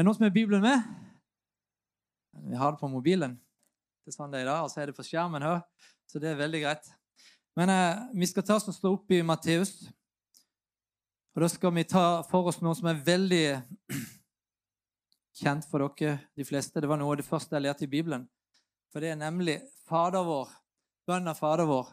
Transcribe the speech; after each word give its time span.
Er 0.00 0.02
det 0.02 0.08
noen 0.08 0.16
som 0.16 0.24
har 0.24 0.30
Bibelen 0.32 0.62
med? 0.64 0.84
Vi 2.48 2.56
har 2.56 2.72
det 2.72 2.80
på 2.80 2.88
mobilen. 2.88 3.34
Det 4.00 4.08
er 4.08 4.14
sånn 4.14 4.30
det 4.32 4.38
er 4.38 4.46
i 4.46 4.48
dag, 4.48 4.62
og 4.64 4.70
så 4.72 4.78
er 4.80 4.88
det 4.88 4.94
på 4.96 5.04
skjermen 5.04 5.44
her. 5.44 5.58
Så 6.08 6.22
det 6.22 6.30
er 6.30 6.38
veldig 6.38 6.60
greit. 6.62 6.86
Men 7.60 7.68
eh, 7.68 7.98
vi 8.16 8.28
skal 8.30 8.46
ta 8.48 8.56
oss 8.56 8.70
og 8.72 8.78
slå 8.78 8.94
opp 8.94 9.12
i 9.12 9.18
Matteus. 9.20 9.74
Og 11.36 11.44
da 11.44 11.50
skal 11.52 11.74
vi 11.76 11.84
ta 11.90 12.04
for 12.30 12.48
oss 12.48 12.62
noe 12.64 12.72
som 12.78 12.88
er 12.88 13.02
veldig 13.10 13.42
kjent 15.42 15.68
for 15.68 15.84
dere, 15.84 16.16
de 16.32 16.46
fleste. 16.48 16.80
Det 16.80 16.88
var 16.88 17.02
noe 17.02 17.12
av 17.12 17.20
det 17.20 17.28
første 17.28 17.58
jeg 17.58 17.66
lærte 17.66 17.84
i 17.84 17.92
Bibelen. 17.92 18.24
For 18.88 19.04
det 19.04 19.12
er 19.12 19.20
nemlig 19.20 19.58
Fader 19.84 20.24
vår. 20.24 20.48
Bønn 21.12 21.28
av 21.28 21.36
Fader 21.44 21.68
vår. 21.68 21.92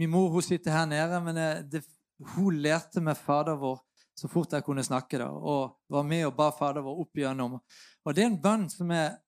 Min 0.00 0.16
mor 0.16 0.32
hun 0.32 0.48
sitter 0.48 0.78
her 0.78 0.88
nede, 0.88 1.20
men 1.28 1.44
eh, 1.44 1.60
det, 1.76 1.84
hun 2.38 2.56
lærte 2.64 3.04
meg 3.04 3.20
Fader 3.20 3.60
vår 3.60 3.84
så 4.18 4.28
fort 4.30 4.52
jeg 4.56 4.64
kunne 4.66 4.82
snakke, 4.82 5.20
da, 5.20 5.28
og 5.30 5.76
var 5.92 6.06
med 6.06 6.26
og 6.26 6.34
ba 6.38 6.50
Fader 6.54 6.82
vår 6.82 7.02
opp 7.04 7.20
igjennom. 7.20 7.58
Og 7.58 8.14
det 8.16 8.24
er 8.24 8.30
en 8.32 8.40
bønn 8.42 8.66
som 8.72 8.90
er 8.94 9.18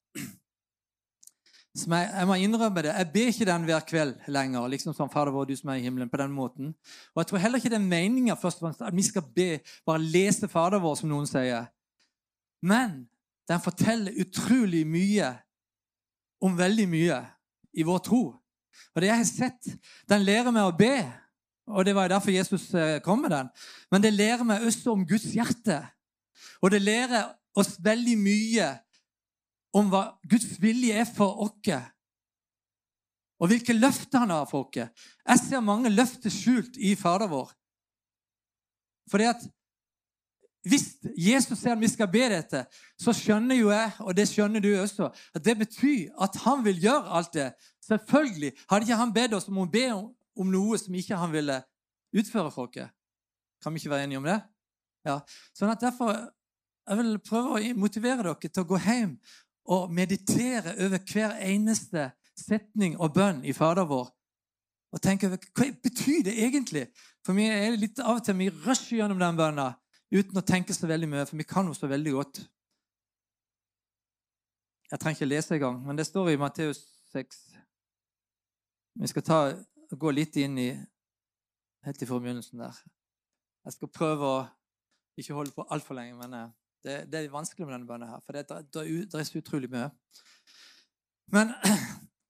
jeg, 1.70 2.06
jeg, 2.10 2.26
må 2.26 2.34
innrømme 2.34 2.82
det, 2.82 2.90
jeg 2.90 3.08
ber 3.14 3.28
ikke 3.30 3.46
den 3.46 3.66
hver 3.68 3.84
kveld 3.86 4.16
lenger. 4.26 4.66
liksom 4.68 4.95
som 4.95 5.10
Fader 5.10 5.30
vår, 5.30 5.45
du 5.46 5.54
som 5.56 5.70
er 5.70 5.78
i 5.78 5.84
himmelen, 5.84 6.10
på 6.10 6.18
den 6.18 6.32
måten. 6.34 6.72
Og 7.14 7.22
jeg 7.22 7.30
tror 7.30 7.42
heller 7.45 7.62
ikke 7.62 7.70
det 7.70 7.78
er 7.78 7.92
meninga 7.92 8.34
at 8.34 8.95
vi 8.95 9.02
skal 9.06 9.22
be, 9.22 9.60
bare 9.86 10.02
lese 10.02 10.48
Fader 10.48 10.82
vår, 10.82 10.96
som 10.98 11.09
noen 11.09 11.30
sier. 11.30 11.70
Men 12.62 13.04
den 13.48 13.62
forteller 13.62 14.18
utrolig 14.18 14.82
mye 14.86 15.30
om 16.42 16.59
veldig 16.59 16.88
mye 16.90 17.22
i 17.78 17.87
vår 17.87 18.02
tro. 18.02 18.22
Og 18.95 19.02
det 19.02 19.10
jeg 19.12 19.22
har 19.22 19.28
sett, 19.28 19.72
den 20.10 20.26
lærer 20.26 20.50
meg 20.50 20.66
å 20.66 20.74
be. 20.76 20.96
Og 21.71 21.87
det 21.87 21.95
var 21.95 22.10
derfor 22.10 22.35
Jesus 22.35 22.68
eh, 22.74 22.99
kom 23.04 23.23
med 23.24 23.30
den. 23.35 23.51
Men 23.90 24.02
det 24.02 24.13
lærer 24.15 24.45
meg 24.46 24.66
også 24.66 24.95
om 24.95 25.07
Guds 25.07 25.29
hjerte. 25.32 25.80
Og 26.60 26.71
det 26.74 26.82
lærer 26.82 27.30
oss 27.57 27.77
veldig 27.82 28.16
mye 28.18 28.68
om 29.77 29.90
hva 29.90 30.02
Guds 30.29 30.59
vilje 30.62 30.99
er 31.02 31.09
for 31.09 31.40
oss. 31.46 31.79
Og 33.40 33.49
hvilke 33.49 33.73
løfter 33.73 34.27
han 34.27 34.35
har 34.35 34.49
for 34.51 34.66
oss. 34.66 35.07
Jeg 35.29 35.43
ser 35.46 35.65
mange 35.65 35.93
løfter 35.93 36.32
skjult 36.32 36.77
i 36.77 36.96
Fader 36.99 37.30
vår. 37.30 37.54
Fordi 39.10 39.30
at 39.30 39.49
hvis 40.68 40.90
Jesus 41.16 41.59
sier 41.59 41.73
at 41.73 41.80
vi 41.80 41.88
skal 41.88 42.09
be 42.12 42.27
dette, 42.29 42.66
så 43.01 43.15
skjønner 43.16 43.57
jo 43.57 43.71
jeg, 43.73 43.93
og 44.05 44.12
det 44.16 44.27
skjønner 44.29 44.60
du 44.60 44.68
også, 44.77 45.09
at 45.34 45.45
det 45.45 45.57
betyr 45.62 46.10
at 46.21 46.37
han 46.45 46.65
vil 46.66 46.82
gjøre 46.82 47.15
alt 47.16 47.32
det. 47.32 47.46
Selvfølgelig 47.87 48.52
hadde 48.68 48.84
ikke 48.84 48.99
han 49.01 49.15
bedt 49.15 49.37
oss 49.38 49.49
om 49.49 49.62
å 49.62 49.71
be 49.71 49.87
om 50.41 50.51
noe 50.51 50.79
som 50.80 50.96
ikke 50.96 51.19
han 51.21 51.33
ville 51.35 51.60
utføre 52.16 52.51
for 52.55 52.71
oss. 52.71 52.91
Kan 53.60 53.74
vi 53.74 53.83
ikke 53.83 53.93
være 53.93 54.09
enige 54.09 54.21
om 54.23 54.29
det? 54.29 54.38
Ja. 55.05 55.21
Sånn 55.57 55.73
at 55.73 55.83
derfor 55.83 56.15
jeg 56.15 56.99
vil 56.99 57.19
prøve 57.23 57.59
å 57.59 57.74
motivere 57.79 58.24
dere 58.24 58.49
til 58.49 58.65
å 58.65 58.68
gå 58.68 58.80
hjem 58.83 59.13
og 59.71 59.93
meditere 59.95 60.74
over 60.80 61.02
hver 61.13 61.37
eneste 61.45 62.09
setning 62.38 62.96
og 62.99 63.13
bønn 63.15 63.45
i 63.46 63.55
Fader 63.55 63.87
vår. 63.87 64.09
Og 64.91 65.03
tenke 65.03 65.28
over 65.28 65.43
hva 65.55 65.69
betyr 65.84 66.25
det 66.27 66.34
egentlig? 66.43 66.88
For 67.22 67.37
vi 67.37 67.47
er 67.47 67.77
litt 67.78 68.00
av 68.03 68.19
og 68.19 68.25
til 68.27 68.38
vi 68.41 68.49
rusher 68.50 68.99
gjennom 68.99 69.21
den 69.21 69.38
bønna 69.38 69.69
uten 70.11 70.41
å 70.41 70.47
tenke 70.47 70.75
så 70.75 70.88
veldig 70.91 71.06
mye, 71.06 71.27
for 71.28 71.38
vi 71.38 71.47
kan 71.47 71.69
jo 71.69 71.77
så 71.77 71.87
veldig 71.91 72.15
godt. 72.16 72.41
Jeg 74.91 74.99
trenger 74.99 75.21
ikke 75.21 75.31
lese 75.31 75.55
engang, 75.55 75.77
men 75.87 76.00
det 76.00 76.09
står 76.09 76.33
i 76.33 76.41
Matteus 76.41 76.81
6. 77.12 77.38
Vi 78.99 79.11
skal 79.12 79.22
ta, 79.22 79.38
gå 79.99 80.10
litt 80.15 80.37
inn 80.38 80.59
i 80.59 80.71
helt 81.87 82.03
i 82.03 82.06
forbegynnelsen 82.06 82.62
der. 82.62 82.77
Jeg 83.65 83.77
skal 83.77 83.93
prøve 83.93 84.28
å 84.28 84.41
ikke 85.19 85.34
holde 85.34 85.55
på 85.56 85.67
altfor 85.71 85.99
lenge, 85.99 86.17
men 86.21 86.37
eh, 86.37 86.53
det, 86.84 86.95
det, 87.12 87.19
er 87.21 87.33
vanskelig 87.33 87.67
med 87.67 87.75
denne 87.75 87.89
bønnen 87.89 88.09
her, 88.09 88.23
for 88.25 88.37
det, 88.37 88.47
det, 88.49 88.84
det 89.11 89.21
er 89.21 89.27
så 89.29 89.41
utrolig 89.41 89.71
mye. 89.73 89.91
Men 91.34 91.53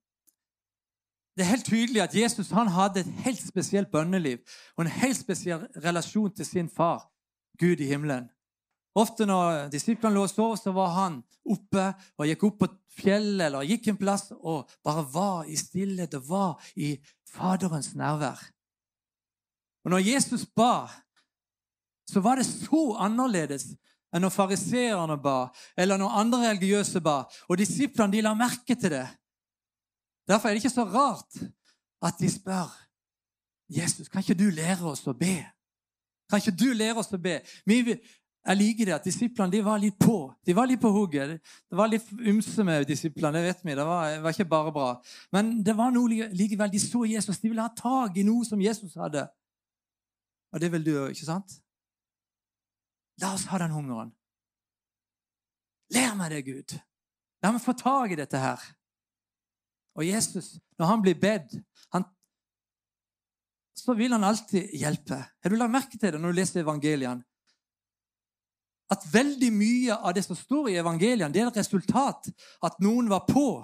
det 1.37 1.45
er 1.45 1.53
helt 1.53 1.69
tydelig 1.69 2.03
at 2.03 2.17
Jesus 2.17 2.51
han 2.57 2.73
hadde 2.75 3.05
et 3.05 3.15
helt 3.25 3.43
spesielt 3.43 3.93
bønneliv 3.93 4.43
og 4.77 4.85
en 4.85 4.93
helt 5.01 5.19
spesiell 5.19 5.69
relasjon 5.85 6.35
til 6.35 6.47
sin 6.47 6.69
far, 6.69 7.07
Gud 7.61 7.81
i 7.81 7.91
himmelen. 7.93 8.29
Ofte 8.99 9.27
når 9.27 9.69
disiplene 9.71 10.17
lå 10.17 10.25
og 10.27 10.31
sov, 10.33 10.57
så 10.59 10.73
var 10.75 10.95
han 10.97 11.21
oppe 11.47 11.85
og 12.19 12.27
gikk 12.27 12.47
opp 12.49 12.57
på 12.63 12.69
fjellet 13.01 13.47
eller 13.47 13.69
gikk 13.69 13.93
en 13.93 14.01
plass 14.01 14.31
og 14.35 14.71
bare 14.85 15.05
var 15.13 15.51
i 15.51 15.59
stillhet 15.59 16.17
og 16.19 16.27
var 16.27 16.73
i 16.75 16.97
Faderens 17.31 17.93
nærvær. 17.95 18.41
Og 19.85 19.95
når 19.95 20.03
Jesus 20.11 20.43
ba, 20.57 20.89
så 22.11 22.21
var 22.21 22.41
det 22.41 22.49
så 22.49 22.83
annerledes 23.01 23.71
enn 24.11 24.25
når 24.25 24.35
fariseerne 24.35 25.17
ba, 25.23 25.53
eller 25.79 26.01
når 26.01 26.17
andre 26.19 26.41
religiøse 26.49 26.99
ba. 27.05 27.23
Og 27.47 27.61
disiplene 27.61 28.11
de 28.11 28.25
la 28.27 28.35
merke 28.35 28.75
til 28.75 28.91
det. 28.91 29.07
Derfor 30.27 30.49
er 30.49 30.57
det 30.57 30.65
ikke 30.65 30.75
så 30.75 30.87
rart 30.91 31.39
at 32.03 32.19
de 32.19 32.31
spør 32.31 32.71
Jesus, 33.71 34.09
kan 34.09 34.25
ikke 34.25 34.35
du 34.35 34.49
lære 34.51 34.83
oss 34.83 35.07
å 35.07 35.15
be? 35.15 35.37
Kan 36.31 36.43
ikke 36.43 36.57
du 36.59 36.73
lære 36.75 36.99
oss 36.99 37.13
å 37.15 37.21
be? 37.23 37.37
Jeg 38.41 38.57
liker 38.57 38.89
det 38.89 38.95
at 38.97 39.05
disiplene 39.05 39.53
de 39.53 39.61
var 39.65 39.81
litt 39.83 39.99
på. 40.01 40.31
De 40.47 40.55
var 40.57 40.69
litt 40.69 40.81
på 40.81 40.91
hugget. 40.95 41.37
Det 41.69 41.77
var 41.77 41.91
litt 41.93 42.07
ymse 42.25 42.65
med 42.65 42.87
disiplene, 42.89 43.37
det 43.37 43.51
vet 43.51 43.67
vi. 43.67 43.75
Det 43.77 43.85
var, 43.85 44.07
det 44.15 44.23
var, 44.25 44.37
ikke 44.37 44.49
bare 44.49 44.73
bra. 44.73 44.87
Men 45.37 45.59
det 45.65 45.75
var 45.77 45.93
noe 45.93 46.31
likevel. 46.33 46.73
De 46.73 46.81
så 46.81 47.05
Jesus. 47.05 47.41
De 47.43 47.51
ville 47.51 47.65
ha 47.65 47.73
tak 47.77 48.17
i 48.17 48.25
noe 48.25 48.47
som 48.49 48.63
Jesus 48.63 48.97
hadde. 48.97 49.27
Og 50.51 50.63
det 50.63 50.73
vil 50.73 50.87
du 50.87 50.95
òg, 50.95 51.13
ikke 51.13 51.29
sant? 51.29 51.61
La 53.21 53.35
oss 53.37 53.45
ha 53.53 53.61
den 53.61 53.77
hungeren. 53.77 54.15
Lær 55.93 56.17
meg 56.17 56.33
det, 56.33 56.45
Gud. 56.49 56.79
La 57.45 57.53
meg 57.53 57.63
få 57.63 57.77
tak 57.77 58.15
i 58.15 58.19
dette 58.19 58.41
her. 58.41 58.63
Og 59.99 60.07
Jesus, 60.07 60.55
når 60.81 60.95
han 60.95 61.03
blir 61.05 61.19
bedt, 61.21 61.59
han, 61.93 62.07
så 63.77 63.93
vil 63.99 64.17
han 64.17 64.25
alltid 64.25 64.73
hjelpe. 64.81 65.19
Har 65.19 65.53
du 65.53 65.59
lagt 65.61 65.75
merke 65.75 65.99
til 65.99 66.15
det 66.15 66.21
når 66.23 66.33
du 66.33 66.41
leser 66.41 66.65
evangeliene? 66.65 67.27
At 68.91 69.07
veldig 69.13 69.51
mye 69.55 69.97
av 69.97 70.15
det 70.17 70.25
som 70.27 70.39
står 70.39 70.73
i 70.73 70.79
evangeliene, 70.81 71.31
det 71.33 71.45
er 71.45 71.51
et 71.51 71.61
resultat 71.61 72.27
at 72.67 72.81
noen 72.83 73.11
var 73.11 73.23
på. 73.29 73.63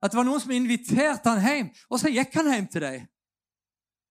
At 0.00 0.12
det 0.12 0.20
var 0.20 0.28
noen 0.28 0.42
som 0.42 0.52
inviterte 0.52 1.32
han 1.32 1.40
hjem, 1.44 1.72
og 1.88 2.00
så 2.00 2.12
gikk 2.12 2.36
han 2.40 2.52
hjem 2.52 2.68
til 2.72 2.84
deg. 2.84 3.08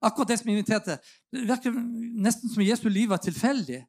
Akkurat 0.05 0.31
det 0.31 0.39
som 0.39 0.51
inviterte. 0.51 0.97
Det 1.29 1.45
virker 1.49 1.75
nesten 1.75 2.51
som 2.51 2.63
Jesu 2.63 2.87
liv 2.89 3.09
var 3.11 3.21
tilfeldig. 3.21 3.81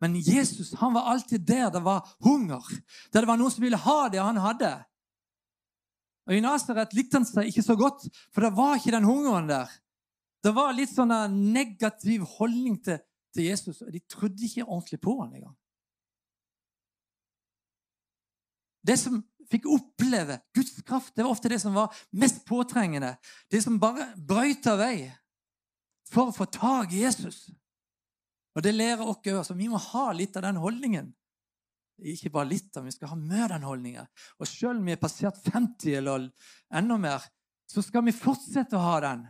Men 0.00 0.16
Jesus 0.16 0.72
han 0.80 0.94
var 0.94 1.10
alltid 1.12 1.44
der 1.44 1.72
det 1.74 1.82
var 1.84 2.06
hunger. 2.24 2.64
Der 3.12 3.20
det 3.20 3.28
var 3.28 3.40
noen 3.40 3.52
som 3.52 3.64
ville 3.64 3.80
ha 3.80 3.98
det 4.08 4.22
han 4.22 4.40
hadde. 4.40 4.72
Og 6.28 6.36
I 6.36 6.42
Nasaret 6.44 6.94
likte 6.94 7.18
han 7.18 7.26
seg 7.26 7.50
ikke 7.50 7.64
så 7.66 7.76
godt, 7.76 8.06
for 8.30 8.46
det 8.46 8.54
var 8.56 8.78
ikke 8.78 8.94
den 8.94 9.08
hungeren 9.08 9.50
der. 9.50 9.68
Det 10.40 10.52
var 10.56 10.72
litt 10.72 10.92
sånn 10.92 11.12
negativ 11.52 12.22
holdning 12.38 12.78
til, 12.84 13.00
til 13.34 13.46
Jesus, 13.46 13.82
og 13.82 13.92
de 13.94 14.02
trodde 14.10 14.46
ikke 14.46 14.66
ordentlig 14.66 15.00
på 15.00 15.16
han 15.20 15.34
engang. 15.34 15.56
Det 18.86 18.96
som 18.96 19.20
fikk 19.50 19.66
oppleve 19.70 20.38
Guds 20.56 20.78
kraft, 20.86 21.14
det 21.16 21.24
var 21.24 21.34
ofte 21.34 21.50
det 21.52 21.60
som 21.62 21.76
var 21.76 21.94
mest 22.16 22.44
påtrengende. 22.48 23.16
Det 23.50 23.62
som 23.64 23.80
bare 23.82 24.12
brøyta 24.16 24.76
vei 24.80 25.10
for 26.10 26.30
å 26.30 26.34
få 26.34 26.46
tak 26.50 26.94
i 26.94 27.02
Jesus. 27.04 27.48
Og 28.56 28.64
det 28.64 28.74
lærer 28.74 29.02
oss 29.04 29.20
òg. 29.20 29.42
Så 29.46 29.56
vi 29.58 29.68
må 29.70 29.78
ha 29.80 30.10
litt 30.16 30.36
av 30.38 30.46
den 30.46 30.60
holdningen. 30.62 31.10
Ikke 32.00 32.32
bare 32.32 32.48
litt, 32.48 32.70
av, 32.76 32.86
vi 32.86 32.94
skal 32.94 33.12
ha 33.12 33.18
med 33.18 33.50
den 33.52 33.66
holdningen. 33.66 34.08
Og 34.40 34.48
selv 34.48 34.78
om 34.78 34.86
vi 34.88 34.94
er 34.94 35.02
passert 35.02 35.36
50 35.44 35.98
eller 36.00 36.30
enda 36.72 36.96
mer, 37.00 37.26
så 37.70 37.84
skal 37.84 38.06
vi 38.06 38.16
fortsette 38.16 38.78
å 38.78 38.82
ha 38.82 38.96
den. 39.04 39.26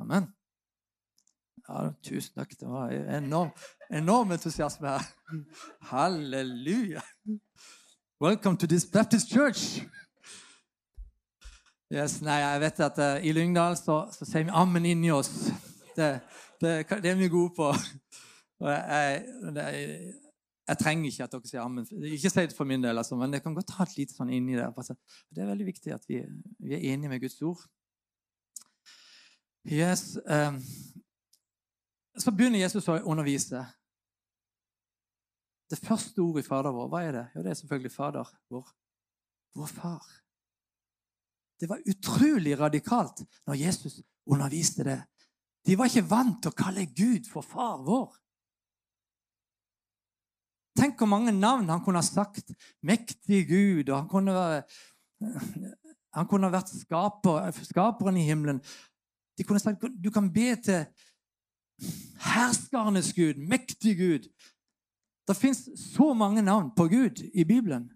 Amen. 0.00 0.30
Ja, 1.70 1.92
tusen 2.02 2.34
takk. 2.34 2.56
Det 2.58 2.68
var 2.68 2.90
enorm, 2.90 3.50
enorm 3.94 4.32
entusiasme 4.34 4.88
her. 4.88 5.04
Halleluja. 5.92 7.02
Welcome 8.20 8.58
to 8.58 8.66
this 8.66 8.84
Baptist 8.84 9.30
church. 9.30 9.84
Yes, 11.94 12.20
nei, 12.22 12.40
jeg 12.42 12.60
vet 12.64 12.80
at 12.86 12.98
uh, 12.98 13.22
I 13.26 13.32
Lyngdal 13.34 13.76
så, 13.78 14.00
så 14.14 14.26
sier 14.26 14.48
vi 14.48 14.50
'ammen 14.50 14.84
inni 14.86 15.12
oss'. 15.14 15.52
Det, 15.96 16.20
det, 16.60 16.74
det, 16.90 17.10
er 17.10 17.14
vi 17.14 17.28
gode 17.28 17.54
på. 17.56 17.70
Jeg, 18.60 19.24
jeg, 19.54 20.12
jeg, 20.68 20.78
trenger 20.78 21.10
ikke 21.10 21.24
at 21.24 21.32
dere 21.32 21.50
sier 21.52 21.62
'ammen'. 21.62 21.86
Ikke 22.02 22.30
si 22.30 22.46
det 22.46 22.56
for 22.56 22.64
min 22.66 22.82
del, 22.82 22.98
altså, 22.98 23.16
men 23.16 23.34
jeg 23.34 23.42
kan 23.42 23.54
godt 23.54 23.70
ha 23.78 23.86
et 23.86 23.96
lite 23.98 24.14
sånn 24.14 24.30
inni 24.34 24.58
der. 24.58 24.74
Det 24.74 25.42
er 25.42 25.52
veldig 25.54 25.66
viktig 25.70 25.94
at 25.94 26.02
vi, 26.08 26.24
vi 26.58 26.74
er 26.74 26.92
enige 26.92 27.14
med 27.14 27.22
Guds 27.22 27.42
ord. 27.42 27.62
Yes, 29.70 30.18
um, 30.26 30.58
så 32.22 32.32
begynner 32.34 32.62
Jesus 32.62 32.88
å 32.88 32.98
undervise. 33.00 33.62
Det 35.70 35.78
første 35.78 36.22
ordet 36.22 36.44
i 36.44 36.48
Fader 36.48 36.74
vår, 36.74 36.88
hva 36.90 37.02
er 37.06 37.12
det? 37.14 37.26
Jo, 37.34 37.44
det 37.44 37.52
er 37.52 37.60
selvfølgelig 37.60 37.92
Fader 37.94 38.32
vår. 38.50 38.72
Vår 39.58 39.70
far. 39.70 40.08
Det 41.60 41.68
var 41.68 41.82
utrolig 41.90 42.56
radikalt 42.58 43.22
når 43.46 43.60
Jesus 43.60 44.00
underviste 44.30 44.86
det. 44.86 44.98
De 45.66 45.76
var 45.76 45.90
ikke 45.90 46.08
vant 46.08 46.38
til 46.40 46.52
å 46.52 46.56
kalle 46.56 46.86
Gud 46.96 47.28
for 47.28 47.46
far 47.46 47.82
vår. 47.84 48.14
Tenk 50.80 50.98
hvor 50.98 51.10
mange 51.10 51.34
navn 51.34 51.68
han 51.68 51.82
kunne 51.84 52.00
ha 52.00 52.06
sagt. 52.06 52.54
Mektig 52.86 53.42
Gud, 53.50 53.90
og 53.90 53.96
han 53.98 54.08
kunne, 54.08 54.62
han 56.16 56.30
kunne 56.30 56.48
ha 56.48 56.54
vært 56.54 56.72
skaper, 56.72 57.50
skaperen 57.68 58.16
i 58.16 58.24
himmelen. 58.28 58.62
De 59.36 59.44
kunne 59.44 59.60
sagt 59.60 59.84
du 60.00 60.10
kan 60.14 60.30
be 60.32 60.54
til 60.64 60.86
herskernes 62.20 63.12
Gud, 63.14 63.34
mektig 63.34 63.96
Gud. 63.98 64.28
Det 65.28 65.36
fins 65.36 65.68
så 65.94 66.14
mange 66.14 66.42
navn 66.42 66.70
på 66.76 66.88
Gud 66.88 67.22
i 67.34 67.44
Bibelen. 67.44 67.90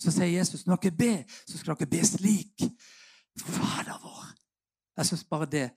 Så 0.00 0.12
sier 0.12 0.38
Jesus 0.38 0.66
når 0.66 0.76
dere 0.76 0.96
ber, 0.96 1.22
så 1.48 1.58
skal 1.58 1.76
dere 1.76 1.90
be 1.90 2.02
slik. 2.04 2.66
Fader 3.38 3.98
vår. 4.02 4.32
Jeg 4.96 5.06
syns 5.06 5.24
bare 5.24 5.46
det 5.46 5.70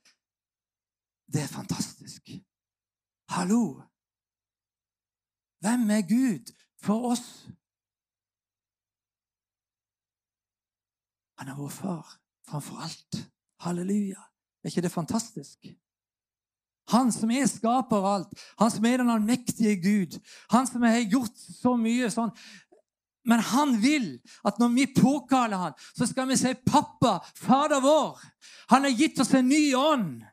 Det 1.33 1.41
er 1.41 1.47
fantastisk. 1.47 2.29
Hallo! 3.29 3.81
Hvem 5.59 5.89
er 5.89 6.01
Gud 6.01 6.53
for 6.81 7.11
oss? 7.11 7.49
Han 11.37 11.47
er 11.47 11.55
vår 11.55 11.69
far 11.69 12.19
framfor 12.47 12.75
alt. 12.77 13.31
Halleluja. 13.59 14.21
Er 14.63 14.67
ikke 14.67 14.81
det 14.81 14.91
fantastisk? 14.91 15.59
Han 16.89 17.11
som 17.13 17.31
er 17.31 17.45
skaper 17.49 18.07
alt, 18.07 18.31
han 18.59 18.71
som 18.73 18.85
er 18.85 19.01
den 19.01 19.11
allmektige 19.13 19.75
Gud, 19.81 20.17
han 20.49 20.67
som 20.67 20.81
har 20.87 20.97
gjort 21.05 21.37
så 21.37 21.75
mye 21.77 22.09
sånn 22.13 22.33
men 23.29 23.43
han 23.45 23.75
vil 23.81 24.07
at 24.47 24.57
når 24.57 24.71
vi 24.73 24.85
påkaller 24.95 25.59
han, 25.61 25.73
så 25.93 26.07
skal 26.09 26.27
vi 26.29 26.37
si 26.39 26.53
'Pappa, 26.53 27.19
Fader 27.35 27.81
vår'. 27.83 28.23
Han 28.69 28.83
har 28.83 28.95
gitt 28.95 29.19
oss 29.19 29.33
en 29.33 29.49
ny 29.49 29.75
ånd. 29.75 30.23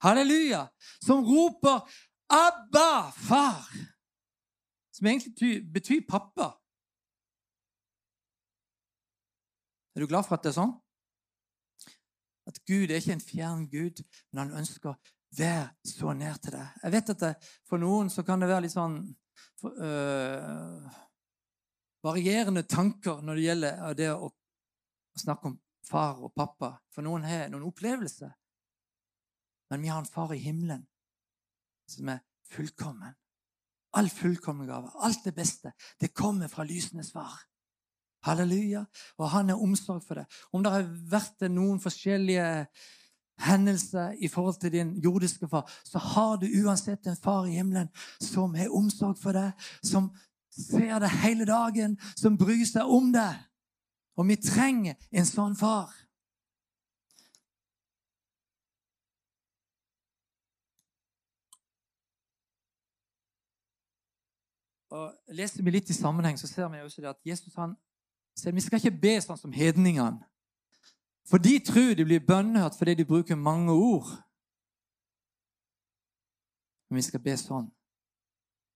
Halleluja. 0.00 0.68
Som 1.02 1.24
roper 1.24 1.84
'Abba, 2.30 3.10
far'. 3.10 3.90
Som 4.92 5.06
egentlig 5.06 5.72
betyr 5.72 6.00
pappa. 6.08 6.54
Er 9.94 10.00
du 10.00 10.06
glad 10.06 10.24
for 10.24 10.34
at 10.34 10.42
det 10.42 10.50
er 10.50 10.60
sånn? 10.60 10.74
At 12.46 12.58
Gud 12.66 12.90
er 12.90 12.96
ikke 12.96 13.12
en 13.12 13.20
fjern 13.20 13.66
Gud, 13.70 14.02
men 14.32 14.38
han 14.48 14.58
ønsker 14.62 14.94
å 15.34 15.38
være 15.38 15.90
så 15.90 16.12
nær 16.14 16.38
til 16.42 16.54
deg. 16.56 16.78
Jeg 16.82 16.94
vet 16.94 17.10
at 17.14 17.24
det, 17.24 17.32
For 17.68 17.82
noen 17.82 18.10
så 18.10 18.22
kan 18.22 18.40
det 18.40 18.48
være 18.48 18.66
litt 18.66 18.74
sånn 18.74 19.00
for, 19.60 19.74
øh, 19.82 20.88
varierende 22.04 22.62
tanker 22.68 23.22
når 23.22 23.34
det 23.34 23.44
gjelder 23.44 23.94
det 23.98 24.10
å 24.12 24.30
snakke 25.16 25.50
om 25.50 25.58
far 25.84 26.22
og 26.22 26.34
pappa. 26.34 26.78
For 26.92 27.02
noen 27.02 27.24
har 27.24 27.48
noen 27.48 27.66
opplevelser. 27.68 28.32
Men 29.70 29.82
vi 29.82 29.88
har 29.88 29.98
en 29.98 30.08
far 30.08 30.34
i 30.34 30.42
himmelen 30.42 30.86
som 31.88 32.08
er 32.08 32.22
fullkommen. 32.50 33.14
All 33.94 34.10
fullkommen 34.10 34.66
gave, 34.66 34.90
alt 35.06 35.24
det 35.24 35.34
beste, 35.36 35.70
det 36.00 36.14
kommer 36.14 36.48
fra 36.50 36.64
lysenes 36.66 37.12
far. 37.14 37.44
Halleluja. 38.24 38.84
Og 39.20 39.28
han 39.30 39.52
er 39.52 39.60
omsorg 39.60 40.02
for 40.02 40.18
det. 40.18 40.24
Om 40.52 40.64
det 40.64 40.72
har 40.72 40.86
vært 41.12 41.44
noen 41.52 41.80
forskjellige 41.82 42.46
hendelser 43.38 44.14
i 44.18 44.28
forhold 44.28 44.60
til 44.60 44.72
din 44.72 44.94
jordiske 45.02 45.48
far, 45.48 45.70
så 45.84 45.98
har 45.98 46.36
du 46.36 46.46
uansett 46.64 47.06
en 47.06 47.16
far 47.16 47.46
i 47.46 47.56
himmelen 47.56 47.88
som 48.20 48.54
har 48.54 48.70
omsorg 48.74 49.18
for 49.18 49.32
deg, 49.32 49.52
som 49.82 50.10
ser 50.50 50.98
deg 50.98 51.10
hele 51.24 51.44
dagen, 51.44 51.98
som 52.16 52.38
bryr 52.38 52.64
seg 52.66 52.86
om 52.86 53.12
deg. 53.12 53.34
Og 54.16 54.28
vi 54.28 54.36
trenger 54.38 54.94
en 55.10 55.26
sånn 55.26 55.56
far. 55.58 55.90
Og 64.94 65.10
Leser 65.34 65.66
vi 65.66 65.72
litt 65.74 65.90
i 65.90 65.96
sammenheng, 65.96 66.38
så 66.38 66.46
ser 66.46 66.68
vi 66.70 66.84
også 66.84 67.02
det 67.02 67.10
at 67.10 67.26
Jesus 67.26 67.56
han 67.58 67.74
sier 68.38 68.54
vi 68.54 68.62
skal 68.64 68.80
ikke 68.80 69.00
be 69.02 69.14
sånn 69.22 69.38
som 69.38 69.54
hedningene. 69.54 70.22
For 71.28 71.40
de 71.40 71.58
tror 71.64 71.94
de 71.96 72.04
blir 72.04 72.26
bønnhørt 72.26 72.76
fordi 72.78 72.94
de 72.94 73.08
bruker 73.08 73.36
mange 73.36 73.72
ord. 73.72 74.10
Men 76.88 77.00
vi 77.00 77.06
skal 77.06 77.22
be 77.24 77.36
sånn 77.40 77.70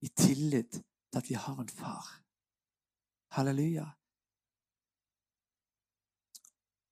i 0.03 0.09
tillit 0.17 0.79
til 0.81 1.21
at 1.21 1.29
vi 1.29 1.37
har 1.37 1.59
en 1.61 1.69
far. 1.69 2.07
Halleluja. 3.37 3.85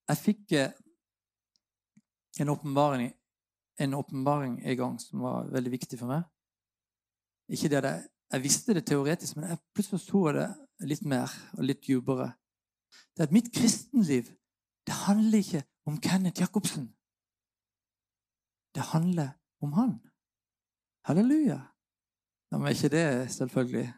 Jeg 0.06 0.22
fikk 0.22 0.52
eh, 0.54 0.74
en 2.40 2.52
åpenbaring 2.52 3.14
en 3.78 3.94
åpenbaring 3.94 4.60
en 4.64 4.76
gang 4.76 5.00
som 5.00 5.20
var 5.20 5.50
veldig 5.52 5.70
viktig 5.70 5.98
for 6.00 6.10
meg. 6.10 6.24
Ikke 7.52 7.68
det 7.70 7.82
jeg, 7.84 8.06
jeg 8.32 8.42
visste 8.42 8.74
det 8.74 8.86
teoretisk, 8.88 9.36
men 9.36 9.50
jeg 9.52 9.62
plutselig 9.76 10.02
så 10.02 10.22
det 10.36 10.46
litt 10.90 11.04
mer 11.06 11.32
og 11.56 11.66
litt 11.68 11.82
dypere. 11.84 12.30
Det 13.14 13.22
er 13.22 13.28
at 13.28 13.36
mitt 13.36 13.52
kristenliv 13.54 14.30
det 14.86 14.94
handler 14.94 15.38
ikke 15.38 15.62
om 15.86 16.00
Kenneth 16.00 16.40
Jacobsen. 16.40 16.92
Det 18.74 18.82
handler 18.82 19.28
om 19.60 19.72
han. 19.72 20.00
Halleluja. 21.04 21.60
Ja, 22.52 22.58
men 22.58 22.68
ikke 22.68 22.88
det, 22.88 23.30
selvfølgelig. 23.30 23.92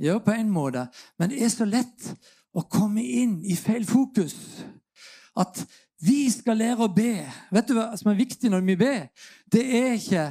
Ja, 0.00 0.18
på 0.18 0.30
en 0.30 0.50
måte. 0.50 0.86
Men 1.18 1.30
det 1.30 1.44
er 1.44 1.48
så 1.48 1.64
lett 1.64 2.10
å 2.56 2.64
komme 2.70 3.04
inn 3.04 3.40
i 3.44 3.56
feil 3.56 3.86
fokus. 3.88 4.36
At 5.36 5.60
vi 6.04 6.30
skal 6.30 6.60
lære 6.60 6.84
å 6.84 6.92
be. 6.92 7.24
Vet 7.52 7.68
du 7.68 7.76
hva 7.76 7.90
som 7.96 8.10
er 8.12 8.20
viktig 8.20 8.50
når 8.52 8.64
vi 8.68 8.76
ber? 8.80 9.06
Det 9.52 9.64
er 9.64 9.96
ikke 9.96 10.26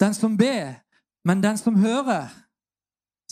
den 0.00 0.14
som 0.14 0.36
ber, 0.36 0.74
men 1.24 1.42
den 1.42 1.58
som 1.58 1.78
hører. 1.80 2.28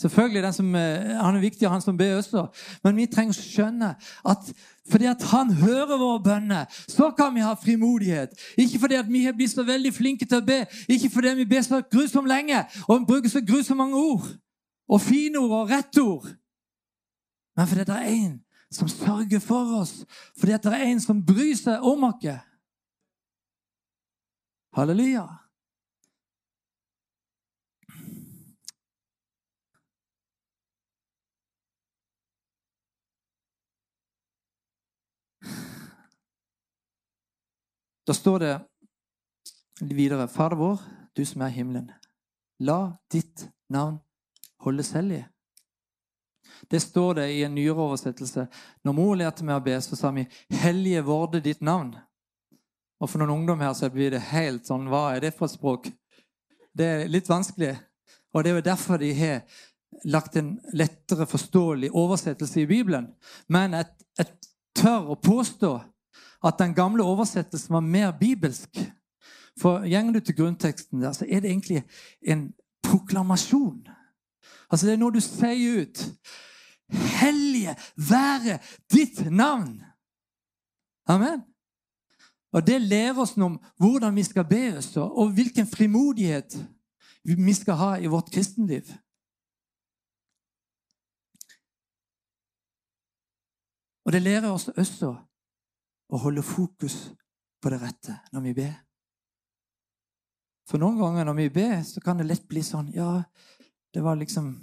Selvfølgelig 0.01 0.43
den 0.43 0.53
som, 0.53 0.75
eh, 0.75 1.23
Han 1.25 1.35
er 1.35 1.39
viktig, 1.39 1.69
han 1.69 1.81
som 1.81 1.97
ber 1.97 2.15
også. 2.15 2.47
Men 2.83 2.95
vi 2.95 3.05
trenger 3.05 3.33
å 3.33 3.41
skjønne 3.41 3.95
at 4.25 4.53
fordi 4.89 5.05
at 5.05 5.21
han 5.23 5.53
hører 5.53 5.97
våre 5.97 6.23
bønner, 6.23 6.65
så 6.87 7.11
kan 7.17 7.35
vi 7.35 7.39
ha 7.39 7.53
frimodighet. 7.53 8.29
Ikke 8.57 8.79
fordi 8.79 8.95
at 8.95 9.11
vi 9.11 9.23
har 9.25 9.33
blitt 9.33 9.51
så 9.51 9.63
veldig 9.63 9.93
flinke 9.93 10.25
til 10.25 10.37
å 10.37 10.45
be, 10.45 10.65
ikke 10.89 11.09
fordi 11.09 11.35
vi 11.35 11.45
ber 11.45 11.61
så 11.61 11.81
grusomt 11.91 12.27
lenge 12.27 12.65
og 12.87 13.07
bruker 13.07 13.29
så 13.29 13.41
grusomt 13.45 13.77
mange 13.77 13.95
ord 13.95 14.25
og 14.89 15.01
fine 15.01 15.39
ord 15.39 15.51
og 15.51 15.69
rette 15.69 16.01
ord. 16.01 16.27
Men 17.57 17.67
fordi 17.67 17.83
det 17.83 17.95
er 17.95 18.09
en 18.09 18.41
som 18.71 18.87
sørger 18.87 19.39
for 19.39 19.79
oss, 19.81 20.05
fordi 20.37 20.51
det 20.51 20.73
er 20.73 20.87
en 20.87 20.99
som 20.99 21.25
bryr 21.25 21.55
seg 21.55 21.83
om 21.83 22.03
oss. 22.03 22.39
Halleluja. 24.73 25.40
Da 38.07 38.13
står 38.13 38.39
det 38.39 38.53
videre 39.81 40.27
Fader 40.27 40.57
vår, 40.57 40.79
du 41.15 41.25
som 41.25 41.41
er 41.41 41.51
i 41.51 41.59
himmelen. 41.59 41.91
La 42.61 42.93
ditt 43.11 43.47
navn 43.69 43.99
holdes 44.61 44.93
hellig. 44.97 45.23
Det 46.69 46.79
står 46.79 47.13
det 47.21 47.27
i 47.33 47.43
en 47.43 47.55
nyere 47.55 47.81
oversettelse. 47.81 48.47
Når 48.85 48.95
mor 48.95 49.15
lærte 49.17 49.45
meg 49.45 49.57
å 49.57 49.65
be, 49.65 49.77
så 49.81 49.95
sa 49.95 50.11
vi 50.11 50.27
'Hellige 50.49 51.01
vorde 51.05 51.41
ditt 51.41 51.61
navn'. 51.61 51.95
Og 53.01 53.09
for 53.09 53.17
noen 53.17 53.29
ungdom 53.29 53.59
her 53.59 53.73
så 53.73 53.89
blir 53.89 54.11
det 54.11 54.19
helt 54.19 54.65
sånn 54.65 54.87
Hva 54.87 55.15
er 55.15 55.19
det 55.19 55.33
for 55.33 55.45
et 55.45 55.51
språk? 55.51 55.91
Det 56.77 56.85
er 56.85 57.07
litt 57.07 57.29
vanskelig. 57.29 57.77
Og 58.33 58.43
det 58.43 58.51
er 58.51 58.55
jo 58.55 58.69
derfor 58.69 58.97
de 58.97 59.13
har 59.13 59.41
lagt 60.05 60.35
en 60.35 60.59
lettere 60.73 61.25
forståelig 61.25 61.91
oversettelse 61.91 62.61
i 62.61 62.65
Bibelen. 62.65 63.15
Men 63.47 63.73
jeg, 63.73 63.85
tør 64.75 65.11
å 65.11 65.15
påstå 65.19 65.81
at 66.43 66.59
den 66.59 66.73
gamle 66.73 67.03
oversettelsen 67.03 67.73
var 67.73 67.79
mer 67.79 68.11
bibelsk. 68.19 68.81
For 69.59 69.85
Gjenger 69.85 70.13
du 70.13 70.19
til 70.19 70.35
grunnteksten 70.35 71.01
der, 71.01 71.11
så 71.13 71.25
er 71.29 71.39
det 71.39 71.49
egentlig 71.49 71.83
en 72.21 72.53
proklamasjon 72.83 73.87
Altså, 74.71 74.87
det 74.87 74.93
er 74.93 74.99
noe 75.01 75.13
du 75.13 75.19
sier 75.23 75.83
ut 75.83 76.01
Hellige 77.21 77.75
være 77.95 78.57
ditt 78.91 79.21
navn. 79.31 79.77
Amen. 81.07 81.39
Og 82.51 82.67
Det 82.67 82.81
lærer 82.81 83.21
oss 83.21 83.37
om 83.37 83.55
hvordan 83.79 84.15
vi 84.15 84.23
skal 84.23 84.43
be 84.49 84.77
oss, 84.77 84.97
og 84.97 85.31
hvilken 85.31 85.67
frimodighet 85.67 86.57
vi 87.23 87.53
skal 87.53 87.79
ha 87.79 87.91
i 87.95 88.11
vårt 88.11 88.31
kristenliv. 88.33 88.91
Og 94.05 94.11
det 94.11 94.21
lærer 94.21 94.51
oss 94.51 94.67
også 94.67 95.15
å 96.11 96.19
holde 96.25 96.43
fokus 96.43 96.97
på 97.61 97.71
det 97.71 97.81
rette 97.81 98.17
når 98.33 98.47
vi 98.47 98.55
ber. 98.57 98.73
For 100.69 100.81
noen 100.81 100.99
ganger 100.99 101.27
når 101.27 101.39
vi 101.39 101.47
ber, 101.55 101.79
så 101.83 102.03
kan 102.03 102.19
det 102.19 102.27
lett 102.29 102.47
bli 102.47 102.63
sånn 102.63 102.91
Ja, 102.95 103.23
det 103.91 104.03
var 104.03 104.19
liksom 104.19 104.53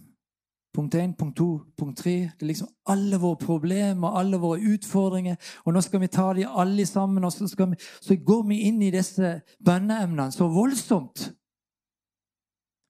punkt 0.75 0.95
én, 0.95 1.15
punkt 1.17 1.37
to, 1.37 1.49
punkt 1.77 1.99
tre. 1.99 2.31
Det 2.39 2.45
er 2.47 2.53
liksom 2.53 2.69
alle 2.87 3.19
våre 3.21 3.41
problemer, 3.41 4.15
alle 4.21 4.39
våre 4.41 4.61
utfordringer. 4.75 5.37
Og 5.67 5.75
nå 5.75 5.83
skal 5.85 6.01
vi 6.05 6.11
ta 6.13 6.29
de 6.37 6.47
alle 6.47 6.87
sammen, 6.87 7.25
og 7.25 7.33
så, 7.33 7.49
vi, 7.49 7.79
så 8.01 8.17
går 8.17 8.45
vi 8.49 8.61
inn 8.69 8.83
i 8.87 8.93
disse 8.95 9.39
bønneemnene 9.65 10.31
så 10.33 10.49
voldsomt. 10.53 11.31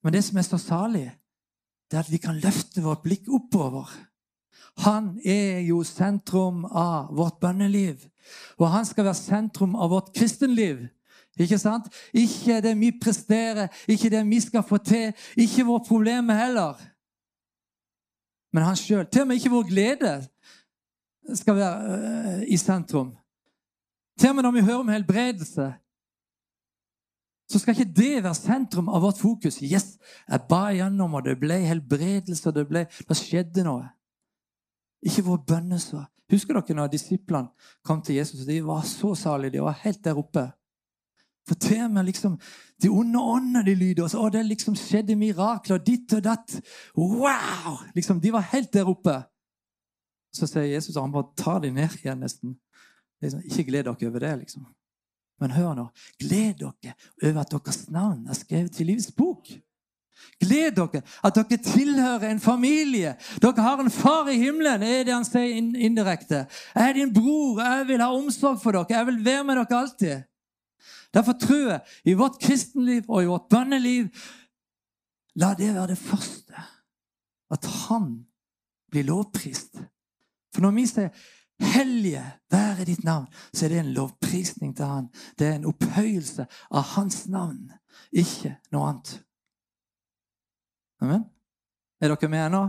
Men 0.04 0.14
det 0.14 0.22
som 0.26 0.38
er 0.38 0.46
så 0.46 0.60
salig, 0.62 1.08
det 1.88 1.96
er 1.96 2.04
at 2.04 2.12
vi 2.12 2.20
kan 2.22 2.38
løfte 2.42 2.84
vårt 2.84 3.02
blikk 3.06 3.30
oppover. 3.34 3.88
Han 4.84 5.16
er 5.26 5.64
jo 5.66 5.80
sentrum 5.86 6.64
av 6.68 7.08
vårt 7.16 7.40
bønneliv. 7.42 8.04
Og 8.58 8.70
han 8.72 8.86
skal 8.86 9.06
være 9.06 9.18
sentrum 9.18 9.76
av 9.76 9.90
vårt 9.92 10.12
kristenliv. 10.16 10.86
Ikke 11.38 11.58
sant? 11.58 11.86
Ikke 12.12 12.60
det 12.62 12.74
vi 12.80 12.90
presterer, 13.02 13.68
ikke 13.88 14.10
det 14.10 14.24
vi 14.26 14.40
skal 14.42 14.64
få 14.66 14.80
til, 14.82 15.12
ikke 15.36 15.66
våre 15.68 15.84
problemer 15.86 16.34
heller. 16.34 16.80
Men 18.52 18.64
han 18.66 18.76
sjøl. 18.76 19.06
Til 19.06 19.22
og 19.22 19.28
med 19.28 19.38
ikke 19.38 19.52
vår 19.52 19.66
glede 19.68 20.14
skal 21.36 21.56
være 21.58 21.98
uh, 22.38 22.42
i 22.48 22.56
sentrum. 22.56 23.12
Til 24.18 24.32
og 24.32 24.38
med 24.38 24.48
når 24.48 24.56
vi 24.56 24.64
hører 24.66 24.82
om 24.82 24.88
helbredelse, 24.88 25.72
så 27.48 27.58
skal 27.58 27.76
ikke 27.76 27.92
det 27.96 28.24
være 28.24 28.34
sentrum 28.34 28.88
av 28.92 29.02
vårt 29.02 29.20
fokus. 29.20 29.60
Yes, 29.62 29.96
jeg 30.28 30.40
ba 30.50 30.68
igjennom, 30.72 31.14
og 31.14 31.24
det 31.24 31.38
ble 31.40 31.60
helbredelse, 31.64 32.48
og 32.48 32.56
det, 32.56 32.66
ble, 32.68 32.84
det 33.08 33.16
skjedde 33.16 33.64
noe. 33.64 33.86
Ikke 35.06 35.24
vår 35.24 35.42
bønnesvar. 35.46 36.08
Husker 36.28 36.58
dere 36.58 36.76
når 36.76 36.90
disiplene 36.92 37.70
kom 37.86 38.02
til 38.04 38.18
Jesus? 38.18 38.44
De 38.46 38.60
var 38.64 38.82
så 38.84 39.14
salige. 39.16 39.56
De 39.56 39.64
var 39.64 39.78
helt 39.84 40.02
der 40.04 40.18
oppe. 40.18 40.44
For 41.48 41.56
til 41.56 41.88
liksom, 42.04 42.36
de 42.82 42.88
onde 42.88 43.18
åndene 43.18 43.64
de 43.64 43.74
lyder. 43.74 44.16
Og 44.16 44.32
det 44.32 44.44
liksom 44.46 44.76
skjedde 44.76 45.16
mirakler, 45.16 45.78
ditt 45.78 46.12
og 46.12 46.24
datt. 46.24 46.60
Wow! 46.96 47.78
Liksom, 47.94 48.20
De 48.20 48.32
var 48.32 48.44
helt 48.52 48.72
der 48.72 48.88
oppe. 48.88 49.22
Så 50.34 50.46
sier 50.46 50.68
Jesus 50.68 50.96
og 50.96 51.06
han 51.06 51.12
bare 51.12 51.32
tar 51.36 51.62
dem 51.64 51.74
ned 51.74 51.94
igjen, 52.02 52.20
nesten. 52.20 52.58
Liksom, 53.22 53.40
ikke 53.48 53.64
gled 53.70 53.88
dere 53.88 54.10
over 54.10 54.18
det, 54.18 54.34
liksom. 54.42 54.66
Men 55.40 55.54
hør 55.54 55.74
nå. 55.74 55.86
Gled 56.20 56.60
dere 56.60 56.94
over 57.22 57.40
at 57.40 57.54
deres 57.54 57.88
navn 57.94 58.26
er 58.28 58.36
skrevet 58.36 58.74
til 58.76 58.90
livets 58.90 59.12
bok. 59.16 59.48
Gled 60.40 60.76
dere 60.76 61.02
at 61.24 61.34
dere 61.34 61.58
tilhører 61.62 62.30
en 62.30 62.40
familie. 62.40 63.16
Dere 63.42 63.62
har 63.62 63.82
en 63.82 63.90
far 63.90 64.28
i 64.30 64.38
himmelen, 64.38 64.82
er 64.82 65.04
det 65.04 65.14
han 65.14 65.26
sier 65.26 65.56
indirekte. 65.58 66.46
Jeg 66.74 66.88
er 66.88 66.98
din 66.98 67.14
bror, 67.14 67.62
jeg 67.62 67.88
vil 67.88 68.04
ha 68.04 68.10
omsorg 68.14 68.60
for 68.62 68.76
dere, 68.76 68.86
jeg 68.90 69.06
vil 69.06 69.24
være 69.24 69.44
med 69.44 69.60
dere 69.60 69.80
alltid. 69.80 70.26
Derfor 71.14 71.32
tror 71.40 71.70
jeg 71.70 71.80
i 72.04 72.14
vårt 72.14 72.38
kristenliv 72.40 73.08
og 73.08 73.22
i 73.22 73.30
vårt 73.30 73.48
bønneliv 73.50 74.10
La 75.38 75.52
det 75.54 75.70
være 75.74 75.92
det 75.92 75.98
første. 75.98 76.54
At 77.50 77.64
han 77.64 78.26
blir 78.90 79.06
lovprist. 79.06 79.78
For 80.54 80.60
når 80.60 80.70
vi 80.70 80.86
sier 80.86 81.08
'Hellige 81.60 82.24
være 82.50 82.84
ditt 82.84 83.04
navn', 83.04 83.26
så 83.54 83.64
er 83.64 83.68
det 83.68 83.78
en 83.78 83.92
lovprisning 83.92 84.76
til 84.76 84.84
han. 84.84 85.08
Det 85.38 85.46
er 85.46 85.54
en 85.54 85.64
opphøyelse 85.64 86.46
av 86.70 86.82
hans 86.82 87.28
navn, 87.28 87.72
ikke 88.12 88.56
noe 88.72 88.88
annet. 88.88 89.24
Amen? 91.00 91.24
Er 92.00 92.14
dere 92.14 92.30
med 92.30 92.52
nå? 92.54 92.62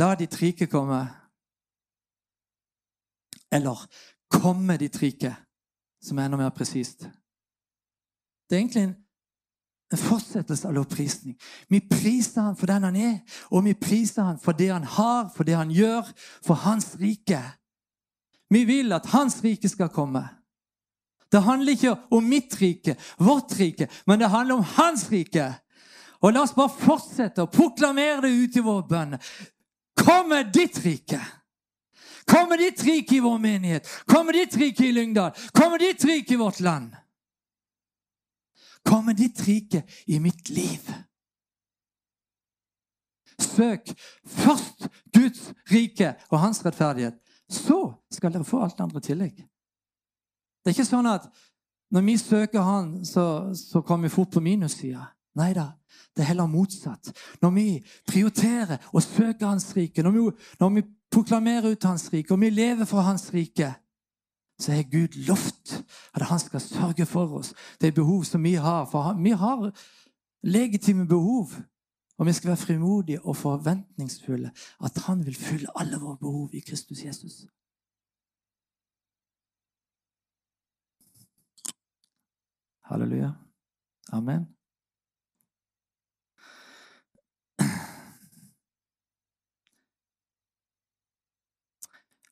La 0.00 0.14
ditt 0.18 0.34
rike 0.40 0.66
komme. 0.66 1.00
Eller 3.54 3.86
komme 4.32 4.76
ditt 4.80 4.96
rike, 5.02 5.30
som 6.02 6.18
er 6.18 6.26
enda 6.26 6.40
mer 6.40 6.54
presist. 6.56 7.06
Det 8.48 8.56
er 8.56 8.60
egentlig 8.60 8.82
en, 8.88 8.94
en 9.94 10.02
fortsettelse 10.02 10.68
av 10.68 10.74
lovprisning. 10.74 11.36
Vi 11.70 11.80
priser 11.88 12.48
han 12.48 12.58
for 12.58 12.68
den 12.70 12.88
han 12.88 12.98
er, 12.98 13.18
og 13.54 13.64
vi 13.68 13.76
priser 13.78 14.26
han 14.26 14.40
for 14.42 14.58
det 14.58 14.72
han 14.72 14.88
har, 14.96 15.30
for 15.36 15.46
det 15.46 15.56
han 15.56 15.72
gjør, 15.72 16.10
for 16.44 16.66
hans 16.66 16.96
rike. 17.00 17.40
Vi 18.50 18.64
vil 18.68 18.92
at 18.92 19.06
hans 19.14 19.38
rike 19.44 19.70
skal 19.70 19.92
komme. 19.94 20.26
Det 21.34 21.42
handler 21.42 21.74
ikke 21.74 21.96
om 22.14 22.26
mitt 22.30 22.54
rike, 22.60 22.94
vårt 23.18 23.56
rike, 23.58 23.88
men 24.06 24.20
det 24.22 24.30
handler 24.30 24.60
om 24.60 24.66
hans 24.76 25.08
rike. 25.10 25.48
Og 26.22 26.32
la 26.32 26.44
oss 26.46 26.52
bare 26.54 26.70
fortsette 26.70 27.42
å 27.42 27.50
proklamere 27.50 28.22
det 28.22 28.30
ut 28.30 28.58
i 28.60 28.62
vår 28.62 28.84
bønn. 28.86 29.16
Kom 29.98 30.28
med 30.30 30.52
ditt 30.54 30.78
rike! 30.84 31.18
Kommer 32.24 32.56
ditt 32.56 32.84
rike 32.86 33.16
i 33.16 33.20
vår 33.20 33.40
menighet. 33.42 33.88
Kommer 34.06 34.32
ditt 34.32 34.54
rike 34.56 34.86
i 34.86 34.92
Lyngdal. 34.94 35.34
Kommer 35.52 35.82
ditt 35.82 36.04
rike 36.06 36.34
i 36.34 36.38
vårt 36.40 36.60
land. 36.60 36.94
Kommer 38.86 39.14
ditt 39.18 39.42
rike 39.44 39.82
i 40.06 40.20
mitt 40.20 40.48
liv. 40.48 40.92
Søk 43.42 43.90
først 44.24 44.86
Guds 45.12 45.50
rike 45.70 46.14
og 46.30 46.38
hans 46.40 46.62
rettferdighet. 46.64 47.18
Så 47.50 47.80
skal 48.12 48.32
dere 48.32 48.46
få 48.46 48.62
alt 48.62 48.78
det 48.78 48.86
andre 48.86 49.02
i 49.02 49.08
tillegg. 49.10 49.44
Det 50.64 50.72
er 50.72 50.78
ikke 50.78 50.88
sånn 50.88 51.10
at 51.10 51.28
når 51.94 52.06
vi 52.06 52.16
søker 52.18 52.64
Han, 52.64 53.04
så, 53.04 53.52
så 53.54 53.82
kommer 53.84 54.08
vi 54.08 54.14
fort 54.14 54.32
på 54.32 54.40
minussida. 54.40 55.04
Nei 55.36 55.52
da. 55.54 55.68
Det 56.16 56.22
er 56.22 56.30
heller 56.32 56.46
motsatt. 56.46 57.10
Når 57.42 57.50
vi 57.54 57.66
prioriterer 58.06 58.78
og 58.92 59.02
søker 59.02 59.46
Hans 59.46 59.68
rike, 59.76 60.02
når 60.02 60.10
vi, 60.10 60.24
når 60.60 60.74
vi 60.74 60.84
proklamerer 61.10 61.74
ut 61.74 61.84
Hans 61.84 62.08
rike, 62.12 62.34
og 62.34 62.40
vi 62.40 62.50
lever 62.50 62.84
for 62.84 63.04
Hans 63.04 63.28
rike, 63.34 63.74
så 64.58 64.72
er 64.72 64.90
Gud 64.90 65.18
lovt 65.26 65.84
at 66.14 66.22
Han 66.22 66.38
skal 66.38 66.60
sørge 66.60 67.06
for 67.06 67.38
oss. 67.38 67.54
Er 67.80 67.90
behov 67.90 68.24
som 68.24 68.42
vi 68.44 68.54
har. 68.54 68.86
For 68.90 69.14
vi 69.22 69.30
har 69.30 69.70
legitime 70.42 71.06
behov. 71.06 71.50
Og 72.18 72.26
vi 72.26 72.32
skal 72.32 72.48
være 72.48 72.56
frimodige 72.56 73.22
og 73.22 73.36
forventningsfulle. 73.36 74.50
At 74.84 74.98
Han 75.06 75.26
vil 75.26 75.34
fylle 75.34 75.68
alle 75.74 75.98
våre 76.00 76.16
behov 76.16 76.50
i 76.52 76.60
Kristus 76.60 77.04
Jesus. 77.04 77.46
Halleluja. 82.84 83.32
Amen. 84.12 84.46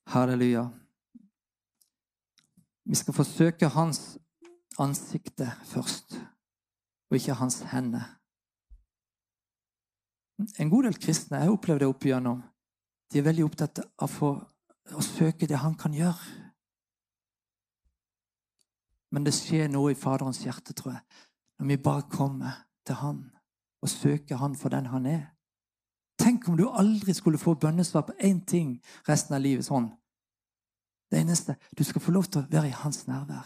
Halleluja. 0.06 0.70
Vi 2.84 2.94
skal 2.94 3.14
forsøke 3.14 3.68
hans 3.68 4.18
ansikte 4.78 5.46
først, 5.64 6.18
og 7.10 7.16
ikke 7.16 7.34
hans 7.34 7.60
hender. 7.72 8.18
En 10.58 10.70
god 10.70 10.82
del 10.84 10.98
kristne 11.00 11.40
jeg 11.40 11.54
opplever 11.54 11.78
det 11.80 11.88
opp 11.88 12.04
igjennom, 12.04 12.42
de 13.12 13.20
er 13.20 13.28
veldig 13.30 13.44
opptatt 13.46 13.80
av 14.02 14.18
å 14.20 15.04
søke 15.06 15.48
det 15.48 15.64
han 15.64 15.78
kan 15.80 15.94
gjøre. 15.96 16.41
Men 19.12 19.26
det 19.26 19.34
skjer 19.36 19.68
noe 19.70 19.92
i 19.92 19.98
Faderens 19.98 20.40
hjerte, 20.44 20.72
tror 20.72 20.96
jeg, 20.96 21.02
når 21.60 21.68
vi 21.68 21.82
bare 21.84 22.08
kommer 22.10 22.64
til 22.86 22.98
han 23.02 23.22
og 23.82 23.90
søker 23.90 24.38
han 24.40 24.54
for 24.56 24.72
den 24.72 24.86
han 24.86 25.06
er. 25.06 25.24
Tenk 26.18 26.46
om 26.48 26.56
du 26.56 26.68
aldri 26.70 27.14
skulle 27.16 27.40
få 27.40 27.54
bønnesvar 27.58 28.06
på 28.06 28.14
én 28.22 28.44
ting 28.46 28.76
resten 29.08 29.34
av 29.34 29.42
livet 29.42 29.66
sånn. 29.66 29.90
Det 31.10 31.20
eneste 31.20 31.56
Du 31.76 31.84
skal 31.84 32.00
få 32.00 32.12
lov 32.12 32.24
til 32.30 32.40
å 32.40 32.48
være 32.48 32.70
i 32.70 32.78
hans 32.84 33.06
nærvær. 33.06 33.44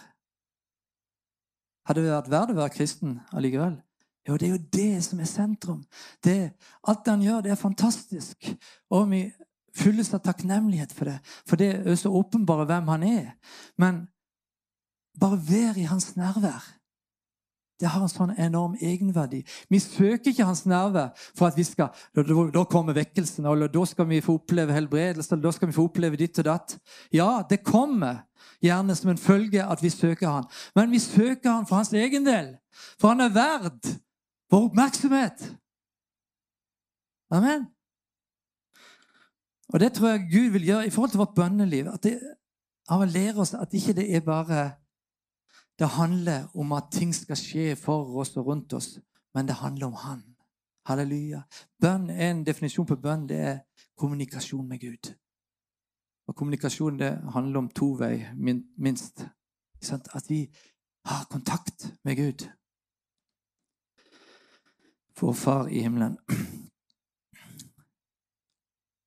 Hadde 1.87 2.03
det 2.03 2.13
vært 2.13 2.31
verdt 2.31 2.53
å 2.53 2.59
være 2.61 2.75
kristen 2.75 3.21
allikevel? 3.33 3.81
Jo, 4.27 4.37
det 4.37 4.49
er 4.49 4.55
jo 4.57 4.65
det 4.75 5.05
som 5.07 5.21
er 5.23 5.31
sentrum. 5.31 5.85
Det, 6.25 6.53
alt 6.91 7.09
han 7.09 7.23
gjør, 7.23 7.45
det 7.47 7.53
er 7.55 7.61
fantastisk. 7.61 8.49
Og 8.91 9.07
vi 9.11 9.21
fylles 9.77 10.11
av 10.15 10.25
takknemlighet 10.25 10.93
for 10.93 11.11
det. 11.11 11.21
For 11.47 11.61
det 11.61 11.69
er 11.87 11.99
så 11.99 12.11
åpenbart 12.11 12.67
hvem 12.67 12.91
han 12.91 13.07
er. 13.07 13.29
Men 13.79 14.09
bare 15.21 15.39
vær 15.49 15.79
i 15.79 15.87
hans 15.89 16.17
nærvær. 16.17 16.65
Det 17.77 17.91
har 17.93 18.01
en 18.01 18.09
sånn 18.09 18.33
enorm 18.41 18.77
egenverdi. 18.81 19.43
Vi 19.69 19.79
søker 19.83 20.31
ikke 20.31 20.47
hans 20.49 20.63
nærvær 20.65 21.11
for 21.37 21.51
at 21.51 21.59
vi 21.59 21.65
skal 21.69 21.93
Da 22.17 22.65
kommer 22.65 22.97
vekkelsen, 22.97 23.45
eller 23.45 23.69
da 23.69 23.85
skal 23.85 24.09
vi 24.09 24.23
få 24.25 24.39
oppleve 24.39 24.73
helbredelse, 24.73 25.35
eller 25.35 25.45
da 25.45 25.53
skal 25.53 25.69
vi 25.69 25.77
få 25.77 25.85
oppleve 25.91 26.17
ditt 26.17 26.41
og 26.41 26.49
datt. 26.49 26.79
Ja, 27.13 27.45
det 27.51 27.63
kommer 27.65 28.25
gjerne 28.65 28.97
som 28.97 29.13
en 29.13 29.21
følge 29.21 29.65
at 29.65 29.83
vi 29.83 29.91
søker 29.93 30.29
han. 30.29 30.49
Men 30.75 30.91
vi 30.91 30.99
søker 30.99 31.51
han 31.51 31.69
for 31.69 31.77
hans 31.77 31.93
egen 31.93 32.25
del. 32.25 32.55
For 33.01 33.13
han 33.13 33.21
er 33.21 33.37
verd 33.37 33.93
vår 34.51 34.71
oppmerksomhet. 34.71 35.45
Amen. 37.31 37.67
Og 39.75 39.81
det 39.83 39.93
tror 39.93 40.15
jeg 40.15 40.29
Gud 40.33 40.51
vil 40.57 40.65
gjøre 40.65 40.87
i 40.87 40.91
forhold 40.91 41.11
til 41.13 41.21
vårt 41.21 41.37
bønneliv. 41.37 41.93
At 41.93 42.03
det, 42.03 42.17
han 42.89 43.01
vil 43.01 43.15
lære 43.19 43.41
oss 43.43 43.55
at 43.55 43.75
ikke 43.75 43.93
det 43.93 44.09
er 44.17 44.25
bare 44.25 44.71
det 45.79 45.87
handler 45.87 46.49
om 46.57 46.73
at 46.73 46.89
ting 46.93 47.15
skal 47.15 47.37
skje 47.37 47.77
for 47.77 48.17
oss 48.21 48.37
og 48.37 48.47
rundt 48.47 48.73
oss, 48.73 48.99
men 49.35 49.47
det 49.47 49.61
handler 49.61 49.87
om 49.87 49.93
Han. 49.93 50.23
Halleluja. 50.87 51.43
Bønn 51.81 52.11
er 52.11 52.31
En 52.31 52.45
definisjon 52.47 52.87
på 52.87 52.97
bønn 52.97 53.27
det 53.29 53.37
er 53.37 53.59
kommunikasjon 53.99 54.69
med 54.69 54.81
Gud. 54.81 55.13
Og 56.27 56.37
kommunikasjon 56.37 56.99
det 56.99 57.11
handler 57.35 57.59
om 57.59 57.69
to 57.69 57.93
vei, 57.99 58.27
minst. 58.79 59.27
At 59.91 60.31
vi 60.31 60.47
har 61.05 61.27
kontakt 61.31 61.93
med 62.05 62.17
Gud. 62.17 62.47
For 65.17 65.33
Far 65.33 65.69
i 65.69 65.81
himmelen. 65.81 66.19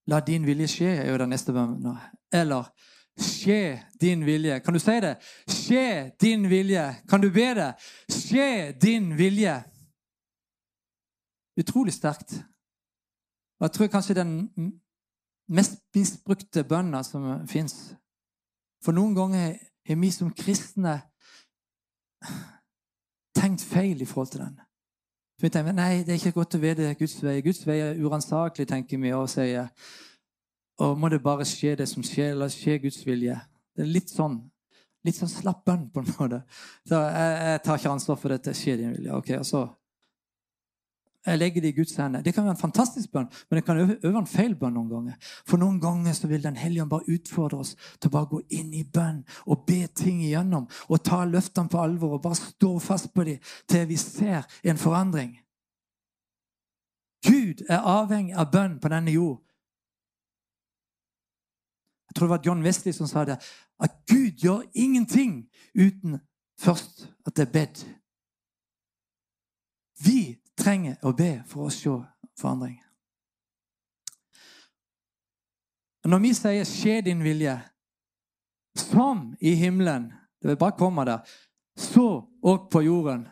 La 0.07 0.19
din 0.19 0.45
vilje 0.45 0.67
skje, 0.67 0.93
er 1.03 1.11
jo 1.11 1.17
det 1.21 1.29
neste 1.29 1.53
bønnen. 1.53 1.97
Eller 2.33 2.71
Skje 3.19 3.81
din 4.01 4.25
vilje. 4.25 4.59
Kan 4.63 4.73
du 4.73 4.79
si 4.79 4.95
det? 5.03 5.15
Skje 5.47 6.11
din 6.21 6.49
vilje. 6.49 6.85
Kan 7.09 7.21
du 7.21 7.29
be 7.31 7.53
det? 7.55 7.73
Skje 8.09 8.71
din 8.81 9.17
vilje. 9.17 9.63
utrolig 11.59 11.93
sterkt. 11.93 12.33
Og 13.59 13.65
jeg 13.67 13.71
tror 13.71 13.87
kanskje 13.87 14.13
den 14.15 14.51
mest 15.47 15.81
misbrukte 15.95 16.63
bønna 16.63 17.03
som 17.03 17.47
fins. 17.47 17.95
For 18.85 18.95
noen 18.95 19.15
ganger 19.15 19.57
har 19.87 19.99
vi 19.99 20.11
som 20.11 20.31
kristne 20.31 21.01
tenkt 23.35 23.63
feil 23.63 24.01
i 24.01 24.07
forhold 24.07 24.31
til 24.31 24.45
den. 24.45 24.59
For 25.39 25.47
vi 25.47 25.49
tenker, 25.49 25.71
Nei, 25.71 26.03
det 26.03 26.13
er 26.13 26.19
ikke 26.19 26.39
godt 26.39 26.55
å 26.55 26.61
vite 26.63 26.93
Guds 26.99 27.17
vei. 27.23 27.41
Guds 27.41 27.65
vei 27.67 27.79
er 27.79 27.99
uransakelig, 27.99 28.67
tenker 28.67 28.99
vi 28.99 29.13
og 29.15 29.29
sier. 29.31 29.69
Og 30.79 30.95
må 30.99 31.09
det 31.11 31.21
bare 31.23 31.47
skje 31.47 31.75
det 31.79 31.89
som 31.91 32.05
skjer, 32.05 32.37
la 32.39 32.47
skje 32.51 32.77
Guds 32.85 33.01
vilje. 33.07 33.35
Det 33.75 33.83
er 33.85 33.93
litt 33.97 34.11
sånn 34.11 34.39
litt 35.07 35.15
sånn 35.15 35.31
slapp 35.31 35.61
bønn, 35.67 35.85
på 35.93 36.01
en 36.01 36.09
måte. 36.11 36.41
Så 36.87 36.97
jeg, 36.99 37.35
jeg 37.47 37.61
tar 37.63 37.77
ikke 37.79 37.91
ansvar 37.93 38.17
for 38.19 38.35
dette. 38.35 38.55
Skjer 38.55 38.81
din 38.81 38.95
vilje. 38.97 39.13
Ok, 39.15 39.29
og 39.39 39.45
så 39.47 39.61
jeg 41.25 41.37
legger 41.37 41.61
det 41.61 41.67
i 41.73 41.75
Guds 41.75 41.95
hender. 41.99 42.21
Det 42.21 42.33
kan 42.33 42.43
være 42.43 42.55
en 42.55 42.61
fantastisk 42.61 43.11
bønn, 43.11 43.27
men 43.49 43.57
det 43.57 43.65
kan 43.65 43.77
øve, 43.77 43.97
øve 44.03 44.19
en 44.21 44.27
feil 44.27 44.55
bønn 44.55 44.73
noen 44.73 44.89
ganger. 44.89 45.33
For 45.45 45.59
noen 45.59 45.79
ganger 45.81 46.13
så 46.15 46.29
vil 46.31 46.43
Den 46.43 46.55
hellige 46.55 46.81
ånd 46.81 46.89
bare 46.89 47.11
utfordre 47.11 47.59
oss 47.59 47.75
til 47.99 48.07
å 48.09 48.13
bare 48.13 48.29
gå 48.31 48.39
inn 48.55 48.71
i 48.73 48.85
bønn 48.87 49.19
og 49.45 49.65
be 49.67 49.81
ting 49.95 50.23
igjennom. 50.23 50.69
Og 50.87 51.03
ta 51.03 51.25
løftene 51.25 51.69
på 51.69 51.81
alvor 51.81 52.15
og 52.17 52.23
bare 52.23 52.39
stå 52.39 52.71
fast 52.79 53.11
på 53.13 53.27
dem 53.27 53.51
til 53.67 53.85
vi 53.87 53.97
ser 53.97 54.47
en 54.63 54.79
forandring. 54.79 55.35
Gud 57.27 57.65
er 57.67 57.83
avhengig 57.83 58.33
av 58.39 58.51
bønn 58.51 58.79
på 58.79 58.89
denne 58.89 59.11
jord. 59.11 59.43
Jeg 62.09 62.15
tror 62.15 62.27
det 62.27 62.29
var 62.29 62.45
John 62.45 62.63
Wesley 62.63 62.93
som 62.93 63.07
sa 63.07 63.25
det. 63.25 63.37
At 63.79 63.91
Gud 64.09 64.31
gjør 64.41 64.65
ingenting 64.73 65.49
uten 65.75 66.19
først 66.59 67.07
at 67.25 67.35
det 67.35 67.47
er 67.47 67.51
bedt. 67.53 67.85
Vi 70.05 70.39
trenger 70.57 70.97
å 71.03 71.13
be 71.15 71.43
for 71.47 71.67
å 71.67 71.73
se 71.73 71.95
forandring. 72.39 72.79
Når 76.09 76.19
vi 76.19 76.33
sier 76.33 76.63
'skje 76.63 77.01
din 77.01 77.23
vilje', 77.23 77.59
som 78.75 79.35
i 79.41 79.55
himmelen 79.55 80.13
Det 80.41 80.47
vil 80.47 80.57
bare 80.57 80.77
komme 80.77 81.05
der. 81.05 81.19
Så 81.75 82.23
òg 82.43 82.69
på 82.71 82.81
jorden. 82.81 83.27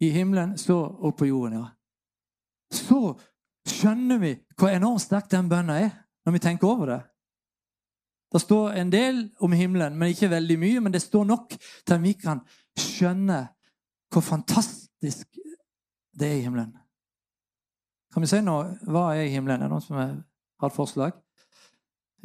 I 0.00 0.10
himmelen, 0.10 0.58
så 0.58 0.74
òg 0.74 1.16
på 1.16 1.24
jorden, 1.24 1.52
ja. 1.52 1.66
Så 2.72 3.20
skjønner 3.68 4.18
vi 4.18 4.32
hvor 4.58 4.68
enormt 4.68 5.02
sterk 5.02 5.30
den 5.30 5.48
bønna 5.48 5.78
er, 5.80 5.90
når 6.26 6.34
vi 6.34 6.42
tenker 6.42 6.68
over 6.68 6.90
det. 6.90 7.02
Det 8.32 8.40
står 8.42 8.80
en 8.80 8.90
del 8.92 9.20
om 9.40 9.52
himmelen, 9.54 9.94
men 9.98 10.10
ikke 10.10 10.30
veldig 10.30 10.56
mye. 10.58 10.80
Men 10.82 10.92
det 10.92 11.02
står 11.02 11.24
nok 11.24 11.54
til 11.54 11.94
at 11.94 12.02
vi 12.02 12.12
kan 12.18 12.42
skjønne 12.78 13.44
hvor 14.12 14.24
fantastisk 14.26 15.38
det 16.18 16.28
er 16.28 16.40
i 16.40 16.42
himmelen. 16.46 16.74
Kan 18.12 18.24
vi 18.24 18.30
si 18.30 18.40
noe? 18.42 18.74
Hva 18.88 19.10
er 19.14 19.26
i 19.26 19.32
himmelen? 19.34 19.60
Er 19.60 19.68
det 19.68 19.72
noen 19.74 19.84
som 19.84 19.98
har 20.00 20.68
et 20.68 20.76
forslag 20.76 21.14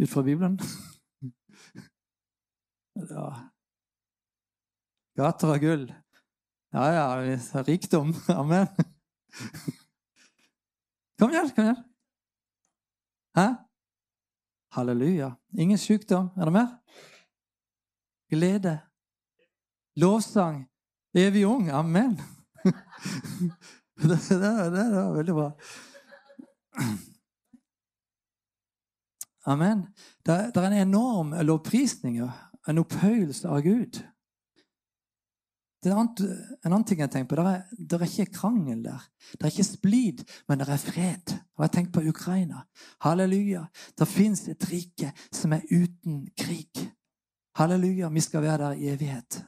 ut 0.01 0.09
fra 0.09 0.25
Bibelen? 0.25 0.57
ja. 3.13 3.25
Gater 5.19 5.53
av 5.53 5.59
gull. 5.61 5.89
Ja, 6.71 6.85
ja, 6.95 7.07
rikdom. 7.67 8.15
Amen. 8.41 8.69
Kom 11.19 11.29
igjen, 11.29 11.51
kom 11.53 11.67
igjen. 11.67 11.83
Hæ? 13.37 13.49
Halleluja. 14.71 15.35
Ingen 15.57 15.77
sykdom. 15.77 16.29
Er 16.37 16.45
det 16.45 16.53
mer? 16.55 16.67
Glede. 18.31 18.79
Lovsang. 19.95 20.65
Evig 21.13 21.45
ung. 21.45 21.69
Amen. 21.69 22.21
Det, 24.01 24.17
det, 24.29 24.69
det, 24.73 24.83
var 24.95 25.11
veldig 25.13 25.33
bra. 25.33 25.51
Amen. 29.45 29.83
Det, 30.25 30.37
det 30.55 30.57
er 30.57 30.67
en 30.71 30.87
enorm 30.87 31.35
lovprisning, 31.45 32.17
en 32.67 32.81
opphøyelse 32.81 33.45
av 33.45 33.61
Gud. 33.61 33.99
Det 35.81 35.91
er 35.91 35.97
en 35.97 36.09
annen 36.65 36.85
ting 36.85 37.01
jeg 37.01 37.13
tenker 37.13 37.29
på. 37.29 37.37
Det 37.37 37.53
er, 37.53 37.61
det 37.77 37.99
er, 37.99 38.07
ikke 38.09 38.39
krangel 38.39 38.83
der. 38.85 39.05
Det 39.33 39.45
er 39.45 39.53
ikke 39.53 39.69
splid, 39.69 40.25
men 40.49 40.61
det 40.61 40.69
er 40.69 40.81
fred. 40.81 41.35
Og 41.57 41.63
jeg 41.65 41.71
tenker 41.71 41.91
på 41.91 42.07
Ukraina. 42.09 42.63
Halleluja. 43.01 43.65
Det 43.99 44.07
fins 44.07 44.47
et 44.47 44.67
rike 44.71 45.11
som 45.31 45.53
er 45.53 45.65
uten 45.71 46.27
krig. 46.37 46.91
Halleluja. 47.55 48.09
Vi 48.09 48.19
skal 48.19 48.41
være 48.41 48.57
der 48.57 48.71
i 48.71 48.93
evighet. 48.93 49.43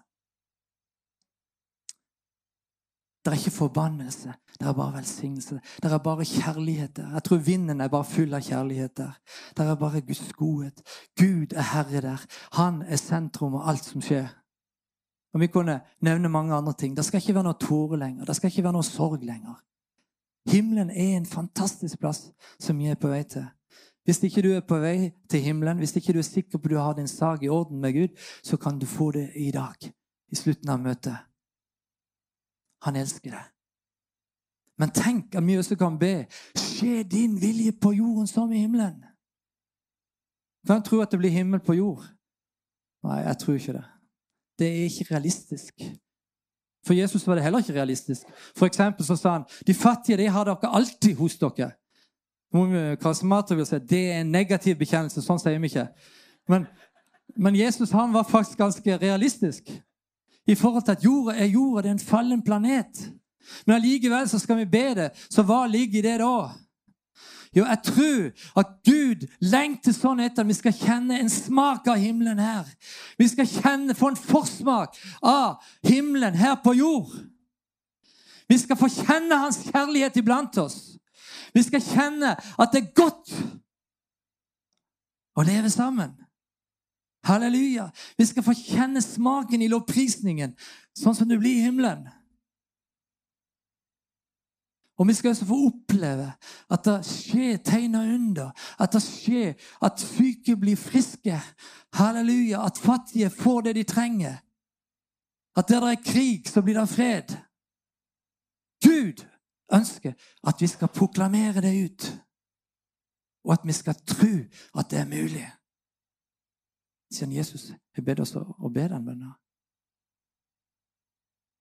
Det 3.24 3.32
er 3.32 3.38
ikke 3.38 3.52
forbannelse, 3.52 4.34
det 4.60 4.68
er 4.68 4.74
bare 4.74 4.94
velsignelse. 4.98 5.60
Det 5.84 5.92
er 5.92 5.98
bare 5.98 6.26
kjærlighet 6.26 6.98
der. 6.98 7.12
Jeg 7.14 7.24
tror 7.24 7.38
vinden 7.38 7.82
er 7.82 7.88
bare 7.88 8.04
full 8.04 8.34
av 8.34 8.42
kjærlighet 8.42 8.98
der. 8.98 9.12
Det 9.58 9.66
er 9.66 9.76
bare 9.76 10.02
Guds 10.02 10.34
godhet. 10.34 10.82
Gud 11.20 11.56
er 11.56 11.62
herre 11.62 12.02
der. 12.02 12.26
Han 12.52 12.82
er 12.82 12.96
sentrum 12.96 13.56
av 13.56 13.70
alt 13.70 13.86
som 13.86 14.02
skjer. 14.02 14.28
Og 15.34 15.40
Vi 15.40 15.48
kunne 15.48 15.80
nevne 16.02 16.30
mange 16.30 16.56
andre 16.56 16.74
ting. 16.74 16.98
Det 16.98 17.06
skal 17.06 17.22
ikke 17.22 17.36
være 17.36 17.44
noe 17.44 17.60
tåre 17.60 17.98
lenger. 17.98 18.26
Det 18.26 18.36
skal 18.36 18.52
ikke 18.52 18.64
være 18.64 18.74
noe 18.74 18.84
sorg 18.84 19.24
lenger. 19.24 19.56
Himmelen 20.50 20.90
er 20.90 21.18
en 21.18 21.26
fantastisk 21.26 22.00
plass 22.00 22.32
som 22.60 22.80
vi 22.80 22.90
er 22.92 23.00
på 23.00 23.12
vei 23.12 23.24
til. 23.24 23.46
Hvis 24.04 24.20
ikke 24.24 24.42
du 24.44 24.50
er 24.52 24.66
på 24.68 24.80
vei 24.84 25.14
til 25.32 25.42
himmelen, 25.42 25.80
hvis 25.80 25.96
ikke 25.96 26.14
du 26.14 26.20
er 26.20 26.28
sikker 26.28 26.58
på 26.58 26.68
at 26.68 26.72
du 26.72 26.78
har 26.78 26.94
din 26.98 27.08
sak 27.08 27.44
i 27.44 27.50
orden 27.50 27.80
med 27.80 27.94
Gud, 27.94 28.18
så 28.44 28.58
kan 28.58 28.80
du 28.80 28.86
få 28.86 29.12
det 29.12 29.30
i 29.36 29.52
dag, 29.52 29.76
i 30.32 30.36
slutten 30.36 30.70
av 30.70 30.82
møtet. 30.84 31.16
Han 32.84 33.00
elsker 33.00 33.32
deg. 33.32 33.46
Men 34.78 34.92
tenk 34.92 35.36
at 35.36 35.46
vi 35.46 35.58
også 35.58 35.78
kan 35.80 35.96
be 36.00 36.26
skje 36.60 37.04
din 37.08 37.38
vilje 37.42 37.72
på 37.72 37.94
jorden 37.94 38.28
som 38.28 38.52
i 38.52 38.60
himmelen. 38.60 39.04
Hvem 40.68 40.84
tror 40.84 41.04
at 41.04 41.12
det 41.12 41.20
blir 41.20 41.32
himmel 41.32 41.60
på 41.64 41.78
jord? 41.78 42.04
Nei, 43.04 43.22
jeg 43.24 43.38
tror 43.40 43.60
ikke 43.60 43.76
det. 43.78 43.86
Det 44.60 44.68
er 44.68 44.84
ikke 44.88 45.08
realistisk. 45.12 45.84
For 46.86 46.94
Jesus 46.94 47.28
var 47.28 47.36
det 47.36 47.44
heller 47.44 47.64
ikke 47.64 47.74
realistisk. 47.74 48.28
For 48.58 48.66
eksempel 48.66 49.06
så 49.06 49.16
sa 49.16 49.38
han 49.38 49.46
de 49.68 49.74
fattige 49.74 50.18
de 50.18 50.28
har 50.28 50.46
dere 50.46 50.76
alltid 50.76 51.16
hos 51.16 51.38
dere. 51.40 51.72
Karismater 53.02 53.56
vil 53.56 53.66
si 53.66 53.80
det 53.90 54.04
er 54.12 54.22
en 54.22 54.32
negativ 54.32 54.76
bekjennelse. 54.78 55.24
Sånn 55.24 55.40
sier 55.42 55.60
vi 55.60 55.72
ikke. 55.72 55.88
Men, 56.50 56.68
men 57.36 57.56
Jesus 57.56 57.96
han 57.96 58.14
var 58.14 58.28
faktisk 58.30 58.60
ganske 58.60 58.98
realistisk 58.98 59.72
i 60.48 60.56
forhold 60.56 60.84
til 60.84 60.92
at 60.92 61.04
jorda 61.06 61.38
er 61.40 61.46
jorda, 61.46 61.82
det 61.82 61.90
er 61.90 61.94
en 61.94 62.00
fallen 62.00 62.42
planet. 62.44 63.06
Men 63.66 63.76
allikevel 63.76 64.28
skal 64.28 64.58
vi 64.58 64.66
be 64.66 64.88
det. 64.96 65.10
Så 65.30 65.44
hva 65.44 65.64
ligger 65.68 66.00
i 66.00 66.04
det 66.04 66.18
da? 66.20 66.36
Jo, 67.56 67.66
jeg 67.66 67.80
tror 67.86 68.32
at 68.62 68.72
Gud 68.86 69.28
lengter 69.46 69.94
sånn 69.94 70.24
etter 70.24 70.42
at 70.42 70.50
vi 70.50 70.56
skal 70.58 70.74
kjenne 70.74 71.20
en 71.22 71.30
smak 71.30 71.88
av 71.92 72.02
himmelen 72.02 72.42
her. 72.42 72.66
Vi 73.20 73.28
skal 73.30 73.50
kjenne, 73.50 73.94
få 73.98 74.10
en 74.14 74.18
forsmak 74.18 74.98
av 75.22 75.62
himmelen 75.86 76.34
her 76.40 76.58
på 76.64 76.74
jord. 76.80 77.14
Vi 78.50 78.58
skal 78.58 78.78
få 78.80 78.90
kjenne 78.92 79.38
hans 79.46 79.62
kjærlighet 79.70 80.18
iblant 80.20 80.58
oss. 80.62 80.96
Vi 81.54 81.62
skal 81.64 81.84
kjenne 81.86 82.34
at 82.34 82.74
det 82.74 82.82
er 82.82 82.96
godt 82.98 83.32
å 85.38 85.46
leve 85.46 85.70
sammen. 85.74 86.16
Halleluja! 87.24 87.88
Vi 88.18 88.26
skal 88.28 88.44
få 88.44 88.56
kjenne 88.58 89.02
smaken 89.02 89.62
i 89.64 89.70
lovprisningen, 89.72 90.58
sånn 90.98 91.16
som 91.16 91.30
det 91.30 91.40
blir 91.40 91.62
i 91.62 91.68
himmelen. 91.70 92.04
Og 94.98 95.08
vi 95.08 95.14
skal 95.14 95.30
også 95.30 95.46
få 95.46 95.58
oppleve 95.68 96.28
at 96.70 96.86
det 96.86 97.00
skjer 97.08 97.58
tegn 97.66 97.96
og 97.96 98.10
under. 98.16 98.52
At 98.80 98.94
det 98.94 99.02
skjer 99.02 99.54
at 99.82 100.00
syke 100.00 100.56
blir 100.60 100.78
friske. 100.78 101.40
Halleluja! 101.94 102.62
At 102.66 102.78
fattige 102.78 103.30
får 103.30 103.62
det 103.62 103.76
de 103.76 103.84
trenger. 103.84 104.38
At 105.56 105.70
der 105.70 105.80
det 105.80 105.92
er 105.92 106.04
krig, 106.06 106.48
så 106.50 106.62
blir 106.62 106.80
det 106.80 106.90
fred. 106.90 107.36
Gud 108.84 109.26
ønsker 109.74 110.14
at 110.48 110.62
vi 110.62 110.68
skal 110.68 110.88
proklamere 110.88 111.62
det 111.62 111.74
ut, 111.86 112.08
og 113.44 113.54
at 113.54 113.60
vi 113.64 113.72
skal 113.72 113.96
tro 114.08 114.34
at 114.80 114.92
det 114.92 115.00
er 115.00 115.06
mulig 115.06 115.48
siden 117.14 117.34
Jesus 117.34 117.70
har 117.70 118.04
bedt 118.04 118.20
oss 118.24 118.36
å 118.36 118.70
be 118.74 118.88
den 118.90 119.06
bønnen. 119.06 119.34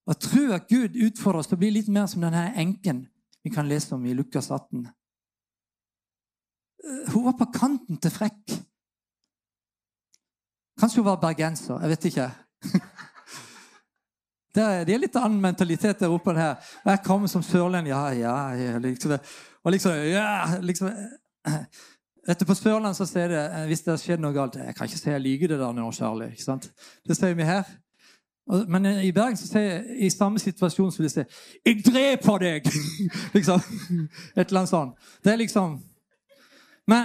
Og 0.08 0.18
tro 0.18 0.48
at 0.56 0.66
Gud 0.70 0.96
utfordrer 0.96 1.42
oss 1.42 1.50
til 1.50 1.58
å 1.58 1.62
bli 1.62 1.70
litt 1.76 1.90
mer 1.92 2.08
som 2.10 2.24
denne 2.24 2.48
enken 2.58 3.04
vi 3.42 3.50
kan 3.50 3.68
lese 3.68 3.94
om 3.94 4.04
i 4.06 4.14
Lukas 4.14 4.50
18. 4.50 4.86
Eh, 6.84 7.12
hun 7.14 7.24
var 7.24 7.36
på 7.38 7.50
kanten 7.54 7.98
til 8.02 8.10
frekk. 8.10 8.58
Kanskje 10.78 11.02
hun 11.02 11.10
var 11.10 11.20
bergenser. 11.22 11.80
Jeg 11.80 11.94
vet 11.94 12.04
ikke. 12.12 12.30
Det 14.52 14.60
er, 14.60 14.82
det 14.84 14.92
er 14.92 15.00
litt 15.00 15.14
annen 15.16 15.40
mentalitet 15.40 16.02
der 16.02 16.12
oppe. 16.12 16.34
her. 16.36 16.58
Jeg 16.84 17.00
kommer 17.06 17.26
som 17.26 17.40
sørlending. 17.42 17.88
Ja, 17.88 18.10
ja, 18.12 18.34
ja 18.52 18.78
liksom, 18.78 19.14
Og 19.64 19.72
liksom, 19.72 19.92
ja, 19.96 20.58
liksom 20.60 20.90
etter 22.28 22.46
På 22.46 22.54
Sørlandet 22.54 22.98
så 22.98 23.06
sier 23.08 23.32
det 23.32 23.40
eh, 23.40 23.64
hvis 23.70 23.82
det 23.86 23.94
har 23.94 24.02
skjedd 24.02 24.20
noe 24.22 24.34
galt 24.36 24.58
Jeg 24.60 24.76
kan 24.76 24.90
ikke 24.90 25.00
si 25.00 25.10
jeg 25.10 25.24
liker 25.24 25.54
det 25.54 25.58
der 25.62 25.72
nå, 25.72 25.88
Charlie. 25.96 26.30
ikke 26.34 26.44
sant? 26.44 26.68
Det 27.08 27.16
sier 27.16 27.34
vi 27.38 27.48
her. 27.48 27.64
Men 28.68 28.86
i 28.86 29.12
Bergen 29.14 29.36
så 29.38 29.46
sier 29.46 29.62
jeg, 29.62 29.98
i 30.02 30.10
samme 30.10 30.40
situasjon 30.42 30.90
så 30.90 30.98
vil 30.98 31.06
jeg 31.06 31.14
si 31.14 31.24
'Jeg 31.64 31.84
dreper 31.86 32.38
deg!' 32.38 32.70
liksom. 33.36 33.60
Et 34.36 34.48
eller 34.48 34.60
annet 34.60 34.68
sånt. 34.68 34.94
Det 35.24 35.32
er 35.32 35.36
liksom 35.36 35.80
Men, 36.86 37.04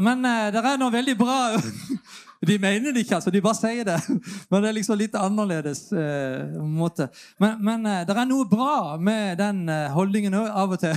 men 0.00 0.24
eh, 0.24 0.50
det 0.52 0.64
er 0.64 0.78
noe 0.78 0.92
veldig 0.92 1.14
bra 1.16 1.36
De 2.46 2.58
mener 2.58 2.92
det 2.92 3.04
ikke, 3.04 3.14
altså. 3.20 3.30
De 3.30 3.40
bare 3.42 3.54
sier 3.54 3.86
det. 3.86 3.98
Men 4.50 4.62
det 4.62 4.70
er 4.70 4.74
liksom 4.74 4.98
litt 4.98 5.14
annerledes 5.14 5.84
eh, 5.94 6.56
måte. 6.58 7.06
Men, 7.38 7.60
men 7.62 7.86
eh, 7.86 8.00
det 8.08 8.16
er 8.18 8.26
noe 8.26 8.48
bra 8.50 8.96
med 8.98 9.38
den 9.38 9.68
eh, 9.70 9.90
holdningen 9.94 10.34
òg, 10.40 10.48
av 10.50 10.74
og 10.74 10.82
til. 10.82 10.96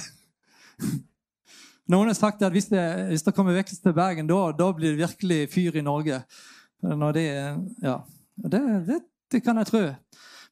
Noen 1.94 2.10
har 2.10 2.18
sagt 2.18 2.42
at 2.42 2.54
hvis 2.56 2.72
det, 2.72 2.82
hvis 3.12 3.26
det 3.28 3.36
kommer 3.38 3.54
vekst 3.54 3.84
til 3.84 3.94
Bergen, 3.94 4.26
da, 4.26 4.40
da 4.58 4.72
blir 4.74 4.96
det 4.96 5.04
virkelig 5.04 5.52
fyr 5.54 5.78
i 5.78 5.86
Norge. 5.86 6.24
Når 6.82 7.14
det, 7.14 7.28
ja, 7.86 8.00
det, 8.42 8.62
det, 8.90 9.00
det 9.32 9.42
kan 9.44 9.58
jeg 9.58 9.70
tro. 9.72 9.86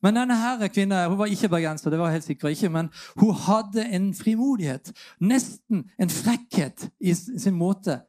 Men 0.03 0.17
denne 0.17 0.35
her 0.35 0.67
kvinnen 0.67 1.09
hun 1.09 1.19
var 1.19 1.31
ikke 1.31 1.49
bergenser, 1.49 1.93
det 1.93 1.99
var 1.99 2.11
helt 2.11 2.25
sikkert 2.25 2.57
ikke, 2.57 2.69
men 2.69 2.89
hun 3.21 3.35
hadde 3.45 3.85
en 3.95 4.09
frimodighet, 4.13 4.91
nesten 5.21 5.85
en 5.99 6.11
frekkhet 6.11 6.89
i 6.99 7.13
sin 7.15 7.55
måte 7.55 8.01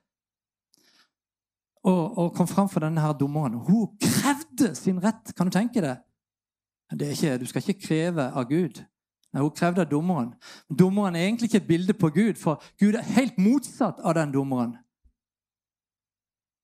å, 1.84 1.92
å 1.92 2.30
komme 2.34 2.50
fram 2.50 2.70
for 2.72 2.82
denne 2.82 3.04
her 3.04 3.14
dommeren. 3.18 3.60
Hun 3.66 3.92
krevde 4.00 4.72
sin 4.78 4.98
rett. 5.04 5.34
Kan 5.36 5.50
du 5.50 5.54
tenke 5.54 5.84
deg? 5.84 6.02
det 6.94 7.14
ikke, 7.14 7.38
du 7.40 7.46
skal 7.48 7.62
ikke 7.64 7.86
kreve 7.86 8.26
av 8.30 8.44
Gud. 8.48 8.82
Nei, 9.34 9.42
Hun 9.42 9.54
krevde 9.56 9.82
av 9.82 9.90
dommeren. 9.90 10.34
Dommeren 10.70 11.16
er 11.16 11.26
egentlig 11.26 11.48
ikke 11.50 11.62
et 11.62 11.68
bilde 11.68 11.94
på 11.98 12.10
Gud, 12.14 12.38
for 12.38 12.62
Gud 12.78 12.94
er 12.94 13.14
helt 13.16 13.38
motsatt 13.38 13.98
av 14.04 14.14
den 14.14 14.34
dommeren. 14.34 14.76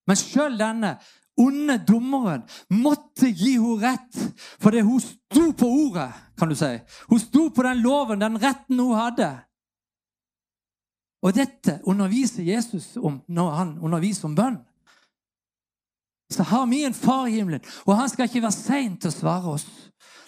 Men 0.07 0.17
sjøl 0.17 0.55
denne 0.59 0.95
onde 1.39 1.77
dommeren 1.87 2.43
måtte 2.69 3.29
gi 3.29 3.55
henne 3.57 3.79
rett, 3.81 4.17
fordi 4.59 4.81
hun 4.85 4.99
sto 5.03 5.51
på 5.57 5.69
ordet, 5.87 6.09
kan 6.37 6.49
du 6.49 6.55
si. 6.55 6.73
Hun 7.09 7.19
sto 7.19 7.49
på 7.49 7.63
den 7.63 7.81
loven, 7.81 8.19
den 8.19 8.39
retten 8.41 8.79
hun 8.79 8.97
hadde. 8.97 9.29
Og 11.21 11.35
dette 11.37 11.79
underviser 11.85 12.43
Jesus 12.43 12.95
om 12.97 13.21
når 13.29 13.55
han 13.57 13.77
underviser 13.79 14.27
om 14.29 14.35
bønn. 14.35 14.59
Så 16.31 16.43
har 16.47 16.65
vi 16.71 16.83
en 16.87 16.95
far 16.95 17.27
i 17.27 17.35
himmelen, 17.35 17.61
og 17.85 17.97
han 17.99 18.09
skal 18.09 18.29
ikke 18.29 18.41
være 18.41 18.55
sein 18.55 18.95
til 18.97 19.11
å 19.11 19.15
svare 19.15 19.55
oss 19.57 19.67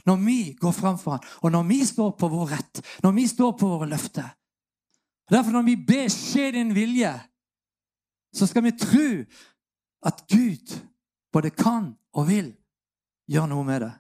når 0.04 0.18
vi 0.20 0.40
går 0.60 0.74
fram 0.76 0.98
for 1.00 1.16
ham, 1.16 1.28
og 1.42 1.52
når 1.52 1.64
vi 1.70 1.78
står 1.88 2.10
på 2.20 2.28
vår 2.28 2.50
rett, 2.52 2.82
når 3.04 3.14
vi 3.16 3.28
står 3.28 3.54
på 3.56 3.70
våre 3.72 3.88
løfter. 3.88 4.34
Derfor 5.32 5.52
når 5.56 5.64
vi 5.64 5.76
ber 5.88 6.10
'skje 6.10 6.52
din 6.52 6.76
vilje', 6.76 7.20
så 8.34 8.46
skal 8.48 8.64
vi 8.64 8.72
tro 8.72 9.24
at 10.04 10.24
Gud 10.28 10.80
både 11.34 11.50
kan 11.50 11.94
og 12.14 12.28
vil 12.30 12.54
gjøre 13.30 13.50
noe 13.50 13.66
med 13.66 13.82
det. 13.86 13.92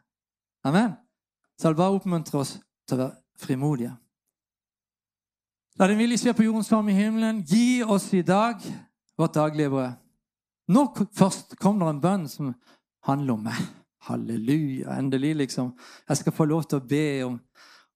Amen. 0.64 0.94
Så 1.58 1.68
jeg 1.68 1.74
vil 1.74 1.82
bare 1.82 1.98
oppmuntre 1.98 2.40
oss 2.40 2.56
til 2.88 2.98
å 2.98 3.04
være 3.04 3.44
frimodige. 3.44 3.94
La 5.80 5.88
din 5.90 5.98
vilje 5.98 6.20
skje 6.22 6.36
på 6.38 6.46
jorden 6.46 6.66
som 6.66 6.90
i 6.90 6.96
himmelen. 6.96 7.42
Gi 7.42 7.82
oss 7.84 8.12
i 8.14 8.22
dag 8.22 8.62
vårt 9.18 9.34
daglige 9.34 9.72
brød. 9.74 9.96
Nå 10.74 10.84
først 11.18 11.58
kom 11.60 11.80
det 11.82 11.90
en 11.90 12.02
bønn 12.04 12.28
som 12.30 12.54
handler 13.08 13.34
om 13.34 13.48
meg. 13.50 13.64
Halleluja. 14.04 14.98
Endelig, 15.00 15.36
liksom. 15.36 15.74
Jeg 16.10 16.18
skal 16.20 16.36
få 16.36 16.46
lov 16.46 16.68
til 16.68 16.80
å 16.80 16.88
be 16.88 17.08
om, 17.26 17.40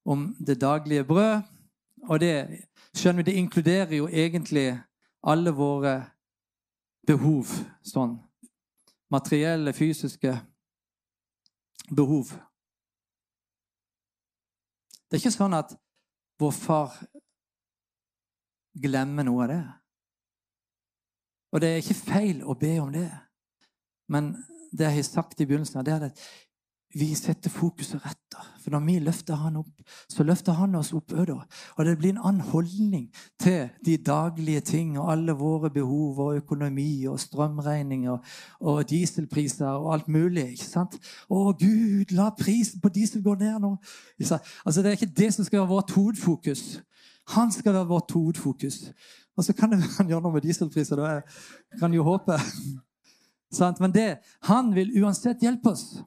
om 0.06 0.28
det 0.39 0.58
daglige 0.62 1.06
brød. 1.08 1.45
Og 2.08 2.19
det 2.23 2.34
skjønner 2.95 3.21
vi, 3.21 3.30
det 3.30 3.39
inkluderer 3.39 3.95
jo 4.00 4.08
egentlig 4.08 4.69
alle 5.28 5.52
våre 5.54 6.00
behov. 7.08 7.52
Sånn 7.86 8.17
materielle, 9.13 9.74
fysiske 9.74 10.34
behov. 11.96 12.32
Det 15.08 15.15
er 15.15 15.22
ikke 15.22 15.38
sånn 15.38 15.56
at 15.56 15.72
vår 16.41 16.54
far 16.54 16.98
glemmer 18.78 19.26
noe 19.26 19.46
av 19.46 19.52
det. 19.52 19.62
Og 21.56 21.63
det 21.63 21.70
er 21.72 21.80
ikke 21.82 22.02
feil 22.02 22.43
å 22.43 22.58
be 22.60 22.74
om 22.84 22.91
det. 22.93 23.08
Men 24.12 24.34
det 24.72 24.89
jeg 24.89 24.98
har 25.00 25.08
sagt 25.08 25.41
i 25.41 25.48
begynnelsen, 25.48 25.80
det 25.86 25.93
er 25.96 26.10
at 26.10 26.26
vi 26.99 27.15
setter 27.15 27.49
fokuset 27.49 28.05
rett. 28.05 28.19
da. 28.31 28.43
For 28.62 28.71
når 28.71 28.86
vi 28.86 28.95
løfter 28.99 29.36
han 29.36 29.55
opp, 29.62 29.83
så 30.10 30.23
løfter 30.23 30.57
han 30.57 30.75
oss 30.75 30.91
opp 30.93 31.13
òg. 31.13 31.29
Og 31.77 31.86
det 31.86 31.97
blir 31.97 32.10
en 32.10 32.23
annen 32.23 32.41
holdning 32.41 33.05
til 33.39 33.69
de 33.86 33.97
daglige 33.97 34.62
ting 34.62 34.97
og 34.99 35.12
alle 35.12 35.36
våre 35.38 35.69
behov 35.69 36.19
og 36.19 36.41
økonomi 36.41 37.05
og 37.07 37.19
strømregninger 37.19 38.17
og 38.60 38.89
dieselpriser 38.89 39.69
og 39.69 39.93
alt 39.93 40.07
mulig. 40.07 40.51
ikke 40.51 40.65
sant? 40.65 40.97
Å, 41.29 41.53
Gud, 41.53 42.12
la 42.12 42.29
prisen 42.36 42.81
på 42.81 42.89
diesel 42.89 43.23
gå 43.23 43.36
ned 43.36 43.62
nå. 43.62 43.77
Altså, 44.19 44.81
Det 44.81 44.86
er 44.86 44.99
ikke 44.99 45.13
det 45.17 45.33
som 45.33 45.45
skal 45.45 45.60
være 45.60 45.69
vårt 45.75 45.91
hovedfokus. 45.91 46.81
Han 47.38 47.51
skal 47.51 47.73
være 47.73 47.88
vårt 47.88 48.12
hovedfokus. 48.12 48.91
Og 49.38 49.43
så 49.43 49.53
kan 49.53 49.71
det 49.71 49.79
være 49.79 49.97
han 49.97 50.10
gjør 50.10 50.21
noe 50.21 50.33
med 50.33 50.41
dieselpriser. 50.41 51.01
Jeg 51.05 51.79
kan 51.79 51.93
jo 51.93 52.03
håpe. 52.03 52.38
Men 53.79 53.91
det, 53.93 54.17
han 54.43 54.75
vil 54.75 55.03
uansett 55.03 55.41
hjelpe 55.41 55.71
oss. 55.71 56.01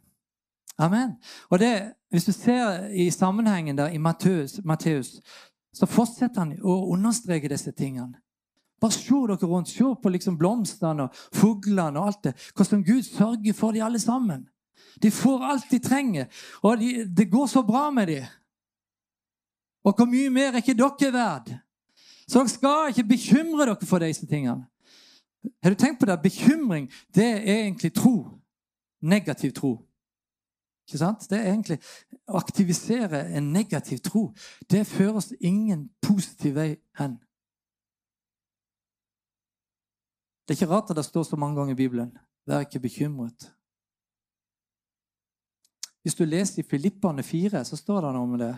Amen. 0.80 1.16
Og 1.50 1.58
det, 1.58 1.92
Hvis 2.10 2.24
du 2.24 2.32
ser 2.32 2.88
i 2.88 3.10
sammenhengen 3.10 3.78
der 3.78 3.88
i 3.88 3.98
Matteus, 3.98 5.20
så 5.72 5.86
fortsetter 5.86 6.40
han 6.40 6.56
å 6.62 6.90
understreke 6.90 7.48
disse 7.48 7.70
tingene. 7.72 8.18
Bare 8.80 8.96
se 8.96 9.20
dere 9.28 9.46
rundt. 9.46 9.68
Se 9.68 9.84
på 10.02 10.08
liksom 10.08 10.38
blomstene 10.38 11.06
og 11.06 11.20
fuglene 11.36 12.00
og 12.00 12.06
alt 12.06 12.24
det. 12.24 12.32
Hvordan 12.56 12.84
Gud 12.84 13.02
sørger 13.02 13.52
for 13.52 13.76
de 13.76 13.84
alle 13.84 14.00
sammen. 14.00 14.48
De 15.02 15.10
får 15.10 15.44
alt 15.44 15.70
de 15.70 15.78
trenger, 15.78 16.26
og 16.62 16.80
de, 16.80 17.04
det 17.16 17.30
går 17.30 17.46
så 17.46 17.62
bra 17.62 17.90
med 17.90 18.06
dem. 18.06 18.24
Og 19.84 19.94
hvor 19.96 20.08
mye 20.08 20.30
mer 20.30 20.50
er 20.50 20.60
ikke 20.60 20.76
dere 20.76 21.12
verd? 21.12 21.52
Så 22.28 22.38
dere 22.38 22.52
skal 22.52 22.90
ikke 22.90 23.08
bekymre 23.08 23.68
dere 23.68 23.86
for 23.86 24.02
disse 24.02 24.26
tingene. 24.26 24.66
Har 25.62 25.72
du 25.72 25.78
tenkt 25.78 26.00
på 26.00 26.08
det? 26.08 26.18
Bekymring 26.22 26.90
det 27.14 27.24
er 27.24 27.62
egentlig 27.62 27.94
tro. 27.94 28.40
Negativ 29.00 29.52
tro. 29.56 29.78
Ikke 30.90 30.98
sant? 30.98 31.26
Det 31.30 31.38
er 31.38 31.52
egentlig 31.52 31.78
Å 32.26 32.38
aktivisere 32.40 33.22
en 33.38 33.52
negativ 33.54 34.00
tro 34.02 34.24
det 34.70 34.82
fører 34.86 35.20
oss 35.20 35.28
ingen 35.38 35.84
positiv 36.02 36.56
vei 36.58 36.72
hen. 36.98 37.14
Det 40.42 40.56
er 40.56 40.58
ikke 40.58 40.70
rart 40.72 40.90
at 40.90 40.98
det 40.98 41.06
står 41.06 41.28
så 41.28 41.38
mange 41.38 41.60
ganger 41.60 41.76
i 41.76 41.78
Bibelen 41.78 42.10
'vær 42.46 42.66
ikke 42.66 42.82
bekymret'. 42.82 43.50
Hvis 46.02 46.14
du 46.14 46.24
leser 46.24 46.62
i 46.62 46.66
Filippane 46.66 47.22
4, 47.22 47.64
så 47.64 47.76
står 47.76 48.00
det 48.00 48.12
noe 48.14 48.22
om 48.22 48.38
det. 48.38 48.56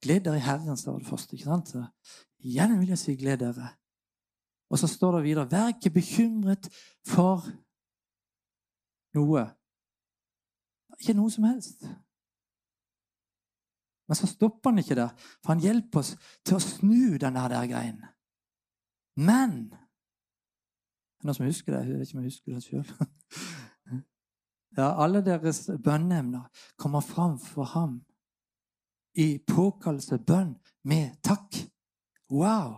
Gled 0.00 0.24
dere 0.24 0.36
i 0.36 0.46
Herren, 0.46 0.76
står 0.76 0.98
det 0.98 1.06
først. 1.06 1.32
ikke 1.32 1.44
sant? 1.44 1.74
Igjen 2.38 2.80
vil 2.80 2.88
jeg 2.88 2.98
si 2.98 3.16
gled 3.16 3.38
dere. 3.38 3.68
Og 4.70 4.78
så 4.78 4.86
står 4.86 5.16
det 5.16 5.24
videre 5.24 5.50
Vær 5.50 5.68
ikke 5.68 5.90
bekymret 5.90 6.68
for 7.06 7.44
noe. 9.14 9.57
Ikke 10.98 11.14
noe 11.14 11.30
som 11.30 11.46
helst. 11.46 11.84
Men 14.08 14.16
så 14.16 14.26
stopper 14.26 14.70
han 14.70 14.78
ikke 14.78 14.96
der, 14.96 15.12
for 15.44 15.52
han 15.52 15.62
hjelper 15.62 16.00
oss 16.00 16.14
til 16.46 16.56
å 16.56 16.64
snu 16.64 17.18
denne 17.20 17.44
der 17.52 17.68
greien. 17.70 18.00
Men 19.16 19.68
Det 21.18 21.24
Er 21.24 21.26
noen 21.26 21.34
som 21.34 21.46
husker 21.48 21.74
det? 21.74 21.78
Jeg 21.88 21.98
vet 21.98 22.08
ikke 22.08 22.16
om 22.16 22.22
jeg 22.22 22.30
husker 22.30 22.54
det 22.54 22.64
sjøl. 22.64 22.90
Ja, 24.78 24.92
alle 25.02 25.24
deres 25.26 25.64
bønneemner 25.82 26.44
kommer 26.78 27.00
fram 27.02 27.38
for 27.42 27.66
ham 27.72 27.96
i 29.18 29.40
påkallelse, 29.42 30.20
bønn, 30.22 30.52
med 30.84 31.16
takk. 31.24 31.56
Wow! 32.30 32.76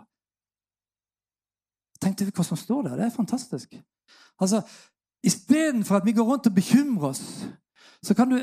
Tenk 2.01 2.17
deg 2.17 2.31
hva 2.33 2.47
som 2.47 2.57
står 2.57 2.87
der. 2.87 2.97
Det 2.97 3.05
er 3.11 3.13
fantastisk. 3.13 3.75
Altså, 4.41 4.63
Istedenfor 5.23 5.97
at 5.97 6.07
vi 6.07 6.13
går 6.17 6.25
rundt 6.25 6.47
og 6.49 6.55
bekymrer 6.55 7.11
oss, 7.11 7.45
så 8.03 8.15
kan 8.15 8.31
du 8.31 8.39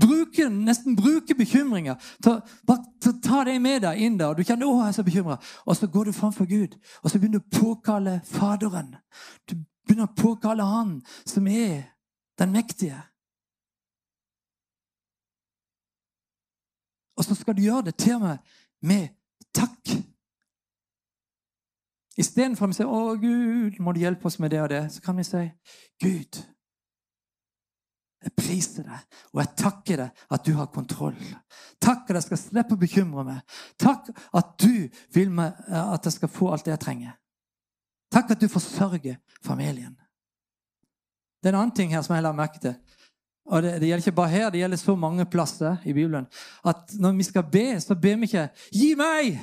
bruke, 0.00 0.48
nesten 0.48 0.96
bruke 0.96 1.34
bekymringer. 1.34 1.96
Ta, 2.24 2.40
bare 2.66 2.84
ta, 3.00 3.12
ta 3.24 3.44
det 3.48 3.56
med 3.62 3.82
deg 3.86 4.02
inn 4.04 4.18
der. 4.18 4.32
og 4.32 4.38
Du 4.38 4.44
kjenner 4.44 4.68
å, 4.68 4.78
jeg 4.82 4.92
er 4.92 4.96
så 4.98 5.04
bekymret. 5.06 5.52
Og 5.64 5.76
så 5.76 5.88
går 5.88 6.08
du 6.08 6.12
framfor 6.12 6.48
Gud, 6.50 6.76
og 7.02 7.10
så 7.10 7.18
begynner 7.18 7.40
du 7.40 7.46
å 7.46 7.60
påkalle 7.60 8.20
Faderen. 8.28 8.96
Du 9.48 9.56
begynner 9.86 10.10
å 10.10 10.16
påkalle 10.18 10.66
Han 10.68 10.98
som 11.24 11.46
er 11.46 11.94
den 12.38 12.52
mektige. 12.52 13.00
Og 17.18 17.26
så 17.26 17.34
skal 17.34 17.56
du 17.56 17.64
gjøre 17.64 17.88
det 17.88 17.98
til 17.98 18.14
og 18.20 18.28
med 18.28 18.38
med 18.80 19.08
takk. 19.54 19.90
Istedenfor 22.18 22.70
å 22.70 22.74
si 22.74 22.82
'Å, 22.84 23.14
Gud, 23.20 23.80
må 23.80 23.92
du 23.92 24.00
hjelpe 24.00 24.26
oss 24.26 24.38
med 24.38 24.50
det 24.50 24.62
og 24.62 24.70
det', 24.70 24.88
så 24.90 25.00
kan 25.00 25.16
vi 25.16 25.24
si 25.24 25.50
'Gud, 26.00 26.42
jeg 28.22 28.34
priser 28.34 28.82
deg, 28.82 29.18
og 29.32 29.40
jeg 29.42 29.54
takker 29.60 30.00
deg 30.02 30.22
at 30.34 30.44
du 30.46 30.52
har 30.58 30.70
kontroll'. 30.74 31.34
Takk 31.80 32.10
at 32.10 32.18
jeg 32.18 32.26
skal 32.26 32.40
slippe 32.40 32.74
å 32.74 32.80
bekymre 32.80 33.24
meg. 33.24 33.56
Takk 33.78 34.10
at 34.34 34.54
du 34.58 34.88
vil 35.14 35.30
meg, 35.30 35.54
at 35.68 36.04
jeg 36.04 36.16
skal 36.16 36.32
få 36.32 36.50
alt 36.52 36.66
det 36.66 36.74
jeg 36.74 36.82
trenger. 36.82 37.14
Takk 38.10 38.30
at 38.34 38.40
du 38.40 38.48
forsørger 38.48 39.20
familien. 39.44 39.94
Det 41.38 41.48
er 41.48 41.54
en 41.54 41.60
annen 41.60 41.76
ting 41.76 41.92
her 41.94 42.02
som 42.02 42.16
jeg 42.16 42.24
la 42.24 42.32
merke 42.34 42.58
til. 42.58 42.74
og 43.48 43.62
det, 43.62 43.80
det, 43.80 43.88
gjelder 43.88 44.06
ikke 44.06 44.16
bare 44.16 44.28
her, 44.28 44.50
det 44.50 44.60
gjelder 44.60 44.76
så 44.76 44.94
mange 44.96 45.24
plasser 45.24 45.76
i 45.84 45.92
Bibelen, 45.92 46.26
at 46.64 46.92
når 47.00 47.12
vi 47.12 47.22
skal 47.22 47.46
be, 47.52 47.80
så 47.80 47.94
ber 47.94 48.16
vi 48.16 48.22
ikke 48.22 48.48
'Gi 48.72 48.94
meg!' 48.94 49.38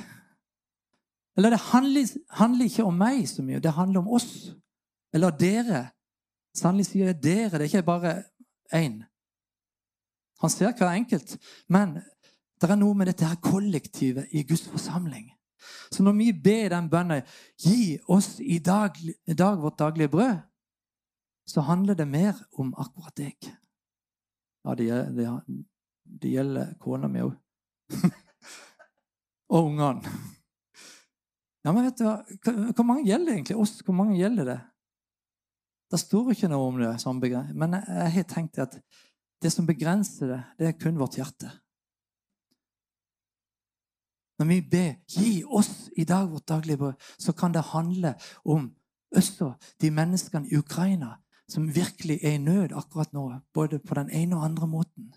Eller 1.36 1.50
det 1.50 1.58
handler, 1.58 2.06
handler 2.30 2.64
ikke 2.64 2.84
om 2.84 2.94
meg 2.94 3.28
så 3.28 3.42
mye, 3.42 3.58
det 3.60 3.72
handler 3.72 4.00
om 4.00 4.08
oss. 4.08 4.54
Eller 5.12 5.30
dere. 5.30 5.88
Sannelig 6.56 6.86
sier 6.86 7.06
jeg 7.06 7.22
dere, 7.22 7.58
det 7.58 7.60
er 7.60 7.68
ikke 7.68 7.82
bare 7.82 8.22
én. 8.74 9.04
Han 10.40 10.50
ser 10.50 10.74
hver 10.76 10.92
enkelt. 10.92 11.36
Men 11.68 11.98
det 12.60 12.70
er 12.70 12.78
noe 12.80 12.96
med 12.96 13.10
dette 13.10 13.28
her 13.28 13.40
kollektivet 13.42 14.32
i 14.32 14.44
Guds 14.48 14.66
forsamling. 14.68 15.30
Så 15.90 16.02
når 16.02 16.12
vi 16.18 16.32
ber 16.32 16.68
den 16.68 16.90
bønnen 16.90 17.22
'Gi 17.58 17.98
oss 18.08 18.40
i 18.40 18.58
dag, 18.58 18.96
i 19.26 19.34
dag 19.34 19.58
vårt 19.58 19.78
daglige 19.78 20.08
brød', 20.08 20.38
så 21.46 21.60
handler 21.60 21.94
det 21.94 22.08
mer 22.08 22.34
om 22.58 22.74
akkurat 22.78 23.16
deg. 23.16 23.36
Ja, 24.64 24.74
det, 24.74 24.84
gjelder, 24.84 25.42
det 26.22 26.30
gjelder 26.30 26.74
kona 26.82 27.08
mi 27.08 27.22
òg. 27.22 27.34
og 29.54 29.64
ungene. 29.70 30.02
Ja, 31.64 31.72
men 31.72 31.84
vet 31.84 31.98
du 31.98 32.04
hva? 32.06 32.16
Hvor 32.74 32.86
mange 32.86 33.06
gjelder 33.06 33.32
egentlig 33.32 33.56
oss? 33.56 33.78
Hvor 33.84 33.94
mange 33.94 34.18
gjelder 34.18 34.44
det? 34.44 34.58
Det 35.96 36.02
står 36.02 36.34
ikke 36.34 36.48
noe 36.52 36.64
om 36.68 36.76
det, 36.76 36.90
sånn 37.00 37.22
men 37.56 37.78
jeg 37.78 38.10
har 38.12 38.24
tenkt 38.28 38.58
at 38.60 38.74
det 39.40 39.48
som 39.48 39.64
begrenser 39.64 40.28
det, 40.28 40.40
det 40.58 40.66
er 40.68 40.74
kun 40.76 40.98
vårt 41.00 41.16
hjerte. 41.16 41.48
Når 44.36 44.46
vi 44.50 44.58
ber 44.60 44.90
'Gi 45.08 45.44
oss 45.44 45.88
i 45.96 46.04
dag 46.04 46.28
vårt 46.28 46.48
daglige 46.48 46.76
brød', 46.76 47.00
så 47.18 47.32
kan 47.32 47.52
det 47.52 47.72
handle 47.72 48.14
om 48.44 48.76
også 49.16 49.54
de 49.80 49.90
menneskene 49.90 50.48
i 50.52 50.58
Ukraina 50.58 51.16
som 51.48 51.74
virkelig 51.74 52.20
er 52.22 52.36
i 52.36 52.44
nød 52.44 52.76
akkurat 52.76 53.12
nå, 53.12 53.40
både 53.54 53.78
på 53.78 53.94
den 53.94 54.10
ene 54.10 54.36
og 54.36 54.44
andre 54.44 54.66
måten. 54.66 55.14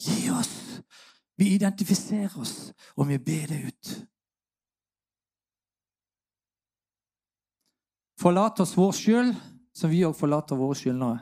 Gi 0.00 0.30
oss! 0.30 0.80
Vi 1.36 1.54
identifiserer 1.54 2.40
oss, 2.40 2.72
og 2.96 3.08
vi 3.08 3.18
ber 3.18 3.46
det 3.52 3.64
ut. 3.66 4.06
Forlat 8.16 8.60
oss 8.60 8.76
vår 8.76 8.92
skyld, 8.92 9.34
som 9.76 9.90
vi 9.90 10.04
òg 10.04 10.16
forlater 10.16 10.58
våre 10.58 10.76
skyldnere. 10.78 11.20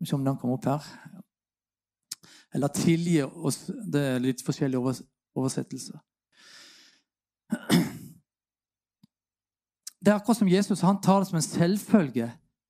Ikke 0.00 0.18
om 0.18 0.24
den 0.24 0.36
kommer 0.36 0.58
opp 0.58 0.68
her. 0.68 0.88
Eller 2.54 2.68
tilgi 2.68 3.22
oss. 3.22 3.64
Det 3.66 4.02
er 4.02 4.22
litt 4.22 4.44
forskjellige 4.44 4.96
oversettelser. 5.36 5.98
Det 10.00 10.12
er 10.12 10.18
akkurat 10.20 10.38
som 10.38 10.48
Jesus 10.48 10.84
han 10.86 11.00
tar 11.02 11.22
det 11.22 11.30
som 11.30 11.38
en 11.40 11.42
selvfølge 11.42 12.28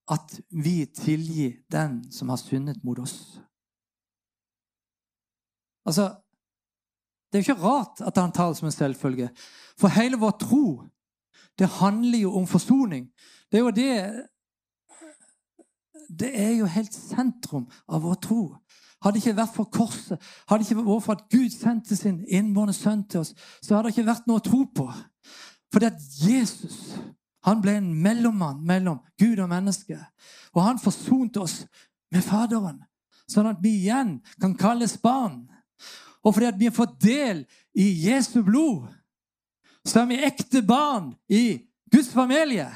at 0.08 0.36
vi 0.48 0.86
tilgir 0.86 1.58
den 1.72 1.98
som 2.12 2.30
har 2.30 2.38
syndet 2.40 2.84
mot 2.84 2.98
oss. 2.98 3.40
Altså, 5.86 6.14
Det 7.26 7.38
er 7.38 7.42
jo 7.42 7.52
ikke 7.52 7.62
rart 7.62 8.00
at 8.06 8.16
han 8.16 8.32
tar 8.32 8.48
det 8.48 8.56
som 8.56 8.66
en 8.66 8.72
selvfølge. 8.72 9.28
For 9.76 9.88
hele 9.88 10.16
vår 10.16 10.30
tro 10.40 10.82
det 11.58 11.68
handler 11.68 12.18
jo 12.18 12.36
om 12.38 12.46
forsoning. 12.46 13.10
Det 13.50 13.58
er 13.58 13.64
jo 13.64 13.70
det 13.70 14.26
Det 16.20 16.30
er 16.40 16.52
jo 16.58 16.66
helt 16.70 16.94
sentrum 16.94 17.66
av 17.88 18.02
vår 18.02 18.14
tro. 18.22 18.42
Hadde 19.02 19.18
det 19.18 19.24
ikke 19.24 19.36
vært 19.40 19.54
for 19.56 19.68
korset, 19.70 20.22
hadde 20.48 20.62
det 20.62 20.70
ikke 20.70 20.84
vært 20.86 21.04
for 21.04 21.16
at 21.16 21.24
Gud 21.30 21.50
sendte 21.50 21.96
sin 21.98 22.20
innbårne 22.28 22.72
sønn 22.72 23.02
til 23.10 23.20
oss, 23.20 23.34
så 23.62 23.74
hadde 23.74 23.90
det 23.90 23.96
ikke 23.96 24.06
vært 24.06 24.28
noe 24.30 24.40
å 24.40 24.44
tro 24.46 24.60
på. 24.70 24.86
Fordi 25.74 25.90
at 25.90 25.98
Jesus 26.22 26.94
han 27.46 27.60
ble 27.62 27.76
en 27.78 27.92
mellommann 28.02 28.62
mellom 28.66 28.98
Gud 29.20 29.38
og 29.38 29.50
menneske. 29.50 29.98
Og 30.54 30.64
han 30.64 30.80
forsonte 30.82 31.44
oss 31.44 31.60
med 32.10 32.24
Faderen, 32.26 32.80
sånn 33.30 33.50
at 33.52 33.60
vi 33.62 33.76
igjen 33.84 34.16
kan 34.42 34.56
kalles 34.58 34.96
barn. 35.02 35.44
Og 36.26 36.34
fordi 36.34 36.48
at 36.50 36.58
vi 36.58 36.66
har 36.66 36.74
fått 36.74 36.96
del 37.02 37.44
i 37.78 37.86
Jesu 38.08 38.40
blod, 38.42 38.88
så 39.86 40.02
er 40.02 40.10
vi 40.10 40.24
ekte 40.26 40.64
barn 40.66 41.12
i 41.30 41.60
Guds 41.92 42.10
familie. 42.10 42.66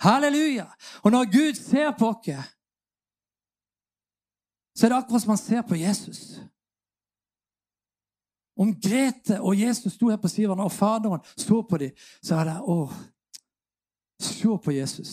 Halleluja! 0.00 0.66
Og 1.02 1.10
når 1.10 1.24
Gud 1.32 1.54
ser 1.54 1.90
på 1.98 2.08
oss, 2.08 2.54
så 4.78 4.86
er 4.86 4.92
det 4.92 4.98
akkurat 4.98 5.22
som 5.22 5.34
han 5.34 5.38
ser 5.38 5.62
på 5.62 5.74
Jesus. 5.74 6.38
Om 8.58 8.74
Grete 8.80 9.40
og 9.40 9.58
Jesus 9.60 9.92
sto 9.92 10.08
her 10.08 10.16
på 10.16 10.28
siden, 10.28 10.60
og 10.60 10.72
Faderen 10.72 11.20
så 11.36 11.62
på 11.62 11.78
dem, 11.78 11.90
så 12.22 12.38
er 12.38 12.44
det 12.44 12.56
Å, 12.62 12.78
se 14.20 14.54
på 14.64 14.74
Jesus. 14.74 15.12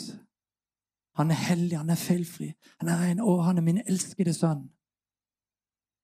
Han 1.15 1.31
er 1.31 1.41
hellig, 1.47 1.77
han 1.77 1.89
er 1.89 1.99
feilfri. 1.99 2.49
Han 2.81 2.89
er 2.89 3.01
ren. 3.01 3.21
Å, 3.21 3.35
han 3.45 3.57
er 3.57 3.65
min 3.65 3.81
elskede 3.85 4.33
sønn. 4.33 4.65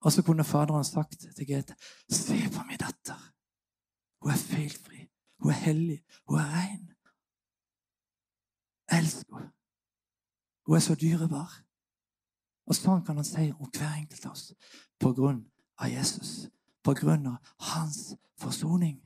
Og 0.02 0.14
så 0.14 0.24
kunne 0.26 0.46
Faderen 0.48 0.86
sagt 0.88 1.26
til 1.36 1.48
Grete, 1.50 1.76
se 2.10 2.38
på 2.54 2.64
min 2.70 2.80
datter. 2.82 3.20
Hun 4.22 4.32
er 4.32 4.42
feilfri. 4.42 5.04
Hun 5.42 5.52
er 5.52 5.62
hellig. 5.66 6.00
Hun 6.30 6.40
er 6.40 6.54
ren. 6.56 6.91
Elsk 8.92 9.28
henne. 9.30 9.52
Hun 10.66 10.76
er 10.76 10.84
så 10.86 10.96
dyrebar. 10.96 11.52
Og 12.70 12.78
sånn 12.78 13.02
kan 13.06 13.18
han 13.18 13.28
si 13.28 13.50
om 13.52 13.70
hver 13.70 13.96
enkelt 13.98 14.26
av 14.30 14.36
oss 14.36 14.52
på 15.02 15.14
grunn 15.18 15.42
av 15.82 15.90
Jesus. 15.92 16.48
På 16.86 16.94
grunn 16.98 17.26
av 17.28 17.54
hans 17.72 18.14
forsoning. 18.40 19.00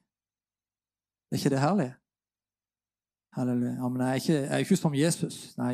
Er 1.32 1.40
ikke 1.40 1.54
det 1.56 1.62
herlig? 1.64 1.92
Halleluja. 3.36 3.74
Ja, 3.80 3.90
men 3.90 4.02
jeg 4.02 4.10
er, 4.10 4.22
ikke, 4.22 4.34
jeg 4.34 4.54
er 4.54 4.64
ikke 4.64 4.80
som 4.80 4.96
Jesus. 4.96 5.38
Nei, 5.58 5.74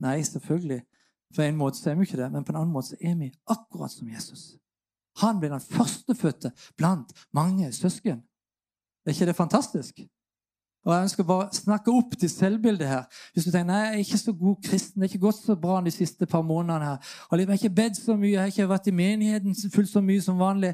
nei, 0.00 0.16
selvfølgelig. 0.24 0.80
På 1.34 1.42
en 1.42 1.56
måte 1.56 1.80
så 1.80 1.90
er 1.90 1.98
vi 1.98 2.06
ikke 2.06 2.20
det, 2.20 2.28
men 2.32 2.44
på 2.44 2.52
en 2.52 2.60
annen 2.60 2.72
måte 2.72 2.92
så 2.92 3.00
er 3.00 3.16
vi 3.20 3.32
akkurat 3.50 3.92
som 3.92 4.08
Jesus. 4.08 4.52
Han 5.20 5.40
ble 5.40 5.50
den 5.52 5.60
førstefødte 5.60 6.52
blant 6.76 7.12
mange 7.32 7.72
søsken. 7.72 8.22
Er 9.04 9.12
ikke 9.12 9.28
det 9.28 9.36
fantastisk? 9.36 10.00
Og 10.84 10.94
Jeg 10.94 11.02
ønsker 11.06 11.26
bare 11.26 11.46
å 11.46 11.54
snakke 11.54 11.92
opp 11.94 12.16
til 12.18 12.30
selvbildet 12.30 12.88
her. 12.88 13.02
Hvis 13.32 13.44
du 13.46 13.52
tenker 13.52 13.68
nei, 13.68 13.80
jeg 13.84 13.92
er 13.92 14.00
ikke 14.02 14.18
så 14.18 14.32
god 14.34 14.56
kristen, 14.66 15.00
det 15.00 15.06
er 15.06 15.12
ikke 15.12 15.26
gått 15.28 15.38
så 15.38 15.54
bra 15.54 15.76
de 15.84 15.92
siste 15.94 16.26
par 16.26 16.42
månedene 16.42 16.88
her. 16.88 17.12
Og 17.30 17.38
Jeg 17.38 17.46
har 17.46 17.60
ikke 17.60 17.74
bedt 17.76 18.00
så 18.00 18.16
mye, 18.16 18.32
jeg 18.32 18.40
har 18.40 18.50
ikke 18.50 18.68
vært 18.68 18.88
i 18.90 18.94
menigheten 18.98 19.54
fullt 19.74 19.92
så 19.92 20.02
mye 20.02 20.22
som 20.24 20.40
vanlig. 20.42 20.72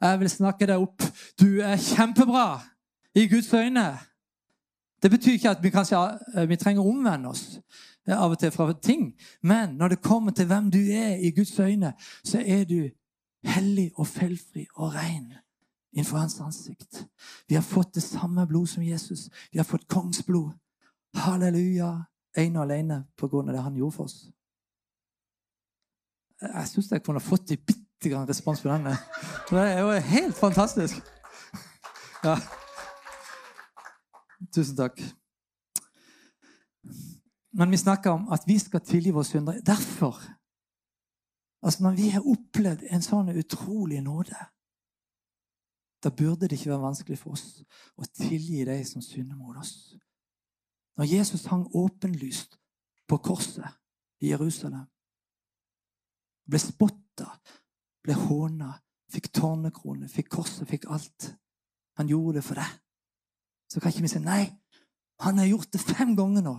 Jeg 0.00 0.20
vil 0.20 0.30
snakke 0.32 0.70
deg 0.70 0.86
opp. 0.86 1.04
Du 1.40 1.60
er 1.60 1.76
kjempebra 1.76 2.46
i 3.14 3.26
Guds 3.28 3.52
øyne. 3.54 3.86
Det 5.02 5.10
betyr 5.10 5.36
ikke 5.36 5.50
at 5.50 5.62
vi, 5.62 5.70
kanskje, 5.70 6.00
eh, 6.36 6.48
vi 6.48 6.56
trenger 6.56 6.84
å 6.84 6.92
omvende 6.92 7.28
oss 7.28 7.44
eh, 8.08 8.16
av 8.16 8.32
og 8.32 8.40
til 8.40 8.52
fra 8.54 8.72
ting. 8.72 9.12
Men 9.42 9.76
når 9.76 9.88
det 9.88 10.02
kommer 10.04 10.32
til 10.32 10.48
hvem 10.48 10.70
du 10.72 10.80
er 10.80 11.20
i 11.20 11.32
Guds 11.36 11.58
øyne, 11.60 11.92
så 12.24 12.40
er 12.40 12.64
du 12.64 12.88
hellig 13.44 13.90
og 13.96 14.06
feilfri 14.06 14.66
og 14.76 14.94
ren 14.94 15.32
innenfor 15.92 16.16
hans 16.16 16.40
ansikt. 16.40 17.04
Vi 17.48 17.54
har 17.54 17.62
fått 17.62 17.94
det 17.94 18.00
samme 18.00 18.46
blod 18.46 18.68
som 18.68 18.82
Jesus. 18.82 19.30
Vi 19.50 19.58
har 19.58 19.64
fått 19.64 19.88
kongsblod. 19.88 20.52
Halleluja. 21.16 22.04
Ene 22.36 22.60
og 22.60 22.62
alene 22.68 23.04
på 23.18 23.26
grunn 23.28 23.48
av 23.50 23.56
det 23.56 23.62
han 23.64 23.76
gjorde 23.76 23.96
for 23.96 24.06
oss. 24.06 24.28
Jeg 26.40 26.68
syns 26.70 26.90
jeg 26.92 27.02
kunne 27.04 27.20
fått 27.20 27.50
en 27.50 27.64
bitte 27.66 28.08
grann 28.12 28.28
respons 28.28 28.62
på 28.62 28.70
denne. 28.70 28.94
Det 29.50 29.58
er 29.58 29.80
jo 29.82 29.90
helt 30.12 30.36
fantastisk. 30.38 31.00
Ja. 32.22 32.36
Tusen 34.54 34.76
takk. 34.78 35.02
Men 37.52 37.70
vi 37.70 37.76
snakker 37.76 38.14
om 38.14 38.28
at 38.32 38.46
vi 38.46 38.58
skal 38.62 38.80
tilgi 38.86 39.10
våre 39.10 39.24
syndere. 39.24 39.60
Derfor 39.66 40.20
Altså 41.62 41.82
Når 41.82 41.90
vi 41.92 42.08
har 42.08 42.24
opplevd 42.24 42.86
en 42.88 43.02
sånn 43.04 43.26
utrolig 43.36 43.98
nåde 44.00 44.36
da 46.02 46.10
burde 46.10 46.48
det 46.48 46.56
ikke 46.56 46.70
være 46.70 46.82
vanskelig 46.82 47.18
for 47.20 47.36
oss 47.36 47.60
å 48.00 48.06
tilgi 48.16 48.64
de 48.64 48.78
som 48.88 49.02
synder 49.04 49.36
mot 49.36 49.56
oss. 49.60 49.94
Når 50.96 51.10
Jesus 51.12 51.44
hang 51.48 51.66
åpenlyst 51.76 52.56
på 53.08 53.18
korset 53.24 53.68
i 54.20 54.32
Jerusalem, 54.32 54.86
ble 56.50 56.60
spotta, 56.60 57.28
ble 58.04 58.16
håna, 58.16 58.72
fikk 59.12 59.30
tårnekrone, 59.36 60.08
fikk 60.08 60.30
korset, 60.38 60.68
fikk 60.68 60.88
alt 60.90 61.34
Han 61.98 62.08
gjorde 62.08 62.38
det 62.38 62.44
for 62.46 62.56
deg. 62.56 62.68
Så 63.68 63.80
kan 63.80 63.92
ikke 63.92 64.06
vi 64.06 64.08
si 64.08 64.20
nei. 64.24 64.44
Han 65.20 65.36
har 65.36 65.50
gjort 65.50 65.72
det 65.74 65.80
fem 65.82 66.14
ganger 66.16 66.40
nå. 66.46 66.54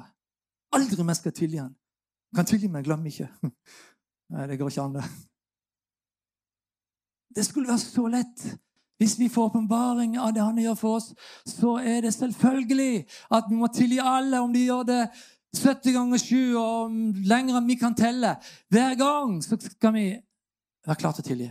Aldri 0.76 1.02
mer 1.04 1.18
skal 1.18 1.32
jeg 1.32 1.38
tilgi 1.40 1.58
han. 1.58 1.72
Kan 2.36 2.46
tilgi 2.46 2.70
meg, 2.70 2.86
glem 2.86 3.08
ikke. 3.10 3.26
Nei, 4.32 4.46
det 4.52 4.60
går 4.60 4.70
ikke 4.70 4.84
an, 4.84 5.00
det. 5.00 5.06
Det 7.36 7.46
skulle 7.48 7.72
være 7.72 7.82
så 7.82 8.06
lett 8.12 8.46
hvis 9.02 9.18
vi 9.18 9.30
får 9.34 9.50
åpenbaring 9.50 10.20
av 10.22 10.34
det 10.36 10.44
han 10.46 10.60
gjør 10.62 10.76
for 10.78 11.00
oss, 11.00 11.08
så 11.50 11.80
er 11.82 12.04
det 12.06 12.14
selvfølgelig 12.14 13.06
at 13.34 13.48
vi 13.50 13.56
må 13.58 13.70
tilgi 13.74 13.98
alle, 13.98 14.44
om 14.44 14.52
de 14.54 14.68
gjør 14.68 14.84
det 14.86 15.00
70 15.58 15.96
ganger 15.96 16.22
7 16.22 16.36
og 16.62 16.92
lenger 17.26 17.58
enn 17.58 17.72
vi 17.72 17.80
kan 17.82 17.98
telle. 17.98 18.36
Hver 18.70 18.94
gang 19.00 19.40
så 19.42 19.58
skal 19.58 19.96
vi 19.96 20.06
være 20.86 21.00
klare 21.02 21.18
til 21.18 21.26
å 21.26 21.30
tilgi. 21.32 21.50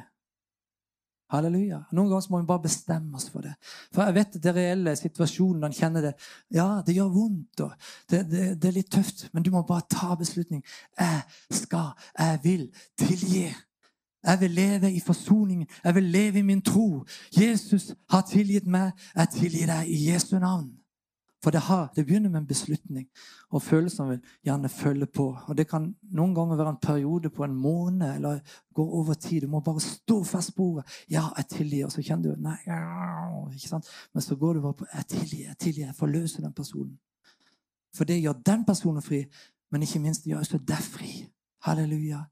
Halleluja. 1.31 1.81
Noen 1.95 2.11
ganger 2.11 2.31
må 2.33 2.41
vi 2.41 2.49
bare 2.49 2.65
bestemme 2.65 3.19
oss 3.19 3.29
for 3.31 3.43
det. 3.47 3.53
For 3.95 4.07
jeg 4.07 4.17
vet 4.17 4.39
det 4.43 4.55
reelle 4.55 4.95
situasjonen, 4.99 5.67
han 5.67 5.75
kjenner 5.75 6.07
det. 6.07 6.13
Ja, 6.55 6.69
det 6.87 6.95
gjør 6.97 7.11
vondt, 7.15 7.65
og 7.67 7.75
det, 8.11 8.25
det, 8.31 8.47
det 8.63 8.71
er 8.71 8.79
litt 8.79 8.91
tøft, 8.95 9.27
men 9.35 9.47
du 9.47 9.51
må 9.55 9.63
bare 9.67 9.87
ta 9.91 10.15
beslutning. 10.19 10.63
Jeg 10.99 11.59
skal, 11.61 11.93
jeg 12.19 12.41
vil 12.47 12.65
tilgi. 12.99 13.45
Jeg 14.25 14.41
vil 14.41 14.51
leve 14.51 14.93
i 14.93 15.01
forsoningen. 15.01 15.67
Jeg 15.85 15.95
vil 15.95 16.03
leve 16.03 16.39
i 16.39 16.43
min 16.43 16.63
tro. 16.63 17.05
Jesus 17.41 17.95
har 18.11 18.21
tilgitt 18.21 18.67
meg. 18.67 18.93
Jeg 19.17 19.29
tilgir 19.29 19.67
deg 19.67 19.89
i 19.89 20.11
Jesu 20.11 20.39
navn. 20.39 20.81
For 21.43 21.51
det, 21.51 21.61
har, 21.61 21.93
det, 21.97 22.05
begynner 22.07 22.29
med 22.29 22.41
en 22.41 22.47
beslutning, 22.47 23.07
og 23.51 23.63
følelsene 23.63 24.09
vil 24.09 24.19
gjerne 24.45 24.69
følge 24.69 25.07
på. 25.07 25.39
Og 25.47 25.57
Det 25.57 25.69
kan 25.69 25.95
noen 26.13 26.35
ganger 26.35 26.57
være 26.57 26.75
en 26.75 26.81
periode 26.83 27.31
på 27.31 27.45
en 27.45 27.55
måned 27.55 28.15
eller 28.15 28.41
gå 28.75 28.85
over 28.85 29.15
tid. 29.15 29.41
Du 29.41 29.47
må 29.49 29.61
bare 29.61 29.81
stå 29.81 30.25
fast 30.25 30.55
på 30.57 30.63
ordet. 30.63 30.85
'Ja, 31.11 31.23
jeg 31.37 31.47
tilgir.' 31.47 31.85
Og 31.85 31.93
så 31.93 32.03
kjenner 32.03 32.35
du 32.35 32.43
Nei, 32.43 32.59
ikke 33.55 33.69
sant? 33.69 33.87
Men 34.15 34.23
så 34.23 34.37
går 34.37 34.53
du 34.53 34.61
bare 34.61 34.75
på 34.75 34.87
'Jeg 34.95 35.07
tilgir, 35.07 35.47
jeg 35.47 35.57
tilgir.' 35.59 35.87
Jeg 35.87 35.95
forløser 35.95 36.43
den 36.43 36.53
personen. 36.53 36.99
For 37.95 38.05
det 38.05 38.23
gjør 38.23 38.33
den 38.33 38.65
personen 38.65 39.03
fri, 39.03 39.25
men 39.71 39.83
ikke 39.83 39.99
minst 39.99 40.25
det 40.25 40.31
gjør 40.31 40.39
også 40.39 40.59
deg 40.59 40.77
fri. 40.77 41.27
Halleluja. 41.63 42.25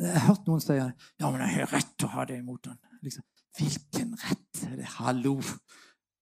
Jeg 0.00 0.14
har 0.16 0.26
hørt 0.30 0.46
noen 0.48 0.62
si 0.64 0.76
ja, 0.78 0.86
men 1.28 1.42
jeg 1.44 1.58
har 1.58 1.72
rett 1.74 1.90
til 1.98 2.08
å 2.08 2.14
ha 2.14 2.24
det 2.28 2.38
imot 2.40 2.70
han. 2.70 2.78
Liksom, 3.04 3.24
Hvilken 3.58 4.14
rett 4.14 4.62
er 4.64 4.76
det? 4.78 4.88
Hallo! 4.96 5.36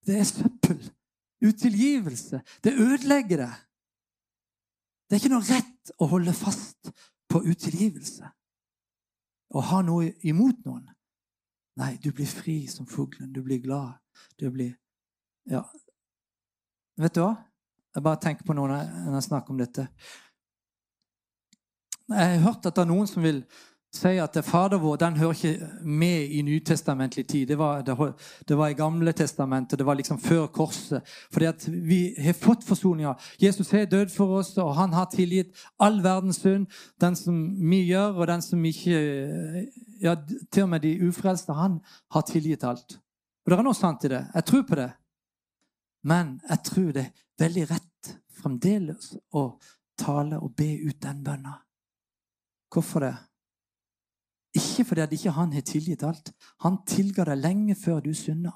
Det 0.07 0.17
er 0.19 0.25
søppel. 0.25 0.81
Utilgivelse. 1.45 2.41
Det 2.65 2.73
ødelegger 2.75 3.45
det. 3.45 3.53
Det 5.07 5.17
er 5.17 5.23
ikke 5.23 5.35
noe 5.35 5.47
rett 5.47 5.93
å 6.01 6.09
holde 6.11 6.35
fast 6.37 6.91
på 7.29 7.43
utilgivelse. 7.45 8.31
Å 9.55 9.65
ha 9.71 9.83
noe 9.85 10.11
imot 10.29 10.65
noen. 10.67 10.89
Nei, 11.79 11.95
du 12.03 12.11
blir 12.13 12.29
fri 12.29 12.63
som 12.69 12.89
fuglen. 12.89 13.31
Du 13.33 13.43
blir 13.45 13.63
glad. 13.63 14.01
Du 14.37 14.49
blir 14.51 14.75
Ja. 15.49 15.63
Vet 16.99 17.15
du 17.15 17.23
hva? 17.23 17.37
Jeg 17.95 18.03
bare 18.05 18.21
tenker 18.21 18.45
på 18.45 18.57
noe 18.57 18.69
når 18.69 19.15
jeg 19.15 19.29
snakker 19.29 19.55
om 19.55 19.61
dette. 19.61 19.87
Jeg 22.09 22.39
har 22.39 22.45
hørt 22.47 22.67
at 22.67 22.77
det 22.77 22.83
er 22.83 22.89
noen 22.89 23.09
som 23.09 23.23
vil 23.23 23.43
si 23.95 24.19
at 24.21 24.37
Fader 24.45 24.81
vår 24.81 24.99
den 25.01 25.17
hører 25.17 25.37
ikke 25.37 25.69
med 25.85 26.33
i 26.33 26.43
nytestamentlig 26.45 27.27
tid. 27.29 27.47
Det 27.49 27.59
var, 27.59 27.83
det, 27.83 27.97
det 28.49 28.57
var 28.57 28.69
i 28.69 28.77
Gamle 28.77 29.13
testamentet. 29.13 29.79
Det 29.79 29.87
var 29.87 29.97
liksom 29.97 30.21
før 30.21 30.47
korset. 30.47 31.03
Fordi 31.33 31.49
at 31.49 31.67
vi 31.69 32.15
har 32.19 32.37
fått 32.37 32.65
forsoninga. 32.65 33.15
Jesus 33.41 33.71
har 33.71 33.85
dødd 33.85 34.13
for 34.13 34.39
oss, 34.41 34.55
og 34.59 34.75
han 34.77 34.93
har 34.93 35.09
tilgitt 35.13 35.57
all 35.81 36.03
verdens 36.05 36.41
synd. 36.41 36.67
Den 37.01 37.17
som 37.17 37.41
vi 37.71 37.83
gjør, 37.89 38.21
og 38.21 38.27
den 38.27 38.43
som 38.43 38.65
ikke 38.65 39.03
ja, 40.01 40.15
Til 40.53 40.63
og 40.63 40.69
med 40.69 40.81
de 40.81 41.09
ufrelste. 41.09 41.53
Han 41.53 41.81
har 42.11 42.23
tilgitt 42.23 42.65
alt. 42.65 42.99
Og 43.45 43.51
det 43.51 43.59
er 43.59 43.65
noe 43.65 43.75
sant 43.75 44.05
i 44.05 44.13
det. 44.13 44.25
Jeg 44.35 44.45
tror 44.45 44.63
på 44.63 44.81
det. 44.81 44.91
Men 46.05 46.41
jeg 46.49 46.65
tror 46.65 46.93
det 46.93 47.05
er 47.09 47.45
veldig 47.45 47.71
rett 47.71 48.13
fremdeles 48.39 49.17
å 49.35 49.49
tale 49.99 50.39
og 50.39 50.55
be 50.55 50.77
ut 50.85 51.03
den 51.03 51.25
bønna. 51.25 51.57
Hvorfor 52.73 53.05
det? 53.05 53.15
Ikke 54.57 54.85
fordi 54.85 55.05
at 55.05 55.13
ikke 55.13 55.35
han 55.37 55.53
har 55.53 55.65
tilgitt 55.67 56.03
alt. 56.03 56.33
Han 56.65 56.83
tilga 56.89 57.25
deg 57.29 57.41
lenge 57.41 57.77
før 57.79 58.01
du 58.05 58.13
synda. 58.17 58.53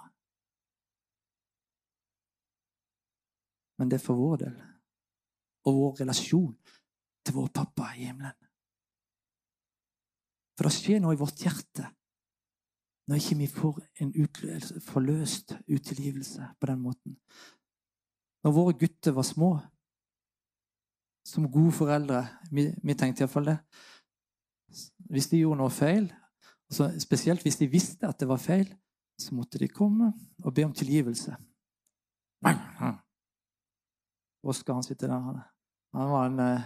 Men 3.78 3.90
det 3.90 3.98
er 3.98 4.04
for 4.04 4.18
vår 4.18 4.36
del 4.44 4.60
og 5.66 5.76
vår 5.78 6.00
relasjon 6.02 6.54
til 7.22 7.34
vår 7.34 7.50
pappa 7.54 7.92
i 7.94 8.06
himmelen. 8.08 8.38
For 10.56 10.68
det 10.68 10.74
skjer 10.74 11.00
noe 11.02 11.14
i 11.16 11.20
vårt 11.20 11.42
hjerte 11.42 11.88
når 13.10 13.18
ikke 13.18 13.36
vi 13.40 13.48
får 13.50 13.78
en 14.04 14.12
forløst 14.86 15.56
utilgivelse 15.66 16.46
på 16.60 16.68
den 16.70 16.82
måten. 16.82 17.16
Når 18.44 18.54
våre 18.54 18.76
gutter 18.78 19.14
var 19.16 19.26
små, 19.26 19.50
som 21.26 21.50
gode 21.50 21.72
foreldre 21.72 22.24
Vi, 22.50 22.64
vi 22.82 22.94
tenkte 22.98 23.22
iallfall 23.22 23.46
det 23.46 23.58
hvis 25.12 25.28
de 25.30 25.42
gjorde 25.42 25.60
noe 25.60 25.72
feil, 25.72 26.08
altså 26.70 26.88
spesielt 27.02 27.42
hvis 27.44 27.60
de 27.60 27.68
visste 27.70 28.08
at 28.08 28.20
det 28.20 28.28
var 28.28 28.40
feil, 28.42 28.68
så 29.20 29.34
måtte 29.36 29.60
de 29.60 29.68
komme 29.68 30.12
og 30.42 30.54
be 30.54 30.64
om 30.64 30.72
tilgivelse. 30.74 31.34
Oskar 34.42 34.74
han 34.74 34.82
sitter 34.82 35.12
der. 35.12 35.42
Han 35.94 36.10
var 36.10 36.26
en 36.26 36.40
uh, 36.40 36.64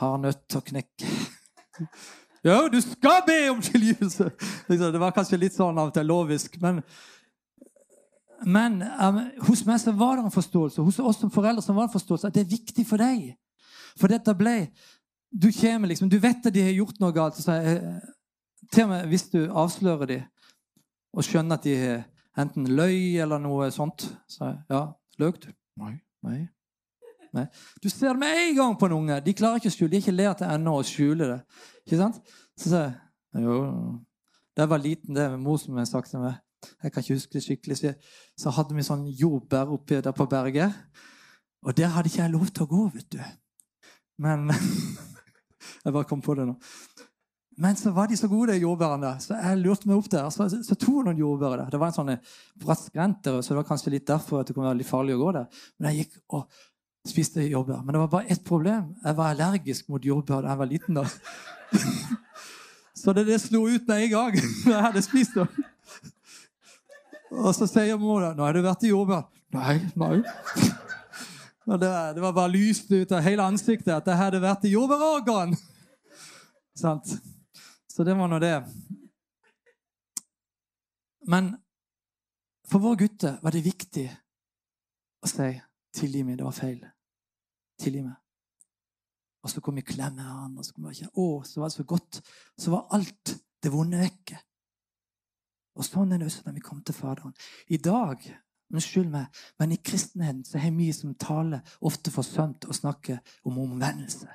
hard 0.00 0.20
nøtt 0.26 0.56
å 0.58 0.62
knekke. 0.66 1.08
jo, 2.46 2.56
du 2.68 2.80
skal 2.84 3.22
be 3.26 3.38
om 3.52 3.62
tilgivelse! 3.64 4.28
Liksom, 4.68 4.90
det 4.92 5.00
var 5.00 5.14
kanskje 5.16 5.40
litt 5.40 5.56
sånn 5.56 5.78
av 5.78 5.92
og 5.92 5.96
til 5.96 6.10
lovisk, 6.10 6.58
men 6.62 6.82
men 8.44 8.82
um, 8.82 9.20
hos 9.46 9.62
meg 9.64 9.78
så 9.80 9.92
var 9.96 10.18
det 10.18 10.26
en 10.26 10.34
forståelse, 10.34 10.82
hos 10.84 10.98
oss 11.00 11.22
som 11.22 11.30
foreldre 11.32 11.62
så 11.64 11.72
var 11.72 11.86
det 11.86 11.92
en 11.92 11.94
forståelse 11.94 12.28
at 12.28 12.34
det 12.36 12.42
er 12.42 12.50
viktig 12.50 12.84
for 12.84 13.00
deg. 13.00 13.30
For 13.96 14.10
dette 14.10 14.34
ble 14.36 14.56
du 15.42 15.52
kommer 15.52 15.88
liksom, 15.90 16.08
du 16.08 16.18
vet 16.22 16.46
at 16.46 16.54
de 16.54 16.62
har 16.62 16.74
gjort 16.76 17.00
noe 17.02 17.14
galt. 17.14 17.38
Så, 17.42 17.52
eh, 17.52 18.00
til 18.72 18.86
og 18.86 18.92
med 18.92 19.06
hvis 19.10 19.28
du 19.32 19.40
avslører 19.50 20.06
dem 20.06 20.22
og 21.14 21.26
skjønner 21.26 21.58
at 21.58 21.66
de 21.66 21.74
har 21.78 22.04
enten 22.42 22.66
løy 22.70 23.20
eller 23.22 23.42
noe 23.42 23.70
sånt 23.74 24.06
så, 24.30 24.54
Ja, 24.70 24.86
løy 25.18 25.32
du? 25.42 25.50
Nei. 25.78 25.96
Nei. 26.24 26.40
Nei. 27.34 27.46
Du 27.82 27.88
ser 27.90 28.12
det 28.12 28.18
med 28.22 28.38
en 28.38 28.56
gang 28.56 28.74
på 28.78 28.86
en 28.86 28.96
unge. 29.00 29.20
De 29.26 29.34
klarer 29.34 29.58
ikke 29.58 29.72
å 29.72 29.74
skjule, 29.74 29.90
de 29.90 29.98
er 29.98 30.04
ikke 30.04 30.14
lært 30.14 30.42
det 30.42 30.50
ennå 30.54 30.76
å 30.78 30.86
skjule 30.86 31.26
det. 31.32 31.38
Ikke 31.84 31.98
sant? 31.98 32.20
Så 32.54 32.70
sier 32.70 32.92
jeg 33.34 33.46
jo, 33.48 33.56
Da 34.54 34.62
jeg 34.62 34.70
var 34.70 34.78
liten, 34.78 35.14
det 35.16 35.22
er 35.24 35.32
mor 35.36 35.56
som 35.58 35.74
har 35.74 35.88
sagt 35.90 36.12
til 36.12 36.20
meg 36.22 36.36
Jeg 36.84 36.92
kan 36.92 37.02
ikke 37.02 37.16
huske 37.16 37.34
det 37.34 37.42
skikkelig. 37.42 37.94
Så, 38.38 38.52
hadde 38.54 38.76
vi 38.76 38.86
sånn 38.86 39.02
jordbær 39.10 39.72
oppe 39.74 39.98
der 40.00 40.14
på 40.14 40.28
berget. 40.30 40.72
Og 41.66 41.74
der 41.76 41.90
hadde 41.90 42.08
ikke 42.08 42.22
jeg 42.22 42.32
lov 42.32 42.46
til 42.46 42.64
å 42.64 42.70
gå, 42.70 42.84
vet 42.94 43.10
du. 43.12 43.18
Men 44.22 44.46
Jeg 45.84 45.96
bare 45.96 46.08
kom 46.08 46.22
på 46.24 46.36
det 46.38 46.46
nå. 46.48 46.56
Men 47.56 47.76
så 47.78 47.92
var 47.94 48.08
de 48.10 48.16
så 48.18 48.28
gode, 48.28 48.52
de 48.52 48.64
jordbærene. 48.64 49.12
Så 49.22 49.36
jeg 49.38 49.60
lurte 49.60 49.88
meg 49.88 50.00
opp 50.00 50.10
der. 50.10 50.26
Så, 50.34 50.48
så 50.66 50.74
tok 50.74 51.04
noen 51.06 51.20
jordbær 51.20 51.56
der. 51.60 51.70
Det 51.70 51.80
var 51.80 51.92
en 51.92 51.96
sånn 51.96 52.14
bratt 52.64 52.82
skrent 52.82 53.28
så 53.30 53.52
det 53.52 53.58
var 53.60 53.68
kanskje 53.68 53.94
litt 53.94 54.08
derfor 54.10 54.40
at 54.40 54.50
det 54.50 54.56
kunne 54.56 54.72
være 54.72 54.80
litt 54.80 54.90
farlig 54.90 55.14
å 55.14 55.22
gå 55.22 55.34
der. 55.36 55.62
Men 55.78 55.92
jeg 55.92 56.04
gikk 56.04 56.38
og 56.38 56.48
spiste 57.06 57.44
jordbær. 57.46 57.84
Men 57.84 57.94
det 57.94 58.02
var 58.02 58.12
bare 58.16 58.32
ett 58.34 58.44
problem. 58.44 58.90
Jeg 59.04 59.18
var 59.20 59.34
allergisk 59.34 59.92
mot 59.92 60.10
jordbær 60.10 60.42
da 60.42 60.54
jeg 60.54 60.62
var 60.64 60.72
liten. 60.72 60.98
da. 60.98 61.06
så 63.04 63.14
det, 63.14 63.26
det 63.30 63.40
slo 63.44 63.66
ut 63.68 63.86
med 63.86 64.08
en 64.08 64.14
gang 64.16 64.38
jeg 64.72 64.84
hadde 64.88 65.04
spist 65.06 65.38
det. 65.38 65.46
Og 67.34 67.50
så 67.54 67.66
sier 67.66 67.98
mor 67.98 68.22
'Nå 68.34 68.46
har 68.46 68.54
du 68.54 68.62
vært 68.62 68.86
i 68.86 68.94
jordbær'. 68.94 69.26
Nei, 69.54 69.78
nei. 69.94 70.72
Og 71.64 71.80
det, 71.80 71.90
det, 72.14 72.20
var 72.20 72.32
bare 72.36 72.52
lyst 72.52 72.90
ut 72.92 73.12
av 73.12 73.24
hele 73.24 73.44
ansiktet 73.44 73.94
at 73.94 74.04
det 74.04 74.18
hadde 74.20 74.42
vært 74.42 74.66
i 74.68 74.74
jordbærorgan. 74.74 75.54
Så 77.94 78.04
det 78.04 78.16
var 78.18 78.28
nå 78.28 78.38
det. 78.42 78.56
Men 81.30 81.54
for 82.68 82.82
våre 82.82 82.98
gutter 83.04 83.38
var 83.42 83.54
det 83.54 83.64
viktig 83.64 84.08
å 85.24 85.30
si 85.30 85.52
'tilgi 85.94 86.24
meg, 86.24 86.38
det 86.38 86.44
var 86.44 86.56
feil'. 86.56 86.84
Tilgi 87.80 88.02
meg. 88.02 88.16
Og 89.44 89.50
så 89.52 89.60
kom 89.60 89.76
vi 89.76 89.84
klemme 89.86 90.24
hverandre. 90.24 90.64
Så, 90.64 90.72
kom 90.72 90.88
vi 90.88 90.96
ikke, 90.98 91.12
å, 91.20 91.44
så 91.44 91.60
var 91.60 91.70
det 91.70 91.76
så 91.76 91.84
godt. 91.84 92.20
Så 92.58 92.72
var 92.72 92.88
alt 92.96 93.34
det 93.62 93.72
vonde 93.72 94.00
vekke. 94.00 94.40
Og 95.74 95.84
sånn 95.86 96.12
er 96.12 96.20
det 96.20 96.28
også 96.30 96.46
når 96.46 96.56
vi 96.58 96.64
kom 96.64 96.80
til 96.82 96.96
Faderen. 96.96 97.34
I 97.68 97.78
dag 97.82 98.24
Unnskyld 98.74 99.10
meg, 99.10 99.26
men 99.58 99.72
i 99.72 99.78
kristenheten 99.78 100.42
så 100.44 100.58
har 100.58 100.72
vi 100.74 100.88
som 100.92 101.14
taler, 101.14 101.62
ofte 101.80 102.10
forsømt 102.10 102.66
å 102.66 102.74
snakke 102.74 103.20
om 103.46 103.60
omvendelse. 103.62 104.26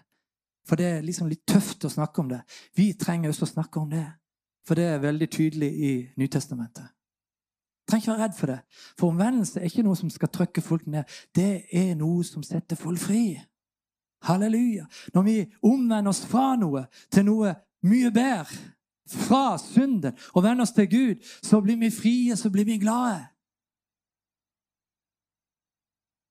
For 0.68 0.80
det 0.80 0.86
er 0.86 1.04
liksom 1.04 1.28
litt 1.28 1.44
tøft 1.50 1.84
å 1.84 1.92
snakke 1.92 2.22
om 2.22 2.30
det. 2.30 2.40
Vi 2.78 2.94
trenger 3.00 3.34
også 3.34 3.48
å 3.48 3.54
snakke 3.56 3.82
om 3.82 3.90
det. 3.92 4.06
For 4.68 4.78
det 4.80 4.86
er 4.86 5.04
veldig 5.04 5.28
tydelig 5.34 5.70
i 5.74 5.92
Nytestamentet. 6.22 6.88
Trenger 7.90 8.04
ikke 8.04 8.14
være 8.14 8.24
redd 8.24 8.36
for 8.38 8.54
det. 8.54 8.60
For 9.00 9.10
omvendelse 9.10 9.60
er 9.60 9.66
ikke 9.66 9.84
noe 9.84 9.98
som 9.98 10.12
skal 10.14 10.30
trykke 10.30 10.62
folk 10.62 10.86
ned. 10.88 11.10
Det 11.36 11.66
er 11.74 11.96
noe 11.98 12.24
som 12.24 12.46
setter 12.46 12.78
folk 12.78 13.02
fri. 13.02 13.24
Halleluja. 14.30 14.86
Når 15.16 15.26
vi 15.26 15.38
omvender 15.66 16.14
oss 16.14 16.22
fra 16.28 16.54
noe 16.60 16.86
til 17.10 17.26
noe 17.26 17.56
mye 17.90 18.12
bedre, 18.14 18.60
fra 19.10 19.58
synden, 19.58 20.14
og 20.38 20.44
vender 20.46 20.68
oss 20.68 20.76
til 20.78 20.86
Gud, 20.90 21.26
så 21.42 21.62
blir 21.66 21.80
vi 21.82 21.90
frie, 21.90 22.36
så 22.38 22.52
blir 22.54 22.68
vi 22.68 22.78
glade. 22.78 23.26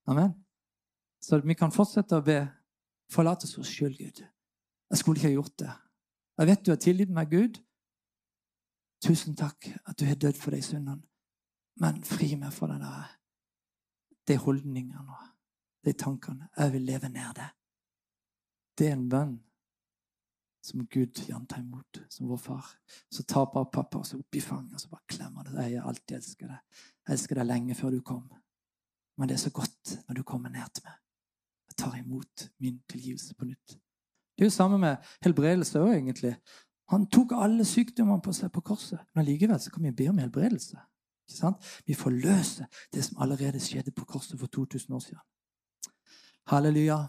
Amen. 0.09 0.33
Så 1.21 1.41
vi 1.45 1.55
kan 1.59 1.75
fortsette 1.75 2.17
å 2.17 2.25
be. 2.25 2.41
Forlat 3.13 3.45
oss 3.45 3.57
oss 3.61 3.71
sjøl, 3.73 3.95
Gud. 3.97 4.21
Jeg 4.89 5.01
skulle 5.01 5.21
ikke 5.21 5.29
ha 5.29 5.35
gjort 5.35 5.57
det. 5.61 5.73
Jeg 6.39 6.49
vet 6.51 6.65
du 6.65 6.71
har 6.73 6.81
tilgitt 6.81 7.13
meg, 7.13 7.33
Gud. 7.33 7.59
Tusen 9.05 9.37
takk 9.37 9.69
at 9.85 9.99
du 9.99 10.07
har 10.09 10.19
dødd 10.21 10.41
for 10.41 10.57
de 10.57 10.63
syndene. 10.65 11.03
Men 11.79 12.01
fri 12.05 12.33
meg 12.37 12.53
fra 12.57 12.67
den 12.73 12.83
der, 12.83 13.11
de 14.27 14.37
holdningene 14.43 15.05
og 15.05 15.29
de 15.87 15.95
tankene. 15.95 16.49
Jeg 16.57 16.73
vil 16.75 16.89
leve 16.89 17.11
nær 17.13 17.37
det. 17.37 17.51
Det 18.79 18.89
er 18.89 18.97
en 18.97 19.07
bønn 19.11 19.37
som 20.65 20.83
Gud 20.91 21.21
gjerne 21.23 21.47
tar 21.49 21.63
imot, 21.63 22.01
som 22.11 22.29
vår 22.29 22.41
far. 22.43 22.67
Så 23.13 23.23
tar 23.23 23.47
bare 23.53 23.71
pappa 23.73 24.03
oss 24.03 24.17
opp 24.17 24.37
i 24.37 24.43
fanget 24.43 24.75
og 24.75 24.83
så 24.83 24.91
bare 24.91 25.07
klemmer 25.15 25.47
det. 25.47 25.71
Jeg 25.71 25.85
alltid 25.85 26.17
elsket 26.19 26.49
deg. 26.49 26.83
Jeg 27.07 27.15
elsker 27.15 27.41
deg 27.41 27.49
lenge 27.53 27.79
før 27.79 27.95
du 27.95 28.03
kom. 28.03 28.27
Men 29.19 29.31
det 29.31 29.39
er 29.39 29.45
så 29.47 29.55
godt 29.55 29.68
når 30.07 30.15
du 30.19 30.23
kommer 30.23 30.53
ned 30.53 30.69
til 30.75 30.87
meg 30.87 30.97
og 31.69 31.77
tar 31.77 31.99
imot 31.99 32.49
min 32.61 32.81
tilgivelse 32.91 33.35
på 33.35 33.45
nytt. 33.45 33.77
Det 34.39 34.45
er 34.45 34.51
jo 34.51 34.55
samme 34.55 34.79
med 34.79 34.97
helbredelse 35.25 35.81
òg, 35.81 35.95
egentlig. 35.97 36.37
Han 36.89 37.07
tok 37.13 37.35
alle 37.37 37.65
sykdommene 37.69 38.23
på 38.25 38.33
seg 38.33 38.53
på 38.55 38.63
korset. 38.65 39.01
Men 39.13 39.25
allikevel 39.25 39.61
så 39.61 39.73
kan 39.75 39.85
vi 39.85 39.93
be 39.93 40.09
om 40.09 40.21
helbredelse. 40.23 40.79
Ikke 41.29 41.37
sant? 41.37 41.67
Vi 41.87 41.95
forløser 41.95 42.65
det 42.95 43.05
som 43.05 43.19
allerede 43.23 43.61
skjedde 43.61 43.93
på 43.93 44.07
korset 44.09 44.39
for 44.41 44.47
2000 44.47 44.95
år 44.95 45.03
siden. 45.05 45.25
Halleluja. 46.49 47.03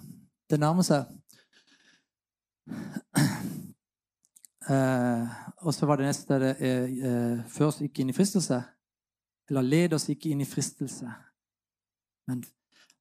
Det 0.49 0.59
nærmer 0.59 0.83
seg. 0.83 1.05
Eh, 4.69 5.29
og 5.65 5.73
så 5.73 5.87
var 5.89 5.97
det 5.97 6.05
neste 6.05 6.35
det 6.37 6.49
er, 6.61 6.83
eh, 6.85 7.45
Før 7.49 7.71
oss 7.71 7.79
ikke 7.81 8.03
inn 8.03 8.11
i 8.11 8.13
fristelse. 8.13 8.59
Eller 9.49 9.65
led 9.65 9.93
oss 9.93 10.09
ikke 10.09 10.29
inn 10.29 10.41
i 10.41 10.45
fristelse. 10.45 11.09
Men, 12.27 12.43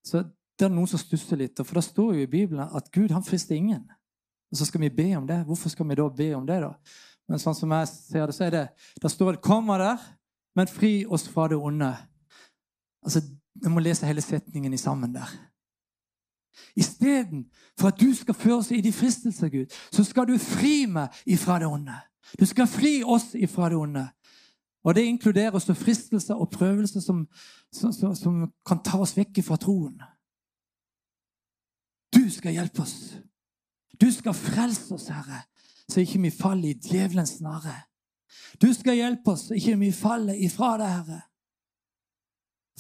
så 0.07 0.25
det 0.59 0.67
er 0.67 0.75
noen 0.75 0.91
som 0.91 1.01
stusser 1.01 1.39
litt. 1.39 1.61
For 1.63 1.79
det 1.79 1.85
står 1.87 2.15
jo 2.17 2.25
i 2.25 2.31
Bibelen 2.31 2.67
at 2.75 2.91
Gud 2.95 3.13
han 3.15 3.25
frister 3.25 3.55
ingen. 3.55 3.85
Og 4.51 4.59
så 4.59 4.67
skal 4.67 4.83
vi 4.83 4.91
be 4.91 5.13
om 5.17 5.27
det. 5.27 5.45
Hvorfor 5.47 5.71
skal 5.71 5.89
vi 5.89 5.99
da 5.99 6.09
be 6.09 6.29
om 6.35 6.47
det? 6.49 6.61
da? 6.65 6.73
Men 7.29 7.43
sånn 7.43 7.57
som 7.57 7.73
jeg 7.77 7.91
ser 7.93 8.27
det, 8.27 8.35
så 8.35 8.47
er 8.47 8.55
det 8.55 8.69
Der 9.03 9.09
står 9.09 9.33
det 9.33 9.43
'kommer 9.43 9.79
der, 9.79 9.99
men 10.57 10.67
fri 10.67 11.07
oss 11.07 11.29
fra 11.29 11.49
det 11.49 11.57
onde'. 11.57 11.97
Altså, 13.03 13.23
Jeg 13.63 13.71
må 13.71 13.81
lese 13.81 14.07
hele 14.07 14.21
setningen 14.21 14.73
i 14.73 14.77
sammen 14.77 15.15
der. 15.15 15.29
Istedenfor 16.77 17.89
at 17.89 18.01
du 18.01 18.15
skal 18.15 18.35
føre 18.35 18.55
oss 18.55 18.71
i 18.71 18.81
de 18.81 18.93
fristelser, 18.93 19.49
Gud, 19.49 19.67
så 19.93 20.05
skal 20.05 20.27
du 20.27 20.39
fri 20.39 20.87
meg 20.87 21.09
ifra 21.27 21.59
det 21.59 21.67
onde. 21.67 21.95
Du 22.41 22.47
skal 22.47 22.67
fri 22.67 23.03
oss 23.05 23.35
ifra 23.35 23.69
det 23.69 23.77
onde. 23.77 24.09
Og 24.89 24.95
det 24.95 25.03
inkluderer 25.05 25.51
også 25.51 25.75
fristelser 25.75 26.35
og 26.35 26.51
prøvelser 26.51 27.01
som, 27.01 27.27
som, 27.73 28.15
som 28.15 28.37
kan 28.67 28.79
ta 28.81 28.97
oss 29.05 29.13
vekk 29.19 29.43
fra 29.45 29.59
troen. 29.61 29.99
Du 32.15 32.23
skal 32.33 32.55
hjelpe 32.57 32.81
oss. 32.87 33.19
Du 34.01 34.07
skal 34.13 34.33
frelse 34.33 34.95
oss, 34.95 35.11
Herre, 35.13 35.43
så 35.89 36.01
ikke 36.01 36.23
vi 36.23 36.31
faller 36.33 36.71
i 36.71 36.79
djevelens 36.81 37.35
narre. 37.45 37.75
Du 38.63 38.73
skal 38.73 38.97
hjelpe 38.97 39.35
oss, 39.35 39.51
så 39.51 39.59
ikke 39.59 39.77
vi 39.83 39.91
faller 39.93 40.41
ifra 40.47 40.71
deg, 40.81 40.95
Herre. 40.95 41.21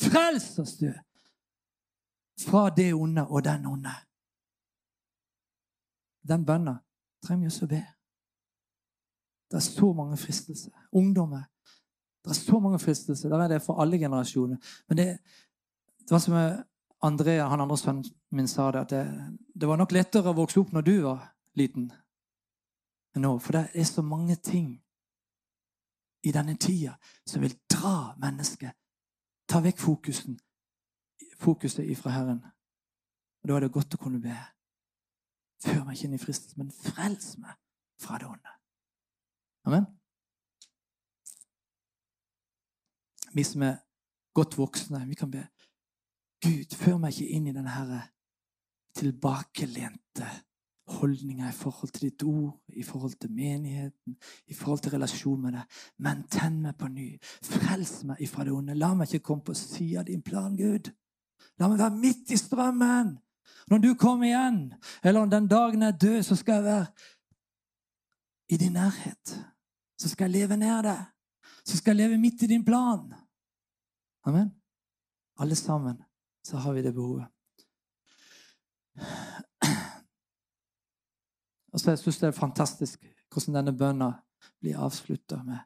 Frels 0.00 0.48
oss, 0.64 0.78
du, 0.80 0.88
fra 2.40 2.70
det 2.72 2.94
onde 2.94 3.26
og 3.26 3.44
den 3.44 3.68
onde. 3.68 3.92
Den 6.28 6.48
bønna 6.48 6.78
trenger 7.20 7.44
vi 7.44 7.52
også 7.52 7.68
å 7.68 7.74
be. 7.76 7.84
Det 9.50 9.60
er 9.60 9.68
så 9.68 9.92
mange 9.92 10.16
fristelser. 10.16 10.72
Ungdommer. 10.92 11.44
Det 12.28 12.36
er 12.36 12.40
så 12.40 12.58
mange 12.60 12.78
fristelser. 12.78 13.32
Det 13.32 13.44
er 13.44 13.54
det 13.54 13.62
for 13.64 13.80
alle 13.80 13.98
generasjoner. 13.98 14.56
Men 14.88 14.96
det, 15.00 15.06
det 16.02 16.10
var 16.12 16.22
som 16.22 16.36
Andrea, 17.02 17.46
han 17.48 17.60
andre 17.60 17.76
sønnen 17.76 18.04
min 18.30 18.48
sa 18.48 18.70
det, 18.72 18.80
at 18.80 18.90
det, 18.90 19.40
det, 19.54 19.68
var 19.68 19.78
nok 19.78 19.92
lettere 19.94 20.32
å 20.32 20.36
vokse 20.36 20.60
opp 20.60 20.72
når 20.74 20.84
du 20.84 20.94
var 21.04 21.22
liten 21.56 21.88
enn 23.14 23.24
nå. 23.24 23.36
For 23.42 23.54
det 23.54 23.64
er 23.72 23.86
så 23.88 24.02
mange 24.02 24.36
ting 24.42 24.74
i 26.26 26.34
denne 26.34 26.56
tida 26.58 26.96
som 27.26 27.42
vil 27.42 27.54
dra 27.70 28.14
mennesket. 28.20 28.74
Ta 29.48 29.62
vekk 29.64 29.80
fokusen, 29.80 30.36
fokuset 31.40 31.86
ifra 31.86 32.12
Herren. 32.18 32.42
Og 33.42 33.48
Da 33.48 33.56
er 33.56 33.66
det 33.66 33.72
godt 33.72 33.94
å 33.94 34.02
kunne 34.02 34.20
be. 34.20 34.36
Før 35.64 35.84
meg 35.86 35.96
ikke 35.96 36.10
inn 36.10 36.18
i 36.18 36.22
fristelsen, 36.22 36.58
men 36.58 36.74
frels 36.74 37.36
meg 37.38 37.54
fra 38.02 38.18
det 38.18 38.28
onde. 38.28 38.58
Amen. 39.66 39.86
Vi 43.34 43.44
som 43.44 43.62
er 43.62 43.80
godt 44.34 44.58
voksne, 44.58 45.04
vi 45.08 45.14
kan 45.18 45.30
be. 45.30 45.46
Gud, 46.44 46.76
før 46.78 47.00
meg 47.02 47.16
ikke 47.16 47.34
inn 47.34 47.48
i 47.50 47.54
denne 47.54 47.72
her 47.74 48.12
tilbakelente 48.98 50.28
holdninga 50.88 51.48
i 51.48 51.56
forhold 51.56 51.92
til 51.92 52.08
ditt 52.08 52.22
ord, 52.22 52.54
i 52.68 52.82
forhold 52.82 53.14
til 53.20 53.32
menigheten, 53.32 54.16
i 54.46 54.54
forhold 54.54 54.80
til 54.80 54.92
relasjon 54.92 55.40
med 55.42 55.52
deg. 55.58 55.80
Men 55.98 56.24
tenn 56.32 56.62
meg 56.64 56.78
på 56.78 56.88
ny. 56.92 57.08
Frels 57.44 58.00
meg 58.08 58.22
ifra 58.24 58.46
det 58.46 58.54
onde. 58.54 58.76
La 58.78 58.94
meg 58.96 59.12
ikke 59.12 59.28
komme 59.30 59.44
på 59.44 59.56
sida 59.58 60.02
av 60.02 60.08
din 60.08 60.22
plan, 60.24 60.56
Gud. 60.56 60.90
La 61.58 61.68
meg 61.68 61.82
være 61.82 61.98
midt 61.98 62.32
i 62.32 62.40
strømmen. 62.40 63.16
Når 63.68 63.84
du 63.84 63.90
kommer 64.00 64.28
igjen, 64.30 64.60
eller 65.04 65.20
om 65.20 65.30
den 65.30 65.48
dagen 65.48 65.84
jeg 65.84 65.92
er 65.92 66.00
død, 66.04 66.22
så 66.24 66.36
skal 66.36 66.60
jeg 66.60 66.64
være 66.64 66.86
i 68.48 68.56
din 68.56 68.72
nærhet. 68.72 69.34
Så 69.98 70.08
skal 70.08 70.30
jeg 70.30 70.40
leve 70.40 70.56
nær 70.56 70.82
deg. 70.86 71.04
Så 71.68 71.76
skal 71.76 71.96
jeg 71.96 72.08
leve 72.08 72.20
midt 72.20 72.42
i 72.42 72.48
din 72.48 72.64
plan. 72.64 73.12
Amen. 74.24 74.50
Alle 75.38 75.54
sammen 75.54 75.98
så 76.46 76.56
har 76.56 76.72
vi 76.72 76.82
det 76.82 76.94
behovet. 76.94 77.26
Og 81.72 81.80
så 81.80 81.90
jeg 81.90 81.98
det 81.98 82.22
er 82.22 82.30
fantastisk 82.30 83.04
hvordan 83.32 83.54
denne 83.54 83.76
bønna 83.76 84.12
blir 84.60 84.80
avslutta 84.80 85.42
med 85.44 85.58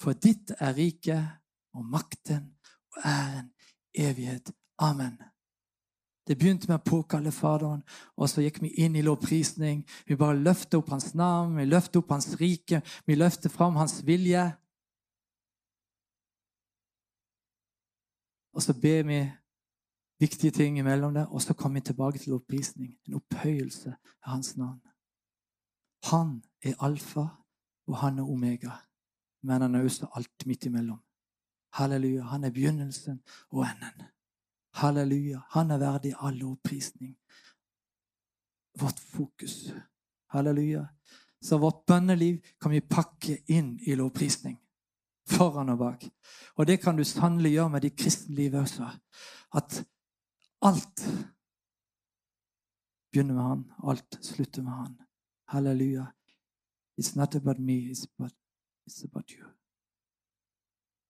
For 0.00 0.12
ditt 0.12 0.52
er 0.58 0.74
riket 0.74 1.26
og 1.74 1.84
makten 1.84 2.54
og 2.94 3.02
æren, 3.04 3.50
evighet. 3.94 4.52
Amen. 4.78 5.18
Det 6.28 6.36
begynte 6.38 6.68
med 6.68 6.78
å 6.78 6.84
påkalle 6.90 7.32
Faderen, 7.32 7.82
og 8.16 8.28
så 8.30 8.44
gikk 8.44 8.60
vi 8.62 8.70
inn 8.84 8.96
i 8.96 9.02
lovprisning. 9.02 9.82
Vi 10.06 10.16
bare 10.16 10.38
løfter 10.38 10.78
opp 10.78 10.90
hans 10.92 11.14
navn, 11.18 11.56
vi 11.56 11.64
løfter 11.64 12.02
opp 12.02 12.12
hans 12.12 12.34
rike, 12.40 12.82
vi 13.06 13.16
løfter 13.16 13.50
fram 13.50 13.76
hans 13.80 14.02
vilje. 14.06 14.44
Og 18.52 18.62
så 18.62 18.74
ber 18.80 19.02
vi 19.02 19.18
viktige 20.20 20.50
ting 20.50 20.78
imellom 20.78 21.14
det, 21.14 21.26
og 21.26 21.42
så 21.42 21.54
kommer 21.54 21.80
vi 21.80 21.84
tilbake 21.84 22.18
til 22.18 22.32
lovprisning. 22.32 22.98
En 23.06 23.14
opphøyelse 23.14 23.94
av 24.22 24.30
hans 24.32 24.56
navn. 24.56 24.80
Han 26.04 26.42
er 26.62 26.74
alfa, 26.80 27.26
og 27.86 27.96
han 27.96 28.18
er 28.18 28.22
omega. 28.22 28.70
Men 29.42 29.62
han 29.62 29.74
er 29.74 29.84
også 29.84 30.06
alt 30.14 30.46
midt 30.46 30.66
imellom. 30.66 31.00
Halleluja. 31.72 32.22
Han 32.22 32.44
er 32.44 32.50
begynnelsen 32.50 33.22
og 33.50 33.66
enden. 33.66 34.06
Halleluja. 34.74 35.40
Han 35.50 35.70
er 35.70 35.78
verdig 35.78 36.14
all 36.18 36.36
lovprisning. 36.36 37.16
Vårt 38.80 38.98
fokus. 38.98 39.72
Halleluja. 40.30 40.86
Så 41.42 41.58
vårt 41.58 41.86
bønneliv 41.86 42.40
kan 42.60 42.70
vi 42.70 42.80
pakke 42.80 43.42
inn 43.46 43.78
i 43.86 43.94
lovprisning. 43.94 44.58
Foran 45.28 45.68
og 45.68 45.78
bak. 45.78 46.04
Og 46.56 46.66
det 46.66 46.80
kan 46.80 46.96
du 46.96 47.04
sannelig 47.04 47.52
gjøre 47.52 47.70
med 47.70 47.84
ditt 47.84 47.96
kristenliv 47.98 48.54
også. 48.54 48.88
At 49.54 49.84
Alt 50.62 51.00
begynner 53.10 53.34
med 53.34 53.42
han, 53.42 53.72
alt 53.88 54.24
slutter 54.24 54.62
med 54.62 54.72
han. 54.72 54.98
Halleluja. 55.46 56.06
It's 57.00 57.16
not 57.16 57.34
about 57.34 57.58
me, 57.58 57.72
it's 57.72 58.06
about, 58.14 58.32
it's 58.88 59.04
about 59.04 59.30
you. 59.30 59.46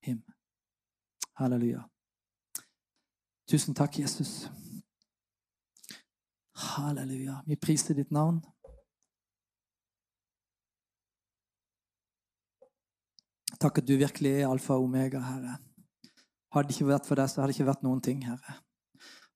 Him. 0.03 0.23
Halleluja. 1.35 1.83
Tusen 3.49 3.75
takk, 3.75 3.99
Jesus. 3.99 4.51
Halleluja. 6.55 7.43
Vi 7.47 7.57
priser 7.57 7.95
ditt 7.95 8.11
navn. 8.11 8.45
Takk 13.59 13.81
at 13.81 13.89
du 13.89 13.97
virkelig 13.99 14.37
er 14.39 14.49
alfa 14.49 14.77
og 14.79 14.87
omega, 14.87 15.19
Herre. 15.19 15.57
Hadde 16.55 16.69
det 16.69 16.77
ikke 16.77 16.93
vært 16.93 17.09
for 17.09 17.19
deg, 17.19 17.31
så 17.31 17.41
hadde 17.41 17.53
det 17.53 17.59
ikke 17.59 17.71
vært 17.73 17.85
noen 17.87 18.03
ting, 18.05 18.21
Herre. 18.27 18.61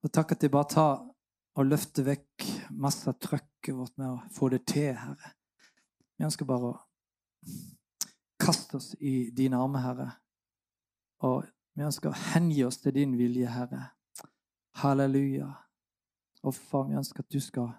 Og 0.02 0.12
takk 0.14 0.34
at 0.34 0.44
de 0.44 0.50
bare 0.52 0.70
tar 0.70 1.00
og 1.52 1.68
løfter 1.68 2.06
vekk 2.06 2.46
masse 2.80 3.08
av 3.10 3.18
trøkket 3.20 3.74
vårt 3.76 3.98
med 4.00 4.12
å 4.14 4.20
få 4.32 4.48
det 4.54 4.62
til, 4.70 4.94
Herre. 4.96 5.32
Vi 6.16 6.26
ønsker 6.28 6.46
bare 6.48 6.70
å 6.70 6.78
kaste 8.42 8.78
oss 8.78 8.92
i 9.00 9.32
dine 9.34 9.58
armer, 9.58 9.82
Herre. 9.84 10.08
Og 11.26 11.42
vi 11.74 11.84
ønsker 11.86 12.12
å 12.12 12.20
hengi 12.32 12.62
oss 12.66 12.78
til 12.82 12.94
din 12.94 13.16
vilje, 13.18 13.50
Herre. 13.50 13.88
Halleluja. 14.82 15.48
Og 16.42 16.54
far, 16.54 16.86
vi 16.88 16.98
ønsker 16.98 17.22
at 17.22 17.32
du 17.32 17.40
skal 17.42 17.72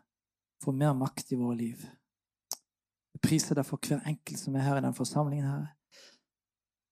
få 0.63 0.75
mer 0.75 0.93
makt 0.95 1.33
i 1.33 1.39
våre 1.39 1.57
liv. 1.59 1.87
Jeg 3.13 3.23
priser 3.23 3.57
deg 3.57 3.67
for 3.67 3.79
hver 3.79 4.03
enkelt 4.09 4.39
som 4.39 4.55
er 4.55 4.67
her 4.67 4.79
i 4.79 4.85
den 4.85 4.95
forsamlingen, 4.97 5.47
Herre. 5.49 5.71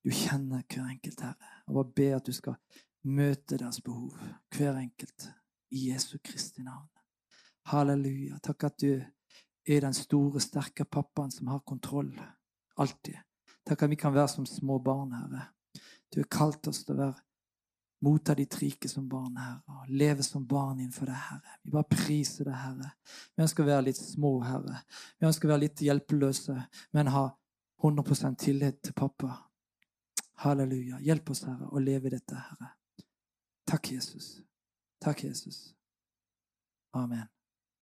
Du 0.03 0.09
kjenner 0.09 0.63
hver 0.65 0.87
enkelt, 0.89 1.21
Herre. 1.21 1.51
Og 1.67 1.75
bare 1.75 1.93
be 1.95 2.07
at 2.15 2.25
du 2.25 2.33
skal 2.33 2.57
møte 3.03 3.57
deres 3.57 3.81
behov, 3.81 4.13
hver 4.55 4.77
enkelt, 4.77 5.29
i 5.71 5.89
Jesu 5.91 6.17
Kristi 6.23 6.63
navn. 6.65 6.89
Halleluja. 7.71 8.39
Takk 8.43 8.63
at 8.69 8.79
du 8.81 8.93
er 9.65 9.81
den 9.85 9.93
store, 9.93 10.41
sterke 10.41 10.85
pappaen 10.85 11.31
som 11.31 11.51
har 11.53 11.61
kontroll. 11.65 12.13
Alltid. 12.77 13.17
Takk 13.67 13.83
at 13.83 13.91
vi 13.91 13.99
kan 13.99 14.13
være 14.13 14.27
som 14.27 14.45
små 14.45 14.79
barn, 14.79 15.13
Herre. 15.13 15.49
Du 16.11 16.19
har 16.19 16.31
kalt 16.31 16.67
oss 16.67 16.81
til 16.83 16.97
å 16.97 17.03
være 17.03 17.21
motta 18.01 18.33
ditt 18.35 18.57
rike 18.57 18.89
som 18.89 19.05
barn, 19.09 19.37
Herre, 19.37 19.61
og 19.69 19.93
leve 19.93 20.25
som 20.25 20.47
barn 20.47 20.79
innenfor 20.79 21.11
deg, 21.11 21.21
Herre. 21.27 21.59
Vi 21.61 21.75
bare 21.75 21.89
priser 21.93 22.49
deg, 22.49 22.57
Herre. 22.57 22.89
Vi 23.35 23.45
ønsker 23.45 23.63
å 23.63 23.69
være 23.69 23.87
litt 23.91 24.01
små, 24.01 24.33
Herre. 24.47 24.81
Vi 25.19 25.29
ønsker 25.29 25.47
å 25.47 25.53
være 25.53 25.65
litt 25.67 25.85
hjelpeløse, 25.85 26.57
men 26.97 27.13
ha 27.13 27.27
100 27.85 28.35
tillit 28.41 28.81
til 28.81 28.97
pappa. 28.97 29.37
Halleluja. 30.41 30.99
Hjelp 31.05 31.29
oss, 31.33 31.43
Herre, 31.45 31.69
å 31.69 31.81
leve 31.81 32.09
i 32.09 32.15
dette, 32.15 32.37
Herre. 32.47 32.71
Takk, 33.69 33.91
Jesus. 33.93 34.33
Takk, 35.01 35.23
Jesus. 35.27 35.75
Amen. 36.97 37.27